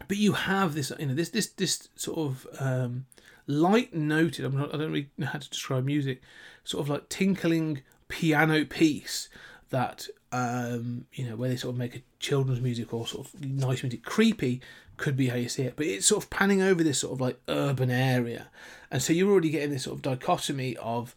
But 0.08 0.16
you 0.16 0.32
have 0.32 0.74
this, 0.74 0.92
you 0.98 1.06
know, 1.06 1.14
this 1.14 1.28
this 1.30 1.46
this 1.46 1.88
sort 1.94 2.18
of 2.18 2.46
um, 2.58 3.06
light 3.46 3.94
noted. 3.94 4.44
I'm 4.44 4.56
not, 4.56 4.74
I 4.74 4.78
don't 4.78 4.90
really 4.90 5.10
know 5.16 5.26
how 5.26 5.38
to 5.38 5.48
describe 5.48 5.84
music. 5.84 6.20
Sort 6.64 6.82
of 6.82 6.90
like 6.90 7.08
tinkling 7.08 7.82
piano 8.08 8.64
piece 8.64 9.28
that 9.74 10.06
um, 10.32 11.06
you 11.12 11.28
know, 11.28 11.36
where 11.36 11.48
they 11.48 11.56
sort 11.56 11.74
of 11.74 11.78
make 11.78 11.96
a 11.96 12.02
children's 12.18 12.60
music 12.60 12.92
or 12.94 13.06
sort 13.06 13.26
of 13.26 13.44
nice 13.44 13.82
music 13.82 14.04
creepy, 14.04 14.60
could 14.96 15.16
be 15.16 15.28
how 15.28 15.36
you 15.36 15.48
see 15.48 15.62
it. 15.62 15.74
But 15.76 15.86
it's 15.86 16.06
sort 16.06 16.24
of 16.24 16.30
panning 16.30 16.62
over 16.62 16.82
this 16.82 16.98
sort 17.00 17.12
of 17.12 17.20
like 17.20 17.40
urban 17.48 17.90
area. 17.90 18.48
And 18.90 19.02
so 19.02 19.12
you're 19.12 19.30
already 19.30 19.50
getting 19.50 19.70
this 19.70 19.84
sort 19.84 19.96
of 19.96 20.02
dichotomy 20.02 20.76
of 20.76 21.14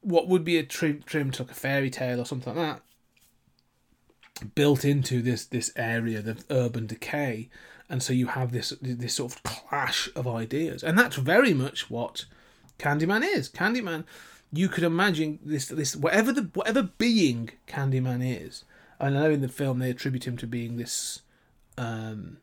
what 0.00 0.28
would 0.28 0.44
be 0.44 0.56
a 0.58 0.62
trim, 0.62 1.02
trim 1.04 1.30
to 1.32 1.42
like 1.42 1.52
a 1.52 1.54
fairy 1.54 1.90
tale 1.90 2.20
or 2.20 2.24
something 2.24 2.54
like 2.54 2.66
that 2.66 2.82
built 4.54 4.84
into 4.84 5.22
this 5.22 5.44
this 5.44 5.72
area, 5.76 6.22
the 6.22 6.42
urban 6.50 6.86
decay. 6.86 7.48
And 7.88 8.02
so 8.02 8.12
you 8.12 8.28
have 8.28 8.52
this 8.52 8.72
this 8.80 9.14
sort 9.14 9.32
of 9.32 9.42
clash 9.42 10.08
of 10.14 10.26
ideas. 10.26 10.82
And 10.82 10.98
that's 10.98 11.16
very 11.16 11.54
much 11.54 11.90
what 11.90 12.24
Candyman 12.78 13.22
is. 13.24 13.48
Candyman 13.48 14.04
you 14.52 14.68
could 14.68 14.84
imagine 14.84 15.38
this 15.44 15.66
this 15.68 15.94
whatever 15.96 16.32
the 16.32 16.50
whatever 16.54 16.82
being 16.82 17.50
Candyman 17.66 18.20
is. 18.22 18.64
I 18.98 19.10
know 19.10 19.30
in 19.30 19.40
the 19.40 19.48
film 19.48 19.78
they 19.78 19.90
attribute 19.90 20.26
him 20.26 20.36
to 20.38 20.46
being 20.46 20.76
this 20.76 21.22
um 21.78 22.38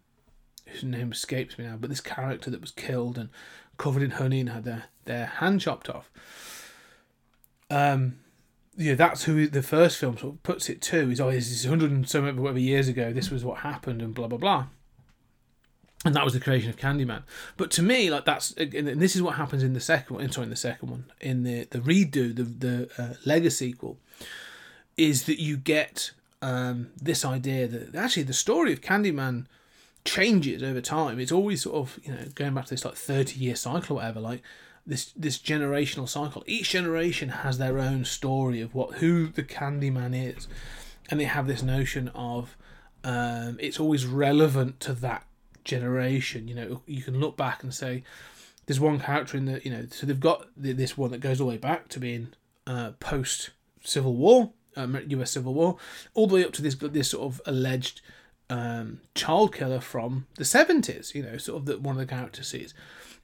whose 0.66 0.84
name 0.84 1.12
escapes 1.12 1.58
me 1.58 1.66
now, 1.66 1.78
but 1.78 1.90
this 1.90 2.02
character 2.02 2.50
that 2.50 2.62
was 2.62 2.72
killed 2.72 3.18
and 3.18 3.30
covered 3.78 4.04
in 4.04 4.12
honey 4.12 4.42
and 4.42 4.50
had 4.50 4.66
their, 4.66 4.86
their 5.06 5.26
hand 5.26 5.62
chopped 5.62 5.90
off. 5.90 6.10
Um 7.70 8.20
yeah, 8.78 8.94
that's 8.94 9.24
who 9.24 9.48
the 9.48 9.64
first 9.64 9.98
film 9.98 10.18
sort 10.18 10.36
of 10.36 10.44
puts 10.44 10.70
it 10.70 10.82
to. 10.84 11.10
Is 11.10 11.20
oh, 11.20 11.30
is 11.30 11.66
hundred 11.66 11.92
and 11.92 12.08
so 12.08 12.22
whatever 12.22 12.60
years 12.60 12.88
ago. 12.88 13.12
This 13.12 13.32
was 13.32 13.44
what 13.44 13.60
happened, 13.60 14.02
and 14.02 14.14
blah 14.14 14.28
blah 14.28 14.38
blah 14.38 14.68
and 16.08 16.16
that 16.16 16.24
was 16.24 16.34
the 16.34 16.40
creation 16.40 16.70
of 16.70 16.78
Candyman. 16.78 17.24
But 17.58 17.70
to 17.72 17.84
me, 17.84 18.10
like 18.10 18.24
that's 18.24 18.54
and 18.54 19.02
this 19.02 19.14
is 19.14 19.22
what 19.22 19.36
happens 19.36 19.62
in 19.62 19.74
the 19.74 19.82
second 19.82 20.16
one. 20.16 20.32
Sorry, 20.32 20.46
in 20.46 20.50
the 20.50 20.56
second 20.56 20.90
one, 20.90 21.06
in 21.20 21.44
the 21.44 21.68
the 21.70 21.80
redo, 21.80 22.34
the 22.34 22.44
the 22.44 22.90
uh, 22.98 23.14
Lego 23.26 23.50
sequel, 23.50 24.00
is 24.96 25.26
that 25.26 25.42
you 25.42 25.58
get 25.58 26.12
um, 26.42 26.92
this 26.96 27.26
idea 27.26 27.68
that 27.68 27.94
actually 27.94 28.24
the 28.24 28.34
story 28.34 28.72
of 28.72 28.80
Candyman 28.80 29.48
changes 30.06 30.64
over 30.64 30.80
time. 30.80 31.20
It's 31.20 31.32
always 31.32 31.64
sort 31.64 31.76
of 31.76 32.00
you 32.04 32.14
know 32.14 32.26
going 32.36 32.54
back 32.54 32.66
to 32.66 32.70
this 32.70 32.86
like 32.86 32.96
thirty 32.96 33.38
year 33.38 33.58
cycle 33.58 33.98
or 33.98 34.00
whatever, 34.00 34.22
like 34.22 34.42
this 34.86 35.12
this 35.14 35.38
generational 35.38 36.08
cycle. 36.08 36.42
Each 36.48 36.70
generation 36.70 37.30
has 37.30 37.58
their 37.58 37.80
own 37.80 38.06
story 38.06 38.62
of 38.62 38.74
what 38.74 39.00
who 39.00 39.28
the 39.28 39.44
Candyman 39.44 40.16
is, 40.16 40.48
and 41.10 41.20
they 41.20 41.26
have 41.26 41.48
this 41.48 41.62
notion 41.62 42.08
of 42.16 42.56
um, 43.04 43.58
it's 43.60 43.80
always 43.80 44.06
relevant 44.06 44.80
to 44.82 44.94
that 44.94 45.27
generation. 45.68 46.48
You 46.48 46.56
know, 46.56 46.82
you 46.88 47.04
can 47.04 47.20
look 47.20 47.38
back 47.38 47.62
and 47.62 47.74
say 47.74 48.04
there's 48.66 48.80
one 48.80 49.00
character 49.00 49.38
in 49.38 49.46
the 49.46 49.62
you 49.64 49.72
know, 49.72 49.86
so 49.92 50.08
they've 50.08 50.20
got 50.20 50.48
this 50.56 50.98
one 50.98 51.12
that 51.12 51.20
goes 51.20 51.40
all 51.40 51.48
the 51.48 51.54
way 51.54 51.58
back 51.58 51.90
to 51.90 52.00
being 52.00 52.30
uh, 52.66 52.92
post 53.00 53.52
Civil 53.84 54.16
War, 54.16 54.52
um, 54.76 55.00
U.S. 55.08 55.32
Civil 55.32 55.54
War, 55.54 55.78
all 56.14 56.28
the 56.28 56.36
way 56.36 56.46
up 56.46 56.54
to 56.54 56.62
this 56.62 56.76
this 56.76 57.10
sort 57.10 57.32
of 57.32 57.42
alleged 57.46 58.02
um, 58.50 59.02
child 59.14 59.54
killer 59.54 59.80
from 59.80 60.26
the 60.36 60.44
70s. 60.44 61.14
You 61.14 61.24
know, 61.24 61.38
sort 61.38 61.60
of 61.62 61.66
that 61.68 61.82
one 61.82 61.96
of 61.96 62.00
the 62.00 62.14
characters 62.14 62.48
sees, 62.48 62.74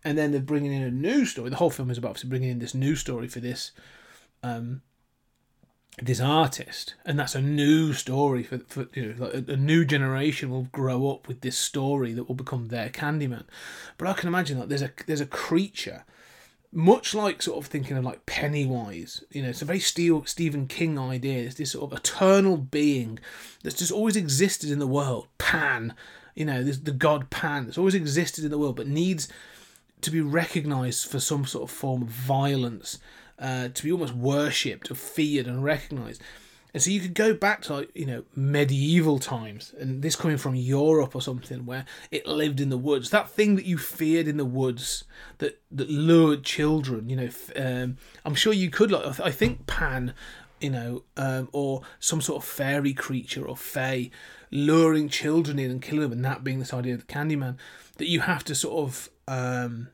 and 0.04 0.18
then 0.18 0.32
they're 0.32 0.42
bringing 0.42 0.74
in 0.74 0.84
a 0.84 0.92
new 0.92 1.26
story. 1.26 1.50
The 1.50 1.58
whole 1.58 1.70
film 1.70 1.90
is 1.90 1.98
about 1.98 2.24
bringing 2.26 2.50
in 2.50 2.60
this 2.60 2.76
new 2.76 2.96
story 2.96 3.28
for 3.28 3.40
this 3.40 3.72
um, 4.44 4.82
this 6.02 6.20
artist, 6.20 6.96
and 7.06 7.20
that's 7.20 7.36
a 7.36 7.42
new 7.42 7.94
story 7.94 8.44
for, 8.44 8.60
for 8.60 8.88
you 8.94 9.14
know, 9.14 9.26
like 9.26 9.34
a, 9.34 9.54
a, 9.54 9.58
new 9.58 9.86
generation 9.86 10.50
will 10.50 10.68
grow 10.72 11.12
up 11.12 11.28
with 11.28 11.42
this 11.42 11.58
story 11.58 12.14
that 12.14 12.28
will 12.28 12.36
become 12.36 12.68
their 12.68 12.90
Candyman. 12.90 13.44
But 13.98 14.08
I 14.08 14.14
can 14.14 14.28
imagine 14.28 14.60
that 14.60 14.70
there's 14.70 14.82
a 14.82 14.92
there's 15.06 15.22
a 15.22 15.28
creature, 15.28 16.04
much 16.72 17.14
like 17.14 17.44
sort 17.44 17.64
of 17.64 17.70
thinking 17.70 17.96
of 17.96 18.04
like 18.04 18.26
Pennywise. 18.26 19.24
You 19.30 19.44
know, 19.44 19.50
it's 19.50 19.62
a 19.62 19.66
very 19.66 19.80
Steve, 19.80 20.24
Stephen 20.26 20.68
King 20.68 20.98
idea. 20.98 21.44
It's 21.44 21.56
this 21.56 21.72
sort 21.74 21.92
of 21.92 21.98
eternal 21.98 22.58
being 22.58 23.20
that's 23.62 23.78
just 23.78 23.92
always 23.92 24.16
existed 24.16 24.72
in 24.72 24.80
the 24.80 24.88
world. 24.88 25.28
Pan, 25.38 25.94
you 26.34 26.46
know, 26.46 26.64
there's 26.64 26.82
the 26.82 26.92
god 26.92 27.30
Pan 27.30 27.66
that's 27.66 27.78
always 27.78 27.96
existed 27.96 28.44
in 28.44 28.50
the 28.50 28.58
world, 28.58 28.78
but 28.78 28.88
needs 28.88 29.28
to 30.02 30.10
be 30.10 30.22
recognized 30.22 31.08
for 31.08 31.20
some 31.20 31.46
sort 31.46 31.70
of 31.70 31.76
form 31.76 32.02
of 32.02 32.10
violence 32.10 32.98
uh, 33.40 33.70
to 33.70 33.84
be 33.84 33.92
almost 33.92 34.14
worshipped 34.14 34.92
or 34.92 34.96
feared 34.96 35.48
and 35.48 35.64
recognized. 35.64 36.22
And 36.74 36.82
so 36.82 36.90
you 36.90 37.02
could 37.02 37.14
go 37.14 37.36
back 37.36 37.62
to 37.64 37.74
like, 37.76 37.92
you 37.94 38.08
know 38.08 38.24
medieval 38.36 39.20
times, 39.20 39.76
and 39.80 40.02
this 40.02 40.16
coming 40.16 40.38
from 40.38 40.56
Europe 40.56 41.16
or 41.16 41.22
something 41.22 41.66
where 41.66 41.86
it 42.10 42.26
lived 42.26 42.60
in 42.60 42.70
the 42.70 42.78
woods. 42.78 43.12
That 43.12 43.30
thing 43.30 43.56
that 43.56 43.66
you 43.66 43.78
feared 43.78 44.28
in 44.28 44.38
the 44.38 44.46
woods 44.46 45.04
that 45.38 45.62
that 45.72 45.90
lured 45.90 46.44
children. 46.44 47.10
You 47.10 47.16
know, 47.16 47.30
um, 47.56 47.98
I'm 48.26 48.34
sure 48.34 48.54
you 48.54 48.72
could 48.72 48.92
like. 48.92 49.20
I 49.20 49.30
think 49.30 49.68
Pan, 49.68 50.16
you 50.60 50.72
know, 50.72 51.04
um, 51.16 51.48
or 51.52 51.84
some 52.00 52.22
sort 52.22 52.42
of 52.42 52.50
fairy 52.50 52.94
creature 52.94 53.46
or 53.46 53.56
fae, 53.56 54.10
luring 54.50 55.10
children 55.10 55.60
in 55.60 55.70
and 55.70 55.82
killing 55.82 56.02
them, 56.02 56.12
and 56.14 56.26
that 56.26 56.44
being 56.44 56.58
this 56.58 56.74
idea 56.74 56.96
of 56.96 57.06
the 57.06 57.14
Candyman 57.14 57.58
that 57.98 58.08
you 58.08 58.22
have 58.22 58.44
to 58.46 58.56
sort 58.56 58.88
of 58.88 59.10
um, 59.28 59.90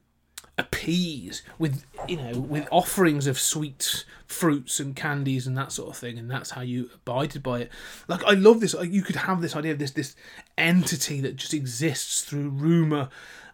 appease 0.60 1.42
with 1.58 1.86
you 2.08 2.18
know 2.18 2.40
with 2.40 2.68
offerings 2.70 3.28
of 3.28 3.40
sweet 3.40 4.06
fruits 4.28 4.80
and 4.80 4.96
candies 4.96 5.48
and 5.48 5.58
that 5.58 5.72
sort 5.72 5.90
of 5.90 5.98
thing 5.98 6.20
and 6.20 6.30
that's 6.30 6.52
how 6.52 6.62
you 6.62 6.90
abided 6.94 7.42
by 7.42 7.62
it. 7.62 7.72
Like 8.08 8.24
i 8.26 8.34
love 8.34 8.60
this 8.60 8.76
you 8.84 9.02
could 9.02 9.16
have 9.16 9.42
this 9.42 9.56
idea 9.56 9.72
of 9.72 9.80
this 9.80 9.92
this 9.92 10.16
entity 10.58 11.22
that 11.22 11.38
just 11.38 11.54
exists 11.54 12.24
through 12.24 12.50
rumor 12.50 13.10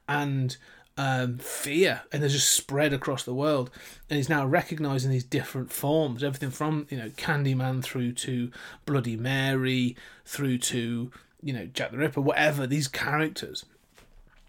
and 0.08 0.58
um, 0.98 1.38
fear 1.40 2.04
and 2.12 2.24
has 2.24 2.32
just 2.32 2.54
spread 2.54 2.94
across 2.94 3.24
the 3.24 3.34
world 3.34 3.70
and 4.10 4.18
is 4.18 4.30
now 4.30 4.46
recognizing 4.46 5.12
these 5.12 5.26
different 5.26 5.72
forms 5.72 6.24
everything 6.24 6.52
from 6.52 6.88
you 6.90 6.98
know 6.98 7.10
candyman 7.10 7.84
through 7.84 8.14
to 8.14 8.50
bloody 8.86 9.18
mary 9.18 9.98
through 10.26 10.58
to 10.58 11.12
you 11.44 11.54
know 11.54 11.66
jack 11.66 11.92
the 11.92 11.98
ripper 11.98 12.22
whatever 12.22 12.66
these 12.66 12.88
characters 12.88 13.66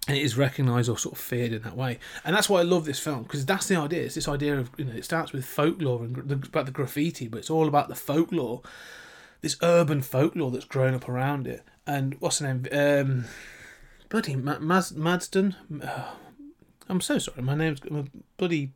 and 0.09 0.17
it 0.17 0.23
is 0.23 0.37
recognised 0.37 0.89
or 0.89 0.99
sort 0.99 1.15
of 1.15 1.21
feared 1.21 1.53
in 1.53 1.63
that 1.63 1.77
way, 1.77 1.99
and 2.25 2.35
that's 2.35 2.49
why 2.49 2.61
I 2.61 2.63
love 2.63 2.85
this 2.85 2.99
film 2.99 3.25
because 3.25 3.45
that's 3.45 3.69
the 3.69 3.77
idea. 3.77 4.03
It's 4.03 4.15
this 4.15 4.29
idea 4.29 4.59
of 4.59 4.71
you 4.77 4.85
know 4.85 4.95
it 4.95 5.05
starts 5.05 5.33
with 5.33 5.45
folklore 5.45 6.05
and 6.05 6.17
the, 6.17 6.35
about 6.35 6.67
the 6.67 6.73
graffiti, 6.73 7.29
but 7.29 7.39
it's 7.39 7.51
all 7.51 7.69
about 7.69 7.89
the 7.89 7.95
folklore, 7.95 8.63
this 9.41 9.57
urban 9.63 10.03
folklore 10.03 10.51
that's 10.51 10.65
grown 10.65 10.95
up 10.95 11.09
around 11.09 11.47
it. 11.47 11.63
And 11.87 12.17
what's 12.21 12.39
the 12.39 12.53
name? 12.53 12.67
Um, 12.73 13.25
bloody 14.09 14.35
Madsen. 14.35 15.55
I'm 16.89 17.01
so 17.01 17.19
sorry, 17.19 17.43
my 17.43 17.55
name's 17.55 17.81
my 17.91 18.05
bloody 18.37 18.73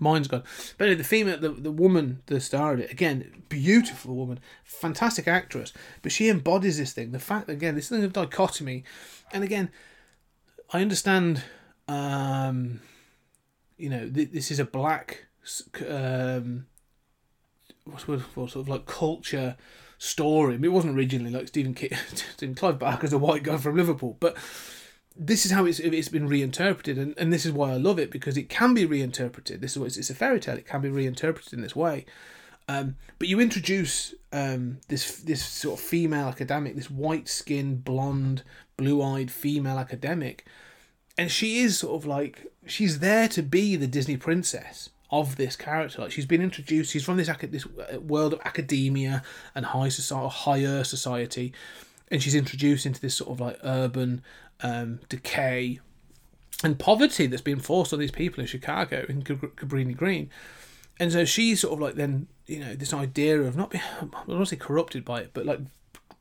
mind's 0.00 0.28
gone. 0.28 0.42
But 0.76 0.86
anyway, 0.86 0.98
the 0.98 1.04
female, 1.04 1.38
the, 1.38 1.50
the 1.50 1.70
woman, 1.70 2.22
the 2.26 2.40
star 2.40 2.72
of 2.72 2.80
it, 2.80 2.90
again, 2.90 3.44
beautiful 3.48 4.16
woman, 4.16 4.40
fantastic 4.64 5.28
actress, 5.28 5.72
but 6.02 6.10
she 6.10 6.28
embodies 6.28 6.78
this 6.78 6.92
thing. 6.92 7.12
The 7.12 7.18
fact, 7.18 7.48
again, 7.48 7.74
this 7.74 7.88
thing 7.88 8.02
of 8.02 8.12
dichotomy, 8.12 8.84
and 9.32 9.44
again, 9.44 9.70
I 10.72 10.80
understand. 10.80 11.42
Um, 11.88 12.80
you 13.76 13.88
know, 13.88 14.08
th- 14.08 14.30
this 14.30 14.50
is 14.50 14.60
a 14.60 14.64
black, 14.64 15.26
um, 15.88 16.66
what's 17.84 18.06
what 18.06 18.20
sort 18.34 18.56
of 18.56 18.68
like 18.68 18.86
culture 18.86 19.56
story. 19.98 20.54
I 20.54 20.56
mean, 20.58 20.70
it 20.70 20.74
wasn't 20.74 20.96
originally 20.96 21.30
like 21.30 21.48
Stephen 21.48 21.74
King, 21.74 21.90
Clive 22.56 22.78
Barker's 22.78 23.12
a 23.12 23.18
white 23.18 23.42
guy 23.42 23.56
from 23.56 23.76
Liverpool, 23.76 24.16
but 24.20 24.36
this 25.16 25.44
is 25.44 25.52
how 25.52 25.64
it's 25.66 25.80
it's 25.80 26.08
been 26.08 26.28
reinterpreted, 26.28 26.98
and, 26.98 27.14
and 27.18 27.32
this 27.32 27.44
is 27.44 27.52
why 27.52 27.72
I 27.72 27.76
love 27.76 27.98
it 27.98 28.10
because 28.10 28.36
it 28.36 28.48
can 28.48 28.74
be 28.74 28.84
reinterpreted. 28.84 29.60
This 29.60 29.76
is 29.76 29.82
it's, 29.82 29.96
it's 29.96 30.10
a 30.10 30.14
fairy 30.14 30.40
tale. 30.40 30.56
It 30.56 30.66
can 30.66 30.80
be 30.80 30.88
reinterpreted 30.88 31.52
in 31.52 31.62
this 31.62 31.76
way. 31.76 32.06
Um, 32.68 32.96
but 33.18 33.26
you 33.26 33.40
introduce 33.40 34.14
um, 34.32 34.78
this 34.88 35.16
this 35.16 35.44
sort 35.44 35.80
of 35.80 35.84
female 35.84 36.28
academic, 36.28 36.76
this 36.76 36.90
white 36.90 37.28
skinned, 37.28 37.84
blonde, 37.84 38.44
blue 38.80 39.02
eyed 39.02 39.30
female 39.30 39.78
academic, 39.78 40.46
and 41.18 41.30
she 41.30 41.58
is 41.58 41.78
sort 41.78 42.00
of 42.00 42.06
like 42.06 42.46
she's 42.66 43.00
there 43.00 43.28
to 43.28 43.42
be 43.42 43.76
the 43.76 43.86
Disney 43.86 44.16
princess 44.16 44.88
of 45.10 45.36
this 45.36 45.54
character. 45.54 46.00
Like 46.00 46.12
she's 46.12 46.26
been 46.26 46.40
introduced. 46.40 46.92
She's 46.92 47.04
from 47.04 47.18
this 47.18 47.28
this 47.50 47.66
uh, 47.66 48.00
world 48.00 48.32
of 48.32 48.40
academia 48.44 49.22
and 49.54 49.66
high 49.66 49.90
society, 49.90 50.34
higher 50.34 50.82
society, 50.82 51.52
and 52.10 52.22
she's 52.22 52.34
introduced 52.34 52.86
into 52.86 53.00
this 53.02 53.14
sort 53.14 53.30
of 53.30 53.40
like 53.40 53.58
urban 53.62 54.22
um, 54.62 55.00
decay 55.10 55.80
and 56.64 56.78
poverty 56.78 57.26
that's 57.26 57.42
been 57.42 57.60
forced 57.60 57.92
on 57.92 57.98
these 57.98 58.10
people 58.10 58.40
in 58.40 58.46
Chicago 58.46 59.04
in 59.08 59.22
Cabrini 59.22 59.96
Green. 59.96 60.30
And 60.98 61.12
so 61.12 61.24
she's 61.24 61.60
sort 61.60 61.74
of 61.74 61.80
like 61.80 61.96
then 61.96 62.28
you 62.46 62.60
know 62.60 62.74
this 62.74 62.94
idea 62.94 63.42
of 63.42 63.56
not 63.56 63.70
being 63.70 63.84
I 64.00 64.00
don't 64.00 64.28
want 64.28 64.40
to 64.40 64.46
say 64.46 64.56
corrupted 64.56 65.04
by 65.04 65.20
it, 65.20 65.30
but 65.34 65.44
like 65.44 65.60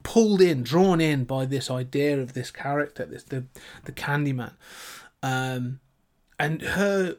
pulled 0.03 0.41
in, 0.41 0.63
drawn 0.63 1.01
in 1.01 1.25
by 1.25 1.45
this 1.45 1.69
idea 1.69 2.19
of 2.19 2.33
this 2.33 2.51
character, 2.51 3.05
this 3.05 3.23
the 3.23 3.45
the 3.85 3.91
Candyman, 3.91 4.53
um, 5.21 5.79
and 6.39 6.61
her, 6.61 7.17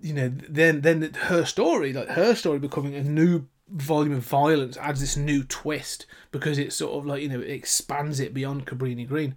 you 0.00 0.14
know, 0.14 0.32
then 0.48 0.82
then 0.82 1.14
her 1.14 1.44
story, 1.44 1.92
like 1.92 2.08
her 2.08 2.34
story 2.34 2.58
becoming 2.58 2.94
a 2.94 3.02
new 3.02 3.46
volume 3.68 4.12
of 4.12 4.22
violence 4.22 4.76
adds 4.76 5.00
this 5.00 5.16
new 5.16 5.42
twist 5.44 6.04
because 6.30 6.58
it's 6.58 6.76
sort 6.76 6.92
of 6.92 7.06
like 7.06 7.22
you 7.22 7.28
know 7.28 7.40
it 7.40 7.50
expands 7.50 8.20
it 8.20 8.34
beyond 8.34 8.66
Cabrini 8.66 9.06
Green. 9.06 9.34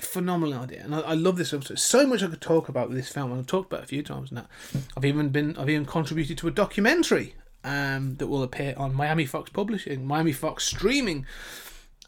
Phenomenal 0.00 0.62
idea, 0.62 0.82
and 0.84 0.94
I, 0.94 1.00
I 1.00 1.14
love 1.14 1.36
this 1.36 1.50
film. 1.50 1.60
So, 1.62 2.06
much 2.06 2.22
I 2.22 2.28
could 2.28 2.40
talk 2.40 2.70
about 2.70 2.90
this 2.90 3.10
film, 3.10 3.30
and 3.30 3.40
I've 3.40 3.46
talked 3.46 3.70
about 3.70 3.80
it 3.80 3.84
a 3.84 3.88
few 3.88 4.02
times 4.02 4.32
now. 4.32 4.46
I've 4.96 5.04
even 5.04 5.28
been, 5.28 5.54
I've 5.58 5.68
even 5.68 5.84
contributed 5.84 6.38
to 6.38 6.48
a 6.48 6.50
documentary 6.50 7.34
um, 7.62 8.16
that 8.16 8.28
will 8.28 8.42
appear 8.42 8.74
on 8.78 8.94
Miami 8.94 9.26
Fox 9.26 9.50
Publishing, 9.50 10.06
Miami 10.06 10.32
Fox 10.32 10.64
streaming 10.64 11.26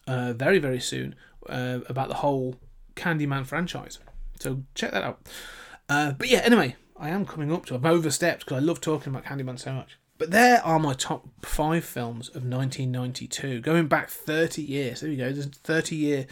uh, 0.06 0.32
very 0.32 0.58
very 0.58 0.80
soon 0.80 1.14
uh, 1.48 1.80
about 1.88 2.08
the 2.08 2.16
whole 2.16 2.56
Candyman 2.96 3.46
franchise. 3.46 3.98
So 4.40 4.62
check 4.74 4.92
that 4.92 5.04
out. 5.04 5.20
Uh, 5.88 6.12
but 6.12 6.28
yeah, 6.28 6.38
anyway, 6.38 6.76
I 6.96 7.10
am 7.10 7.26
coming 7.26 7.52
up 7.52 7.66
to. 7.66 7.74
I've 7.74 7.84
overstepped 7.84 8.44
because 8.44 8.62
I 8.62 8.64
love 8.64 8.80
talking 8.80 9.12
about 9.12 9.24
Candyman 9.24 9.58
so 9.58 9.72
much. 9.72 9.98
But 10.16 10.30
there 10.30 10.64
are 10.64 10.78
my 10.78 10.94
top 10.94 11.28
five 11.44 11.84
films 11.84 12.28
of 12.28 12.44
1992, 12.44 13.60
going 13.60 13.88
back 13.88 14.08
30 14.08 14.62
years. 14.62 15.00
There 15.00 15.10
we 15.10 15.16
go. 15.16 15.32
There's 15.32 15.46
a 15.46 15.50
30 15.50 15.96
year 15.96 16.26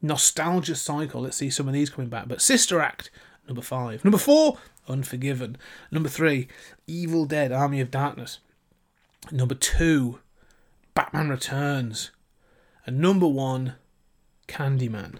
nostalgia 0.00 0.74
cycle. 0.74 1.20
Let's 1.20 1.36
see 1.36 1.50
some 1.50 1.68
of 1.68 1.74
these 1.74 1.90
coming 1.90 2.08
back. 2.08 2.28
But 2.28 2.40
Sister 2.40 2.80
Act, 2.80 3.10
Number 3.46 3.62
five. 3.62 4.04
Number 4.04 4.18
four, 4.18 4.58
Unforgiven. 4.88 5.56
Number 5.90 6.08
three, 6.08 6.48
Evil 6.86 7.26
Dead 7.26 7.52
Army 7.52 7.80
of 7.80 7.90
Darkness. 7.90 8.38
Number 9.30 9.54
two, 9.54 10.20
Batman 10.94 11.28
Returns. 11.28 12.10
And 12.86 13.00
number 13.00 13.26
one, 13.26 13.74
Candyman. 14.46 15.16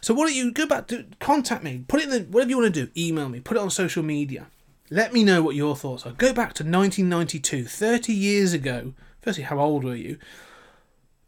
So 0.00 0.14
why 0.14 0.26
don't 0.26 0.34
you 0.34 0.52
go 0.52 0.66
back 0.66 0.86
to 0.88 1.06
contact 1.18 1.64
me, 1.64 1.84
put 1.88 2.00
it 2.00 2.04
in 2.04 2.10
the 2.10 2.20
whatever 2.20 2.50
you 2.50 2.58
want 2.58 2.72
to 2.72 2.86
do, 2.86 2.92
email 2.96 3.28
me, 3.28 3.40
put 3.40 3.56
it 3.56 3.60
on 3.60 3.70
social 3.70 4.02
media. 4.02 4.46
Let 4.90 5.12
me 5.12 5.24
know 5.24 5.42
what 5.42 5.56
your 5.56 5.74
thoughts 5.74 6.06
are. 6.06 6.12
Go 6.12 6.32
back 6.32 6.52
to 6.54 6.62
1992, 6.62 7.64
30 7.64 8.12
years 8.12 8.52
ago. 8.52 8.92
Firstly, 9.22 9.44
how 9.44 9.58
old 9.58 9.82
were 9.82 9.96
you? 9.96 10.18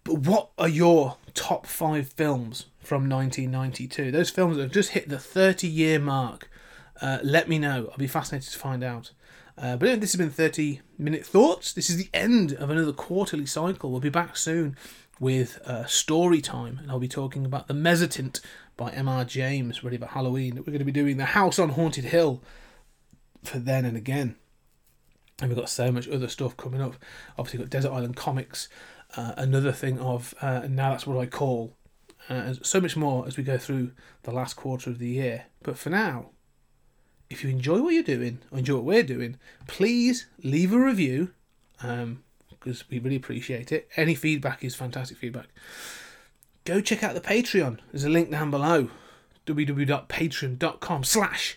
But 0.04 0.18
what 0.18 0.50
are 0.58 0.68
your 0.68 1.16
top 1.34 1.66
five 1.66 2.08
films 2.08 2.66
from 2.78 3.08
1992? 3.08 4.12
Those 4.12 4.30
films 4.30 4.56
that 4.56 4.64
have 4.64 4.72
just 4.72 4.90
hit 4.90 5.08
the 5.08 5.18
30 5.18 5.66
year 5.66 5.98
mark. 5.98 6.48
Uh, 7.00 7.18
let 7.24 7.48
me 7.48 7.58
know. 7.58 7.88
I'll 7.90 7.98
be 7.98 8.06
fascinated 8.06 8.52
to 8.52 8.58
find 8.58 8.84
out. 8.84 9.10
Uh, 9.58 9.76
but 9.76 9.88
anyway, 9.88 10.00
this 10.00 10.12
has 10.12 10.18
been 10.18 10.30
30 10.30 10.82
minute 10.98 11.24
thoughts. 11.24 11.72
This 11.72 11.88
is 11.88 11.96
the 11.96 12.10
end 12.12 12.52
of 12.52 12.68
another 12.68 12.92
quarterly 12.92 13.46
cycle. 13.46 13.90
We'll 13.90 14.00
be 14.00 14.10
back 14.10 14.36
soon 14.36 14.76
with 15.18 15.58
uh, 15.64 15.86
story 15.86 16.40
time, 16.40 16.78
and 16.82 16.90
I'll 16.90 16.98
be 16.98 17.08
talking 17.08 17.46
about 17.46 17.68
The 17.68 17.74
Mezzotint 17.74 18.40
by 18.76 18.90
M.R. 18.90 19.24
James, 19.24 19.82
ready 19.82 19.96
for 19.96 20.06
Halloween. 20.06 20.56
We're 20.56 20.64
going 20.64 20.78
to 20.78 20.84
be 20.84 20.92
doing 20.92 21.16
The 21.16 21.26
House 21.26 21.58
on 21.58 21.70
Haunted 21.70 22.04
Hill 22.04 22.42
for 23.42 23.58
then 23.58 23.84
and 23.84 23.96
again. 23.96 24.36
And 25.40 25.50
we've 25.50 25.58
got 25.58 25.68
so 25.68 25.90
much 25.90 26.08
other 26.08 26.28
stuff 26.28 26.56
coming 26.56 26.80
up. 26.80 26.96
Obviously, 27.38 27.60
got 27.60 27.70
Desert 27.70 27.92
Island 27.92 28.16
Comics, 28.16 28.68
uh, 29.16 29.32
another 29.36 29.72
thing 29.72 29.98
of 29.98 30.34
uh, 30.40 30.66
now 30.68 30.90
that's 30.90 31.06
what 31.06 31.18
I 31.18 31.26
call. 31.26 31.76
Uh, 32.28 32.54
so 32.62 32.80
much 32.80 32.96
more 32.96 33.26
as 33.26 33.36
we 33.36 33.44
go 33.44 33.56
through 33.56 33.92
the 34.24 34.32
last 34.32 34.54
quarter 34.54 34.90
of 34.90 34.98
the 34.98 35.08
year. 35.08 35.46
But 35.62 35.78
for 35.78 35.90
now, 35.90 36.30
if 37.30 37.44
you 37.44 37.50
enjoy 37.50 37.80
what 37.80 37.94
you're 37.94 38.02
doing 38.02 38.40
or 38.50 38.58
enjoy 38.58 38.76
what 38.76 38.84
we're 38.84 39.02
doing, 39.02 39.38
please 39.66 40.26
leave 40.42 40.72
a 40.72 40.78
review 40.78 41.30
um, 41.82 42.24
because 42.66 42.90
we 42.90 42.98
really 42.98 43.14
appreciate 43.14 43.70
it. 43.70 43.88
Any 43.94 44.16
feedback 44.16 44.64
is 44.64 44.74
fantastic 44.74 45.16
feedback. 45.18 45.46
Go 46.64 46.80
check 46.80 47.04
out 47.04 47.14
the 47.14 47.20
Patreon. 47.20 47.78
There's 47.92 48.02
a 48.02 48.08
link 48.08 48.32
down 48.32 48.50
below 48.50 48.90
www.patreon.com 49.46 51.04
slash 51.04 51.56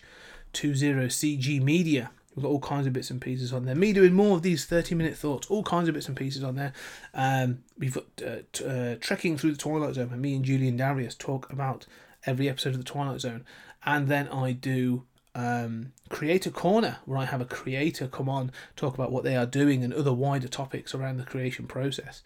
20cg 0.52 1.62
media. 1.62 2.12
We've 2.36 2.44
got 2.44 2.50
all 2.50 2.60
kinds 2.60 2.86
of 2.86 2.92
bits 2.92 3.10
and 3.10 3.20
pieces 3.20 3.52
on 3.52 3.64
there. 3.64 3.74
Me 3.74 3.92
doing 3.92 4.12
more 4.12 4.36
of 4.36 4.42
these 4.42 4.64
30 4.66 4.94
minute 4.94 5.16
thoughts, 5.16 5.48
all 5.48 5.64
kinds 5.64 5.88
of 5.88 5.94
bits 5.94 6.06
and 6.06 6.16
pieces 6.16 6.44
on 6.44 6.54
there. 6.54 6.72
Um, 7.12 7.64
we've 7.76 7.94
got 7.94 8.04
uh, 8.24 8.36
t- 8.52 8.64
uh, 8.64 8.94
Trekking 9.00 9.36
Through 9.36 9.52
the 9.52 9.58
Twilight 9.58 9.96
Zone, 9.96 10.10
and 10.12 10.22
me 10.22 10.36
and 10.36 10.44
Julian 10.44 10.76
Darius 10.76 11.16
talk 11.16 11.52
about 11.52 11.86
every 12.24 12.48
episode 12.48 12.74
of 12.74 12.78
the 12.78 12.84
Twilight 12.84 13.20
Zone. 13.20 13.44
And 13.84 14.06
then 14.06 14.28
I 14.28 14.52
do 14.52 15.06
um, 15.40 15.92
Creator 16.08 16.50
Corner, 16.50 16.98
where 17.04 17.18
I 17.18 17.24
have 17.24 17.40
a 17.40 17.46
creator 17.46 18.06
come 18.06 18.28
on, 18.28 18.52
talk 18.76 18.94
about 18.94 19.12
what 19.12 19.24
they 19.24 19.36
are 19.36 19.46
doing 19.46 19.82
and 19.82 19.92
other 19.92 20.12
wider 20.12 20.48
topics 20.48 20.94
around 20.94 21.16
the 21.16 21.24
creation 21.24 21.66
process. 21.66 22.22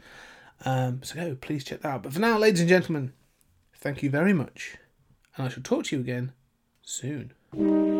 Um, 0.64 1.02
so 1.02 1.14
go, 1.14 1.36
please 1.40 1.64
check 1.64 1.82
that 1.82 1.88
out. 1.88 2.02
But 2.02 2.12
for 2.12 2.20
now, 2.20 2.38
ladies 2.38 2.60
and 2.60 2.68
gentlemen, 2.68 3.12
thank 3.76 4.02
you 4.02 4.10
very 4.10 4.32
much. 4.32 4.76
And 5.36 5.46
I 5.46 5.48
shall 5.48 5.62
talk 5.62 5.84
to 5.86 5.96
you 5.96 6.02
again 6.02 6.32
soon. 6.82 7.93